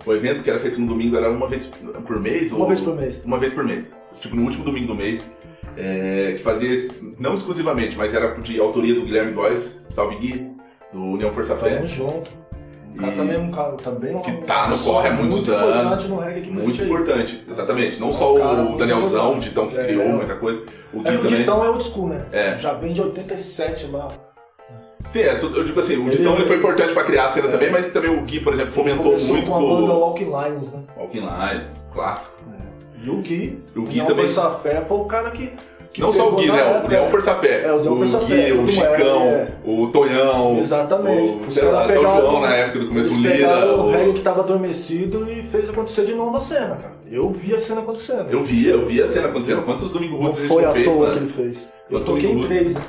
[0.07, 2.51] Um evento que era feito no domingo, era uma vez por mês?
[2.51, 3.23] Uma ou- vez por mês.
[3.25, 3.93] Uma vez por mês.
[4.21, 5.21] Tipo, no último domingo do mês.
[5.79, 6.75] é, que fazia,
[7.19, 10.51] não exclusivamente, mas era de autoria do Guilherme Góes, Salve Gui,
[10.91, 11.75] do União Força Fé.
[11.75, 12.31] Tamo junto.
[12.95, 15.37] O cara também é um cara também é um- Que tá no corre há muitos
[15.45, 15.69] muito anos.
[15.75, 17.99] importante no reggae aqui Muito importante, exatamente.
[17.99, 19.49] Não É só cara o muito Danielzão, o importante.
[19.49, 19.83] Ditão que É.
[19.85, 20.63] criou muita coisa.
[20.91, 21.27] O Gui É o.
[21.27, 22.25] Ditão é old school, né?
[22.31, 22.57] É.
[22.57, 24.07] Já vem de 87 lá.
[25.09, 27.47] Sim, é, eu digo assim, o Ele- Ditão ele foi importante pra criar a cena
[27.47, 30.25] também, mas também o Gui, por exemplo, fomentou Começou muito com a banda o Walking
[30.25, 30.79] Lions, né?
[30.97, 32.37] Walking Lines, clássico.
[33.03, 35.51] E o Gui, O Gui também- Força Fé, foi o cara que.
[35.93, 36.53] que Não só o Gui, né?
[36.53, 37.63] O época, União Força Fé.
[37.63, 39.47] É, o União Força Gui, Fé, o todo Chicão, mundo, é.
[39.65, 40.57] o Tonhão.
[40.59, 41.29] Exatamente.
[41.47, 43.65] O, sei lá, até o João na época do começo, o Eles Lira.
[43.75, 46.97] o o- reggae que tava adormecido e fez acontecer de novo a cena, cara.
[47.09, 48.27] Eu vi a cena acontecendo.
[48.29, 49.61] Eu via, eu via a cena acontecendo.
[49.63, 51.11] Quantos Domingo Roots a gente foi não à fez, toa mano?
[51.13, 51.69] que ele fez.
[51.89, 52.81] Eu toquei em três, né?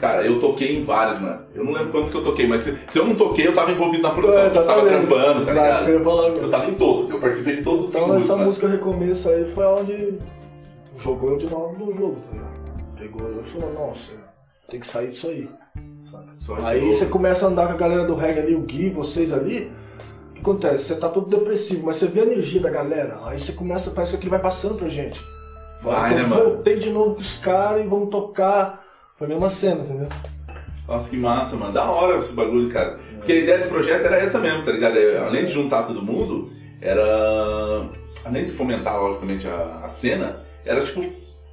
[0.00, 1.42] Cara, eu toquei em vários, mano.
[1.54, 3.70] Eu não lembro quantos que eu toquei, mas se, se eu não toquei, eu tava
[3.70, 4.40] envolvido na produção.
[4.40, 5.88] É, eu tava trampando, tá ligado?
[5.90, 6.48] Eu agora.
[6.48, 8.46] tava em todos, eu participei de todos os Então essa mano.
[8.46, 10.18] música Recomeço aí foi onde
[10.98, 12.60] jogou eu de novo no jogo, tá ligado?
[12.98, 14.12] Pegou eu e falou, nossa,
[14.70, 15.48] tem que sair disso aí.
[16.64, 19.70] Aí você começa a andar com a galera do reggae ali, o Gui, vocês ali.
[20.30, 20.84] O que acontece?
[20.84, 23.20] Você tá todo depressivo, mas você vê a energia da galera.
[23.24, 25.20] Aí você começa, parece que aquilo vai passando pra gente.
[25.82, 26.44] Vai, eu né, mano?
[26.44, 28.84] voltei de novo com os caras e vamos tocar.
[29.20, 30.08] Foi a mesma cena, entendeu?
[30.88, 31.72] Nossa, que massa, mano.
[31.74, 32.98] Da hora esse bagulho, cara.
[33.18, 34.96] Porque a ideia do projeto era essa mesmo, tá ligado?
[34.98, 36.50] É, Além de juntar todo mundo,
[36.80, 37.86] era.
[38.24, 41.04] Além de fomentar, logicamente, a, a cena, era tipo.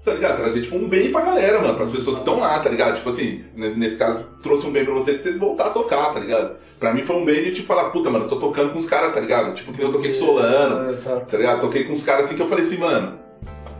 [0.05, 0.37] Tá ligado?
[0.37, 1.75] Trazer tipo um bem pra galera, mano.
[1.75, 2.95] Pras pessoas que estão lá, tá ligado?
[2.95, 6.13] Tipo assim, ne- nesse caso, trouxe um bem pra você de você voltar a tocar,
[6.13, 6.55] tá ligado?
[6.79, 8.85] Pra mim foi um bem de tipo falar, puta, mano, eu tô tocando com os
[8.85, 9.53] caras, tá ligado?
[9.53, 11.59] Tipo, que eu toquei com Solano, É, tá ligado?
[11.59, 13.19] Toquei com os caras assim que eu falei assim, mano,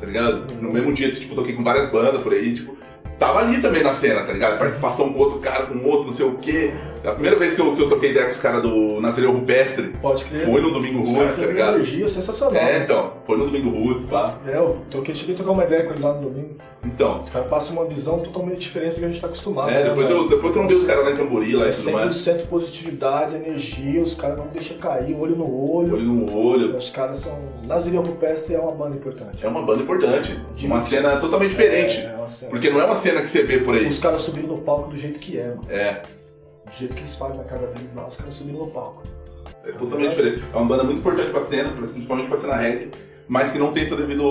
[0.01, 0.53] tá ligado?
[0.61, 2.75] No mesmo dia, assim, tipo, toquei com várias bandas por aí, tipo,
[3.19, 4.57] tava ali também na cena, tá ligado?
[4.57, 6.73] Participação com outro cara, com outro, não sei o quê.
[7.07, 9.93] A primeira vez que eu, que eu troquei ideia com os caras do Nazareu Rupestre
[10.01, 10.45] Pode crer.
[10.45, 11.75] foi no Domingo Os Roots, tá têm uma ligado?
[11.75, 12.55] energia sensacional.
[12.61, 12.83] É, né?
[12.83, 14.35] então, foi no Domingo Roots, pá.
[14.45, 16.55] É, eu troquei, cheguei a trocar uma ideia com eles lá no domingo.
[16.85, 19.69] Então, Os caras passam uma visão totalmente diferente do que a gente tá acostumado.
[19.69, 21.73] é, né, depois eu, depois eu trombei os caras lá em Cambori, lá É e
[21.73, 22.15] tudo mais.
[22.15, 25.93] 100% positividade, energia, os caras não deixam cair, olho no olho.
[25.95, 26.75] Olho no olho.
[26.77, 27.37] Os caras são.
[27.65, 29.45] Naziria Rupestre é uma banda importante.
[29.45, 30.39] É uma banda importante.
[30.61, 31.99] Uma cena totalmente diferente.
[31.99, 32.51] É, é uma cena.
[32.51, 33.87] Porque não é uma cena que você vê por aí.
[33.87, 35.61] Os caras subiram no palco do jeito que é, mano.
[35.69, 36.01] É,
[36.67, 39.03] Do jeito que eles fazem na casa deles lá, os caras subiram no palco.
[39.63, 40.43] é totalmente diferente.
[40.53, 42.91] É uma banda muito importante pra cena, principalmente pra cena reggae,
[43.27, 44.23] mas que não tem seu devido.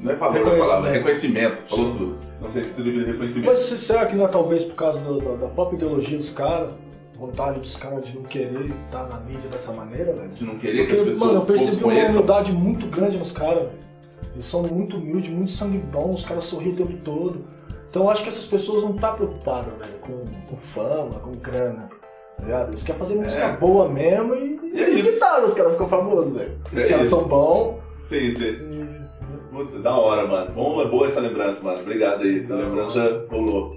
[0.00, 0.92] Não é valor a palavra, Reconhecimento.
[0.92, 1.56] reconhecimento.
[1.68, 2.18] Falou tudo.
[2.40, 3.46] Não sei se seu devido reconhecimento.
[3.50, 6.70] Mas será que não é talvez por causa do- do- da própria ideologia dos caras?
[7.18, 10.28] Vontade dos caras de não querer estar na mídia dessa maneira, velho?
[10.28, 13.32] De não querer que Porque, as pessoas mano, eu percebi uma humildade muito grande nos
[13.32, 13.88] caras, velho.
[14.34, 17.44] Eles são muito humildes, muito sangue bom, os caras sorriem o tempo todo.
[17.98, 21.90] Então eu acho que essas pessoas não estão preocupadas, velho, com, com fama, com grana.
[22.36, 22.68] tá ligado?
[22.70, 23.56] Eles querem fazer música É.
[23.56, 25.18] boa mesmo e, E é isso.
[25.18, 26.56] tá, os caras ficam famosos, velho.
[26.72, 27.16] Os É caras isso.
[27.16, 27.74] são bons.
[28.06, 28.88] Sim, sim.
[29.50, 30.52] Puta, da hora, mano.
[30.52, 31.80] Bom, é boa essa lembrança, mano.
[31.80, 33.74] Obrigado aí, essa lembrança rolou.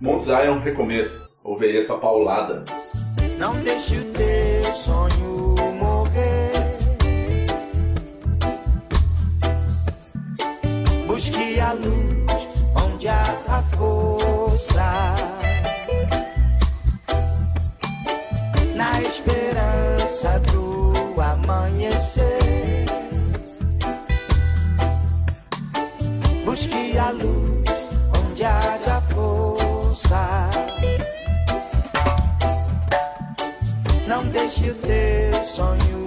[0.00, 1.30] Mount Zion, recomeço.
[1.44, 2.64] Ouve aí essa paulada.
[3.38, 5.49] Não deixe o teu sonho
[14.60, 15.14] força.
[18.74, 22.38] Na esperança do amanhecer.
[26.44, 27.64] Busque a luz
[28.18, 30.50] onde há de a força.
[34.06, 35.99] Não deixe o teu sonho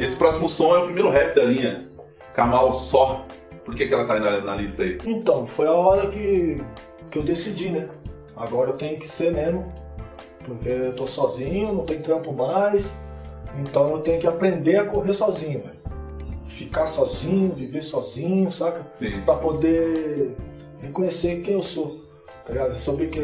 [0.00, 1.86] Esse próximo som é o primeiro rap da linha.
[2.34, 3.26] Kamal Só.
[3.66, 4.96] Por que, que ela tá aí na, na lista aí?
[5.04, 6.64] Então, foi a hora que,
[7.10, 7.86] que eu decidi, né?
[8.34, 9.70] Agora eu tenho que ser mesmo.
[10.42, 12.96] Porque eu tô sozinho, não tem trampo mais.
[13.58, 15.80] Então eu tenho que aprender a correr sozinho, velho.
[16.48, 18.86] Ficar sozinho, viver sozinho, saca?
[18.94, 19.20] Sim.
[19.20, 20.34] Pra poder
[20.80, 22.09] reconhecer quem eu sou.
[22.50, 22.78] Tá ligado?
[22.80, 23.22] Sobre o que,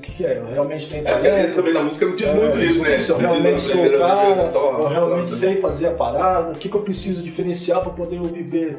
[0.00, 0.38] que, que é.
[0.38, 1.54] Eu realmente tenho É, talento.
[1.56, 3.00] também da música não diz É, muito isso, né?
[3.00, 6.68] Se eu realmente sou o cara, só- eu realmente sei fazer a parada, o que,
[6.68, 8.78] que eu preciso diferenciar pra poder eu viver,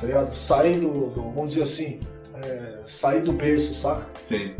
[0.00, 0.34] tá ligado?
[0.36, 1.98] Sair do, do- vamos dizer assim,
[2.44, 4.06] é, sair do berço, saca?
[4.22, 4.54] Sim.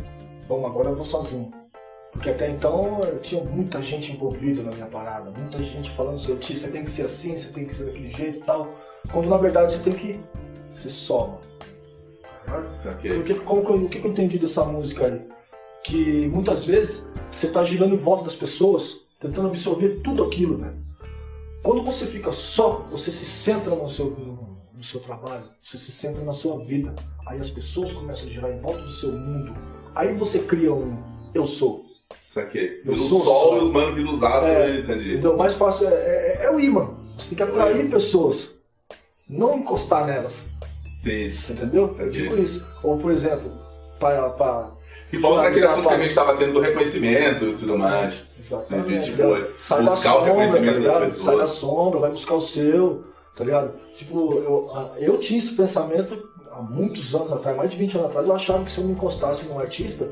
[0.48, 1.52] Bom, agora eu vou sozinho.
[2.10, 6.34] Porque até então eu tinha muita gente envolvida na minha parada, muita gente falando assim,
[6.34, 8.74] "Tio, você tem que ser assim, você tem que ser daquele jeito e tal.
[9.12, 10.18] Quando na verdade você tem que
[10.74, 11.49] ser só, mano.
[12.82, 13.18] Saquei.
[13.18, 15.20] O que, como que eu- o que, que eu entendi dessa música aí?
[15.82, 20.72] Que muitas vezes você tá girando em volta das pessoas, tentando absorver tudo aquilo, né?
[21.62, 26.22] Quando você fica só, você se centra no seu, no, seu trabalho, você se centra
[26.24, 26.94] na sua vida.
[27.26, 29.54] Aí as pessoas começam a girar em volta do seu mundo.
[29.94, 30.96] Aí você cria um
[31.34, 31.84] eu sou.
[32.26, 32.80] Saquei.
[32.84, 34.78] Eu sou sol e os manos vindo os astros, É, né?
[34.80, 35.16] entendi.
[35.16, 36.94] Então o mais fácil é, é, é o imã.
[37.16, 38.54] Você tem que atrair pessoas,
[39.28, 40.46] não encostar nelas.
[41.02, 41.30] Sim.
[41.30, 41.94] Você entendeu?
[41.98, 42.22] Eu Entendi.
[42.22, 42.66] digo isso.
[42.82, 43.50] Ou, por exemplo,
[43.98, 44.28] para.
[44.30, 44.72] para
[45.10, 48.26] E volta naquele finalizar assunto que a gente tava tendo do reconhecimento e tudo mais.
[48.38, 49.10] Exatamente.
[49.12, 49.24] Né?
[49.24, 51.00] foi sai da buscar o sombra, tá ligado?
[51.00, 51.24] pessoas.
[51.24, 53.72] Sai da sombra, vai buscar o seu, tá ligado?
[53.96, 58.26] Tipo, eu, eu tinha esse pensamento há muitos anos atrás, mais de 20 anos atrás,
[58.26, 60.10] eu achava que se eu me encostasse num artista,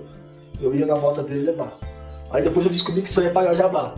[0.61, 1.77] eu ia na moto dele levar.
[2.31, 3.95] Aí depois eu descobri que isso aí é pagar jabá.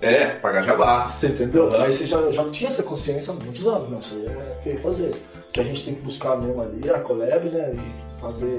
[0.00, 1.08] É, pagar jabá.
[1.08, 1.68] Você entendeu?
[1.68, 1.84] Aham.
[1.84, 4.80] Aí você já, já tinha essa consciência há muitos anos, não, isso aí é feio
[4.80, 5.14] fazer.
[5.54, 7.72] Que a gente tem que buscar mesmo ali a collab, né?
[7.74, 8.58] E fazer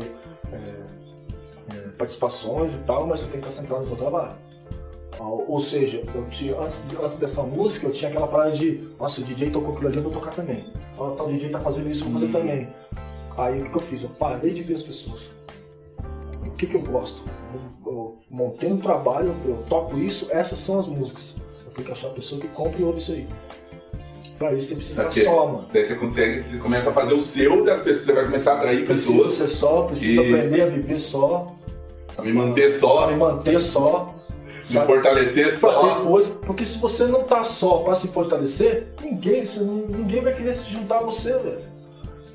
[0.53, 0.55] é,
[1.75, 4.35] é, participações e tal, mas você tem que estar centrado no seu trabalho.
[5.19, 9.21] Ou seja, eu tinha, antes, de- antes dessa música eu tinha aquela parada de, nossa,
[9.21, 10.65] o DJ tocou aquilo ali, eu vou tocar também.
[10.97, 12.67] Tá, o DJ tá fazendo isso, eu vou fazer também.
[13.37, 14.03] Aí o que, que eu fiz?
[14.03, 15.21] Eu parei de ver as pessoas.
[16.45, 17.21] O que, que eu gosto?
[17.85, 21.35] Eu, eu montei um trabalho, eu, eu toco isso, essas são as músicas.
[21.65, 23.27] Eu tenho que achar a pessoa que compra e ouve isso aí.
[24.37, 25.23] Pra isso você precisa Saquei.
[25.23, 25.67] só, mano.
[25.71, 28.55] Daí você consegue, você começa a fazer o seu das pessoas, você vai começar a
[28.57, 31.55] atrair Preciso pessoas, ser só, preciso E- aprender a viver só,
[32.17, 34.13] a me manter só, a me manter só.
[34.69, 35.99] me fortalecer só.
[35.99, 39.43] depois, porque se você não tá só pra se fortalecer, ninguém,
[39.87, 41.63] ninguém vai querer se juntar a você, velho.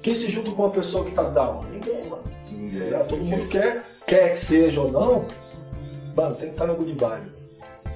[0.01, 1.65] Quem se junta com uma pessoa que tá down?
[1.71, 2.25] Ninguém, mano.
[2.51, 2.89] Ninguém.
[3.09, 5.27] Todo mundo quer, quer que seja ou não,
[6.17, 7.33] mano, tem que estar no good vibe.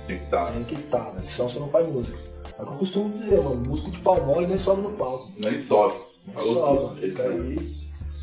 [0.06, 0.52] Tem que estar.
[0.52, 1.22] Tem que estar, né?
[1.28, 2.18] Senão você não faz música.
[2.58, 5.30] É o que eu costumo dizer, mano, músico de pau mole nem sobe no palco.
[5.38, 5.94] Nem sobe.
[6.32, 7.06] Falou Sobe, tudo.
[7.06, 7.58] isso aí.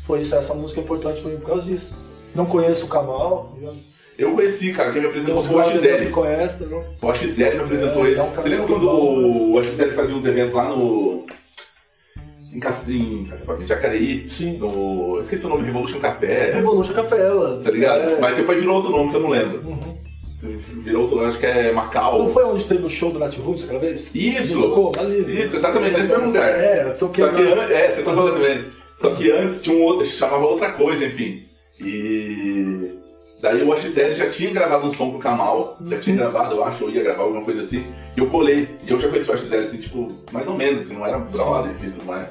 [0.06, 1.96] Foi isso, essa música é importante pra mim por causa disso.
[2.34, 3.56] Não conheço o Kamal,
[4.18, 6.10] Eu conheci, cara, quem me apresentou foi o XL.
[6.10, 6.78] conhecem, não?
[7.02, 8.18] O XL me apresentou É, ele.
[8.18, 8.88] é um Você lembra quando
[9.54, 11.24] o XL fazia uns eventos lá no.
[12.52, 14.28] Em Cac- em Jacareí?
[14.28, 14.58] Sim.
[14.58, 15.18] No.
[15.20, 16.52] Esqueci o nome, Revolution Café.
[16.52, 17.62] Revolution Café, mano.
[17.62, 18.00] Tá ligado?
[18.02, 18.20] É.
[18.20, 19.62] Mas depois virou outro nome que eu não lembro.
[19.66, 19.96] Uhum.
[20.42, 22.18] Virou outro, acho que é Macau.
[22.18, 24.10] Não foi onde teve o show do Nat Roots aquela vez?
[24.14, 24.60] Isso!
[24.60, 25.40] Tocou ali.
[25.40, 26.48] Isso, exatamente, nesse mesmo lugar.
[26.48, 28.64] É, eu toquei Só que é, você tocou lá também.
[28.96, 31.42] Só que antes tinha um outro, chamava outra coisa, enfim.
[31.80, 32.90] E
[33.40, 36.22] daí o AXL já tinha gravado um som com o Kamal, já tinha Uhum.
[36.22, 37.84] gravado, eu acho, ou ia gravar alguma coisa assim.
[38.16, 38.68] E eu colei.
[38.86, 41.72] E eu já conheci o AXL assim, tipo, mais ou menos, assim, não era brother,
[41.72, 42.26] enfim, tudo mais.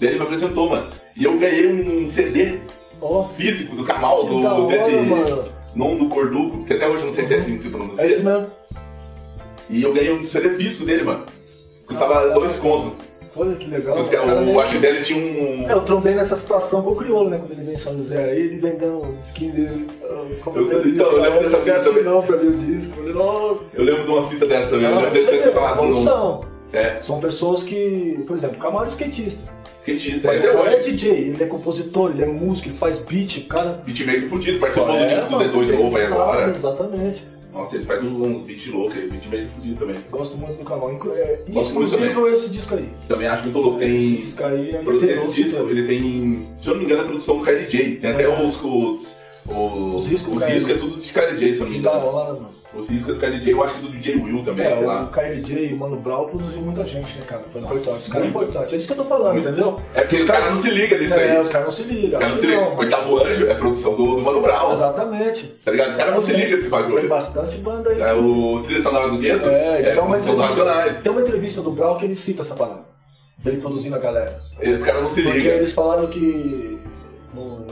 [0.00, 0.88] Daí ele me apresentou, mano.
[1.16, 2.58] E eu ganhei um CD
[3.00, 5.44] Ó, físico do Kamal, do, hora, desse mano.
[5.74, 8.02] Nome do Corduco, que até hoje eu não sei se é assim que se pronuncia.
[8.02, 8.46] É isso mesmo.
[9.70, 11.24] E eu ganhei um CD físico dele, mano.
[11.86, 12.92] Custava dois contos.
[13.36, 13.98] Olha que legal.
[13.98, 15.68] Os- cara O nem- AXL tinha um.
[15.68, 17.38] É, eu trombei nessa situação com o Criolo, né?
[17.38, 19.86] Quando ele veio em São José aí, ele vendendo skin dele.
[20.04, 21.90] ah, Como Eu- ele então, eu lembro dessa fita também.
[22.02, 22.92] assinou pra ver o disco.
[22.92, 23.60] Eu falei, nossa.
[23.74, 24.84] Eu lembro de uma fita dessa também.
[24.84, 26.46] eu Não, lembro desse você vê, campeonato.
[26.72, 29.52] É, São pessoas que, por exemplo, o Camargo é skatista.
[29.92, 30.28] Skatista.
[30.28, 30.90] Mas Até cara é hoje.
[30.92, 33.82] DJ, ele é compositor, ele é músico, ele faz beat, cara.
[33.84, 36.50] Beatmaker fudido, participou do É, disco do mano, D2 ele novo aí agora.
[36.56, 37.22] Exatamente.
[37.52, 39.96] Nossa, ele faz uns um beat louco aí, beatmaker fudido também.
[40.10, 40.90] Gosto muito do.
[40.92, 42.88] Inclu- É, inclusive esse disco aí.
[43.06, 43.80] Também acho muito louco.
[43.80, 44.16] Esse Tem.
[44.16, 44.82] disco aí é
[45.14, 45.70] Esse disco, mesmo.
[45.70, 46.48] ele tem.
[46.60, 47.96] Se eu não me engano, a produção do KLJ.
[47.96, 48.28] Tem até É.
[48.28, 48.60] os.
[48.60, 49.16] Os,
[49.46, 51.84] os, Os riscos os do riscos é tudo de KLJ, se eu não me Que
[51.84, 52.06] da engano.
[52.06, 52.50] hora, mano.
[52.76, 54.86] Os riscos é do KLJ, eu acho que do DJ Will também, sei É, o
[54.86, 55.06] lá.
[55.06, 57.42] KLJ e o Mano Brown produziu muita gente, né, cara?
[57.52, 58.00] Foi Nossa, importante.
[58.02, 58.74] Os caras é importante.
[58.74, 59.48] É isso que eu tô falando, Muito.
[59.48, 59.80] entendeu?
[59.94, 61.40] É porque os caras não se ligam nisso É, aí.
[61.40, 62.08] os caras não se ligam.
[62.10, 62.70] Os caras não se ligam.
[62.70, 64.72] mas- Oitavo Anjo é produção do, do Mano Brown.
[64.72, 65.46] Exatamente.
[65.64, 65.88] Tá ligado?
[65.90, 67.08] Os caras não se ligam nesse Tem bagulho.
[67.08, 68.00] bastante banda aí.
[68.00, 69.46] É o trilha sonora do Gueto.
[69.48, 70.24] É, é então, mas
[71.02, 72.80] tem uma entrevista do Brown que ele cita essa parada.
[73.38, 74.40] Dele produzindo a galera.
[74.60, 75.54] Os caras não se Porque ligam.
[75.54, 76.78] eles falaram que
[77.34, 77.66] não,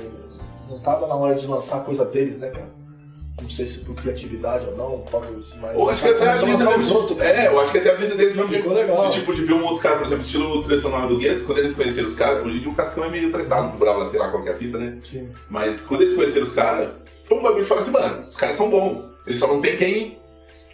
[0.70, 2.66] não tava na hora de lançar a coisa deles, né, cara?
[3.52, 5.04] Não sei se por criatividade ou não,
[5.60, 5.74] mas.
[5.74, 6.90] Eu acho que até a brisa deles.
[6.90, 7.30] outros, cara.
[7.30, 9.10] É, eu acho que até a brisa deles mesmo de, Ficou legal.
[9.10, 11.74] de, tipo, de ver um outro cara, por exemplo, estilo sonora do Gueto, quando eles
[11.74, 14.18] conheceram os caras, hoje em dia o Cascão é meio tratado com o Brau, sei
[14.18, 14.96] lá qual que é a fita, né?
[15.04, 15.28] Sim.
[15.50, 16.92] Mas quando eles conheceram os caras,
[17.26, 19.04] foi um bagulho de falar assim, mano, os caras são bons.
[19.26, 20.18] Eles só não tem quem.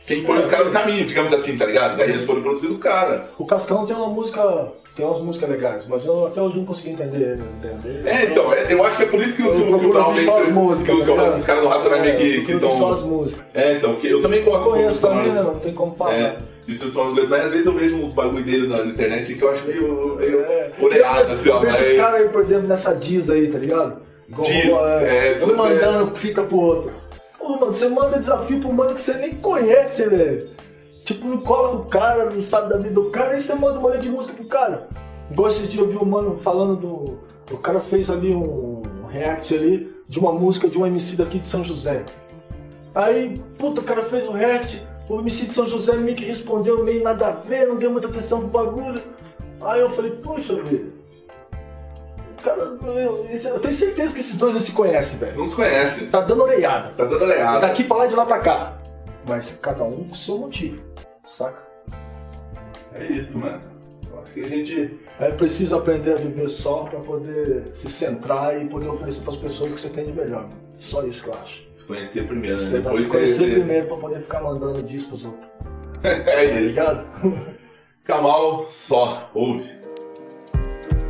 [0.09, 1.97] Quem põe os caras no caminho, digamos assim, tá ligado?
[1.99, 3.21] Daí eles foram produzir os caras.
[3.39, 4.73] O Cascão tem uma música.
[4.97, 7.39] Tem umas músicas legais, mas eu até hoje não consegui entender.
[7.39, 8.03] entender.
[8.05, 10.25] É, então, é- eu acho que é por isso que, o- Eu que, que meio
[10.27, 10.97] só as que- músicas.
[10.97, 12.73] que tá os caras do Racionais meio que É, ouvir estão.
[12.73, 13.45] Só as músicas.
[13.55, 15.41] É, então, porque eu também gosto Eu conheço também, né?
[15.43, 16.15] Não tem como falar.
[16.15, 16.37] É,
[16.67, 16.79] de
[17.29, 20.17] mas às vezes eu vejo uns bagulho dele na internet que eu acho meio.
[20.17, 20.71] meio É.
[20.81, 21.55] oleado, assim, ó.
[21.57, 23.99] Eu vejo mas- os caras aí, por exemplo, nessa Diz aí, tá ligado?
[24.43, 26.93] Diz, é, um mandando fita pro outro.
[27.39, 30.49] Pô, mano, você manda desafio pro mano que você nem conhece, velho.
[31.05, 33.79] Tipo, não cola com o cara, não sabe da vida do cara, aí você manda
[33.79, 34.89] uma letra de música pro cara.
[35.69, 37.19] Dia eu vi um mano falando do.
[37.55, 41.47] O cara fez ali um react ali de uma música de um MC daqui de
[41.47, 42.05] São José.
[42.95, 46.83] Aí, puta, o cara fez o react, o MC de São José meio que respondeu
[46.85, 49.01] meio nada a ver, não deu muita atenção pro bagulho.
[49.61, 50.98] Aí eu falei, poxa vida.
[52.43, 55.39] Cara, eu, eu tenho certeza que esses dois não se conhecem, velho.
[55.39, 56.07] Não se conhece.
[56.07, 56.91] Tá dando orelhada.
[56.97, 57.61] Tá dando oleada.
[57.61, 58.79] Daqui pra lá e de lá pra cá.
[59.27, 60.83] Mas cada um com seu motivo,
[61.27, 61.63] saca?
[62.95, 63.61] É isso, mano.
[64.11, 65.01] Eu acho que a gente.
[65.21, 69.71] É preciso aprender a viver só pra poder se centrar e poder oferecer pras pessoas
[69.71, 70.49] o que você tem de melhor.
[70.79, 71.67] Só isso que eu acho.
[71.73, 72.65] Se conhecer primeiro, né?
[72.65, 75.47] Você vai se conhecer primeiro pra poder ficar mandando disso pros outros.
[76.05, 76.61] é Tá isso.
[76.61, 77.05] ligado?
[78.05, 79.78] Kamal só, ouve.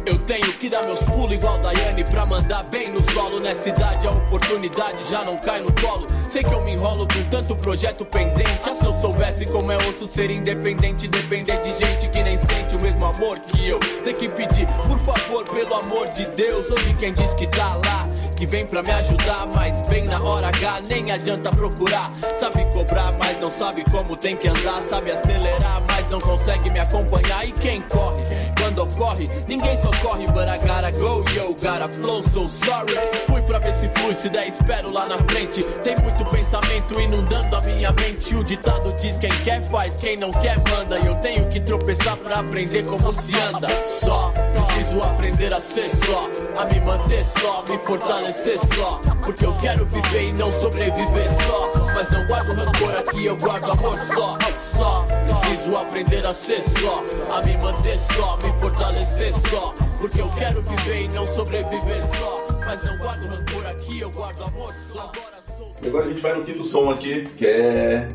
[0.08, 3.40] Eu tenho que dar meus pulos igual Daiane pra mandar bem no solo.
[3.40, 6.06] Nessa idade a oportunidade já não cai no colo.
[6.30, 8.58] Sei que eu me enrolo com tanto projeto pendente.
[8.66, 12.74] Ah, se eu soubesse como é osso ser independente, depender de gente que nem sente
[12.74, 13.78] o mesmo amor que eu.
[14.02, 17.74] Tem que pedir, por favor, pelo amor de Deus, ou de quem diz que tá
[17.74, 19.46] lá, que vem pra me ajudar.
[19.54, 22.10] Mas bem na hora H, nem adianta procurar.
[22.34, 24.80] Sabe cobrar, mas não sabe como tem que andar.
[24.80, 27.46] Sabe acelerar, mas não consegue me acompanhar.
[27.46, 28.22] E quem corre,
[28.58, 30.26] quando ocorre, ninguém socorre.
[30.26, 32.94] But I gotta go, yo, gotta flow, so sorry.
[33.26, 35.62] Fui pra ver se flui, se der, espero lá na frente.
[35.82, 38.34] Tem muito pensamento inundando a minha mente.
[38.34, 40.98] O ditado diz: quem quer faz, quem não quer manda.
[40.98, 43.68] E eu tenho que tropeçar pra aprender como se anda.
[43.84, 49.00] Só preciso aprender a ser só, a me manter só, me fortalecer só.
[49.24, 51.86] Porque eu quero viver e não sobreviver só.
[51.94, 54.36] Mas não guardo rancor aqui, eu guardo amor só.
[54.56, 59.74] Só preciso aprender a ser só, a me manter só, me fortalecer só.
[59.98, 62.44] Porque eu quero viver e não sobreviver só.
[62.64, 65.10] Mas não guardo rancor aqui, eu guardo amor só.
[65.14, 68.08] Agora sou E agora a gente vai no quinto som aqui, que é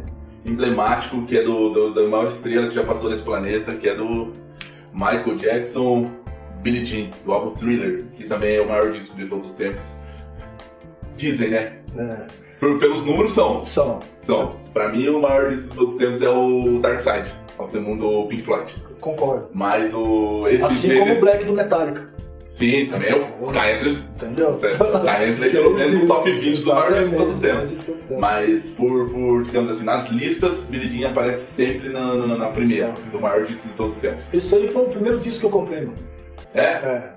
[0.46, 3.96] emblemático, que é do, do, da maior estrela que já passou nesse planeta, que é
[3.96, 4.32] do
[4.94, 6.10] Michael Jackson,
[6.62, 9.96] Billie Jean, do álbum Thriller, que também é o maior disco de todos os tempos.
[11.18, 11.80] Dizem, né?
[11.98, 12.28] É.
[12.60, 13.66] Por- pelos números são.
[13.66, 14.00] São.
[14.20, 14.56] São.
[14.74, 17.80] Pra mim, o maior disco de todos os tempos é o Dark Side, of the
[17.80, 18.74] Moon do Pink Floyd.
[19.04, 19.50] Concordo.
[19.54, 20.48] Mas o.
[20.48, 22.08] Esse Assim como o Black do Metallica.
[22.48, 23.52] Sim, também é o.
[23.52, 24.06] Tá entre os.
[24.16, 24.54] Entendeu?
[25.04, 28.18] Tá entre pelo menos os top 20 dos maiores discos de todos os tempos.
[28.18, 33.20] Mas por, por, digamos assim, nas listas, Jean aparece sempre na, na, na primeira, do
[33.20, 34.26] maior disco de todos os tempos.
[34.34, 35.96] Esse aí foi o primeiro disco que eu comprei, mano.
[36.56, 36.62] É?
[36.62, 37.14] É.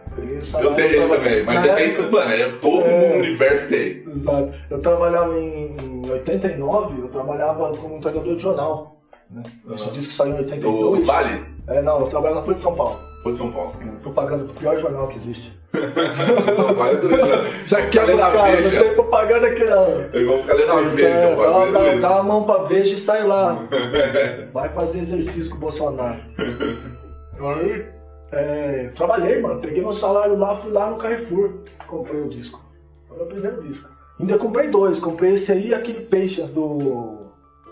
[0.61, 3.13] Eu tenho também, mas aí, época- mano, é, todo É.
[3.15, 4.03] o universo tem.
[4.09, 4.55] Exato.
[4.71, 8.96] Eu trabalhava em 89, eu trabalhava como entregador de jornal.
[9.31, 9.43] Né?
[9.73, 11.07] Esse disco saiu em Do 82.
[11.07, 11.45] Vale?
[11.67, 13.01] É, não, eu trabalhava na Folha de São Paulo.
[13.23, 13.75] Foi de São Paulo.
[14.03, 15.53] Propaganda do pior jornal que existe.
[15.75, 17.51] É doido, mano.
[17.67, 20.05] Já os a caras, não tem propaganda aqui não.
[20.13, 23.25] É igual ficar lendo a Veja, é Dá, dá a mão pra Veja e sai
[23.25, 23.67] lá.
[24.55, 26.21] Vai fazer exercício com o Bolsonaro.
[27.39, 27.87] Aí,
[28.33, 29.61] é, trabalhei, mano.
[29.61, 31.55] Peguei meu salário lá, fui lá no Carrefour.
[31.87, 32.65] Comprei o disco.
[33.09, 33.91] Foi o primeiro disco.
[34.21, 34.99] Ainda comprei dois.
[34.99, 37.26] Comprei esse aí e aquele Patience do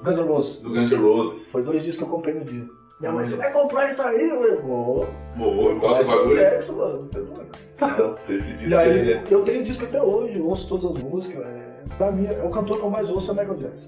[0.05, 0.63] Guns N' Roses.
[0.63, 1.47] Do Guns N' Roses.
[1.49, 2.65] Foi dois discos que eu comprei no dia.
[3.01, 4.63] Minha mãe, você vai comprar isso aí, meu?
[4.63, 5.07] Vou.
[5.37, 6.37] Boa, igual o Michael bagulho.
[6.39, 6.99] Jackson, mano.
[7.03, 7.47] Você é doido.
[8.09, 9.25] Nossa, esse E disco aí, é.
[9.31, 11.45] eu tenho disco até hoje, eu ouço todas as músicas.
[11.45, 13.87] É, pra mim, é o cantor que eu mais ouço é o Michael Jackson.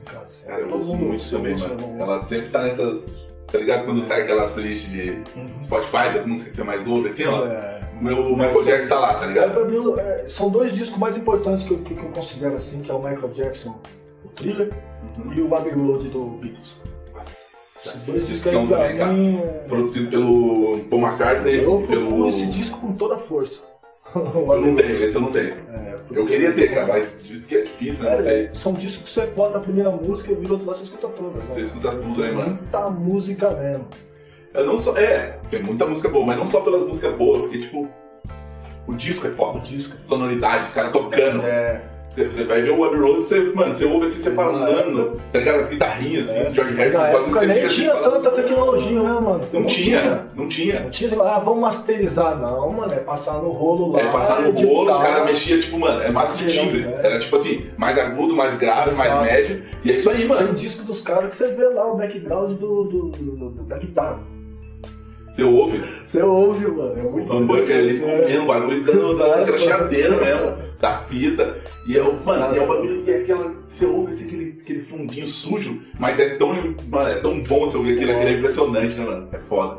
[0.00, 0.46] Em casa, assim.
[0.48, 1.76] Cara, eu ouço muito também, mano.
[1.96, 3.28] eu- Ela sempre tá nessas.
[3.50, 3.86] Tá ligado?
[3.86, 5.62] Quando sai aquelas playlists de Uhum.
[5.62, 7.46] Spotify, das músicas que você mais ouve, assim, ó.
[7.46, 7.78] É.
[7.98, 9.52] O meu Michael Jackson tá lá, tá É, ligado?
[9.52, 12.82] pra mim, é, são dois discos mais importantes que eu, que, que eu considero assim,
[12.82, 13.80] que é o Michael Jackson,
[14.24, 14.70] o Thriller,
[15.18, 15.32] Uhum.
[15.32, 16.68] e o Road do Beatles.
[17.14, 19.12] Nossa, dois discos aí pra cara.
[19.12, 19.38] mim...
[19.38, 22.28] é- Produzido pelo Paul McCartney Eu e pelo.
[22.28, 23.66] esse disco com toda a força.
[24.14, 25.54] Eu não tenho, esse eu não tenho.
[25.70, 28.44] É, Eu queria ter, cara, mas diz que é difícil, né?
[28.44, 31.08] É, são discos que você bota a primeira música e vira outro lado, você escuta
[31.08, 31.38] toda.
[31.40, 32.54] Você escuta tudo, né, mano?
[32.54, 33.86] Muita música mesmo.
[34.54, 34.96] Eu não só.
[34.96, 37.86] É, tem muita música boa, mas não só pelas músicas boas, porque, tipo,
[38.86, 39.60] o disco é O foda.
[39.60, 39.94] disco.
[40.02, 41.42] Sonoridade, os caras tocando.
[41.42, 44.52] É, Você, você vai ver o Abbey Road, você, mano, você ouve assim, você fala,
[44.58, 45.60] mano, tá ligado?
[45.60, 48.10] As guitarrinhas, assim, do George Harrison, os bagulhos que você nem fica assim, tinha fala,
[48.20, 49.44] tanta tecnologia, né, mano?
[49.52, 50.80] Não tinha, não tinha.
[50.80, 52.36] Não tinha, ah, vamos masterizar.
[52.38, 54.00] Não, mano, é passar no rolo lá.
[54.00, 54.66] É, passar no editar.
[54.66, 56.84] bolo, os caras mexiam, tipo, mano, é mais que Tirando, timbre.
[56.88, 57.06] é.
[57.06, 59.24] Era tipo assim, mais agudo, mais grave, mais Exato.
[59.24, 59.62] médio.
[59.84, 60.54] E é isso aí, Tem mano.
[60.54, 64.18] disco dos caras que você vê lá o background do, do- do- do- da guitarra.
[65.38, 66.98] Você ouve Você ouve, mano.
[66.98, 70.98] É o muito hambúrguer ali interessante, comendo, o bagulho dando dando aquela chadeira mesmo, da
[70.98, 71.58] fita.
[71.86, 73.54] E é o, mano, e é o bagulho que é aquela.
[73.68, 76.48] Você ouve assim, aquele, aquele fundinho sujo, mas é tão,
[76.88, 79.28] mano, é tão bom você ouvir aquilo, aquilo é impressionante, né, mano?
[79.30, 79.78] É foda.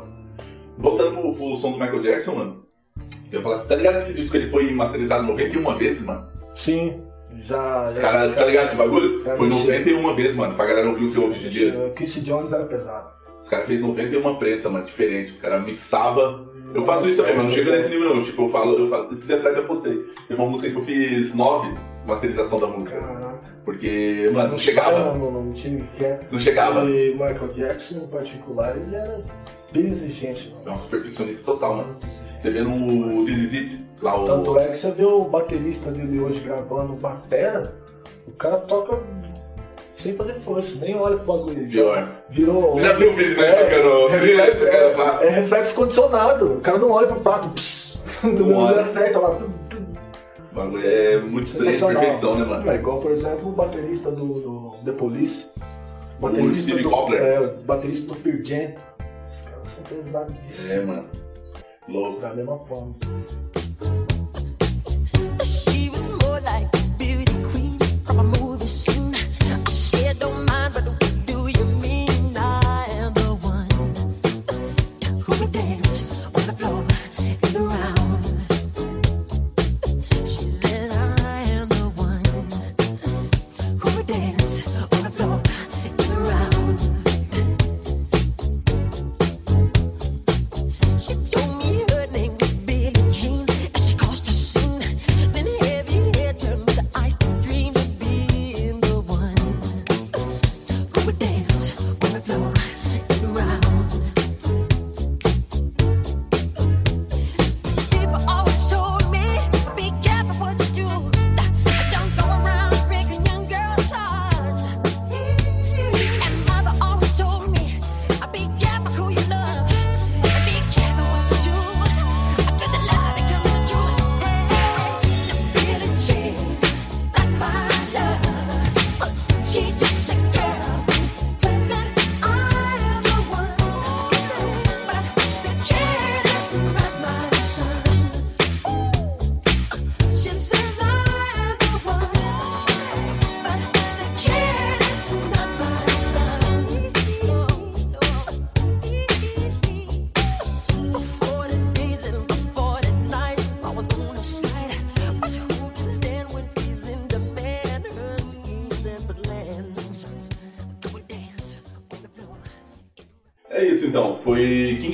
[0.78, 2.64] Voltando pro, pro som do Michael Jackson, mano.
[3.30, 6.26] Eu ia falar, você tá ligado que esse disco ele foi masterizado 91 vezes, mano?
[6.56, 7.02] Sim,
[7.44, 7.84] já.
[7.84, 9.20] Os caras, tá ligado esse bagulho?
[9.20, 9.78] Foi mentira.
[9.78, 11.92] 91 vezes, mano, pra galera ouvir o que ouve hoje em dia.
[11.94, 13.19] Casey Jones era pesado.
[13.50, 15.32] Caras fez 91 prensas, mano, diferente.
[15.32, 16.48] Os caras mixavam.
[16.72, 18.22] Eu faço isso também, mas não chega nesse nível não.
[18.22, 19.96] Tipo, eu falo, eu falo, esse dia atrás eu postei.
[20.28, 23.00] Teve uma música que eu fiz 9 masterização da música.
[23.00, 23.40] Caraca.
[23.64, 25.12] Porque, mano, não chegava.
[25.14, 26.20] No, no time que é.
[26.30, 26.84] Não chegava.
[26.84, 29.20] E Michael Jackson, em particular, ele era
[29.72, 30.50] bem exigente.
[30.50, 30.62] mano.
[30.66, 31.96] É um perfeccionista total, mano.
[32.40, 34.24] Você vê no This Is It, lá o.
[34.24, 37.74] Tanto é que você vê o baterista dele hoje gravando batera,
[38.26, 38.98] o cara toca
[40.00, 41.68] sem fazer força, nem olha pro bagulho.
[41.68, 42.08] Pior.
[42.30, 42.74] Virou.
[42.74, 43.48] Você já viu o vídeo, né?
[43.48, 45.18] É, Tocando reflexo, tocando pá.
[45.22, 46.52] é, é reflexo condicionado.
[46.54, 47.48] O cara não olha pro prato.
[47.50, 48.80] Pss, Não olha.
[48.80, 49.34] acerta lá.
[49.36, 49.86] Tudo, tudo.
[50.52, 52.70] O bagulho é muito perfeição, né, mano?
[52.70, 55.46] É igual, por exemplo, o baterista do, do The Police.
[56.20, 57.16] O Steve do, Cochran.
[57.16, 58.72] É, o baterista do Pearl Jam.
[59.30, 60.70] Os caras são pesadíssimos.
[60.70, 61.04] É, mano.
[61.88, 62.20] Louco.
[62.20, 62.94] Da mesma forma.
[65.42, 67.69] She was more like a beauty queen
[70.72, 70.99] but what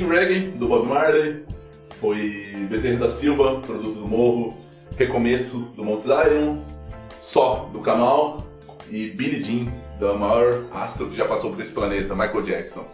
[0.07, 1.45] King Reggae, do Bob Marley.
[2.01, 4.55] Foi Bezerra da Silva, Produto do Morro.
[4.97, 6.59] Recomeço, do Mount Zion.
[7.20, 8.39] Só, do Kamal.
[8.91, 12.85] E Billie Jean, da maior astro que já passou por esse planeta, Michael Jackson.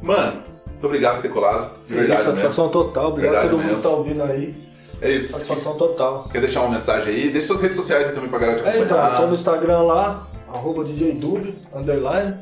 [0.00, 1.72] Mano, muito obrigado por ter colado.
[1.88, 2.84] De verdade, Satisfação mesmo.
[2.84, 3.76] total, obrigado a todo mundo mesmo.
[3.78, 4.70] que tá ouvindo aí.
[5.02, 5.32] É isso.
[5.32, 6.28] Satisfação total.
[6.30, 7.30] Quer deixar uma mensagem aí?
[7.30, 9.20] Deixa suas redes sociais aí também pra galera te É, então, acompanhar.
[9.20, 12.34] tô no Instagram lá, arroba DJ Dub, underline.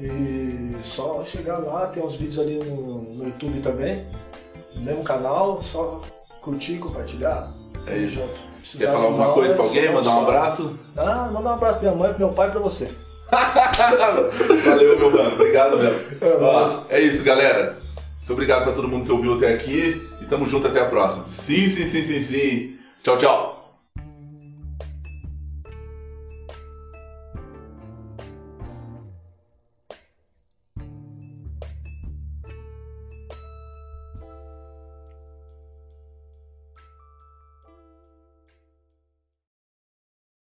[0.00, 4.04] E só chegar lá, tem uns vídeos ali no, no YouTube também.
[4.74, 6.00] No mesmo canal, só
[6.40, 7.52] curtir, compartilhar.
[7.86, 8.20] É isso.
[8.20, 8.78] Junto.
[8.78, 9.92] Quer falar alguma coisa pra alguém?
[9.92, 10.78] Mandar um abraço?
[10.96, 12.90] Ah, mandar um abraço pra minha mãe, pro meu pai e pra você.
[14.64, 15.34] Valeu, meu mano.
[15.34, 16.00] Obrigado mesmo.
[16.90, 17.78] É é isso, galera.
[18.18, 20.08] Muito obrigado pra todo mundo que ouviu até aqui.
[20.20, 21.24] E tamo junto até a próxima.
[21.24, 22.78] Sim, sim, sim, sim, sim.
[23.02, 23.59] Tchau, tchau.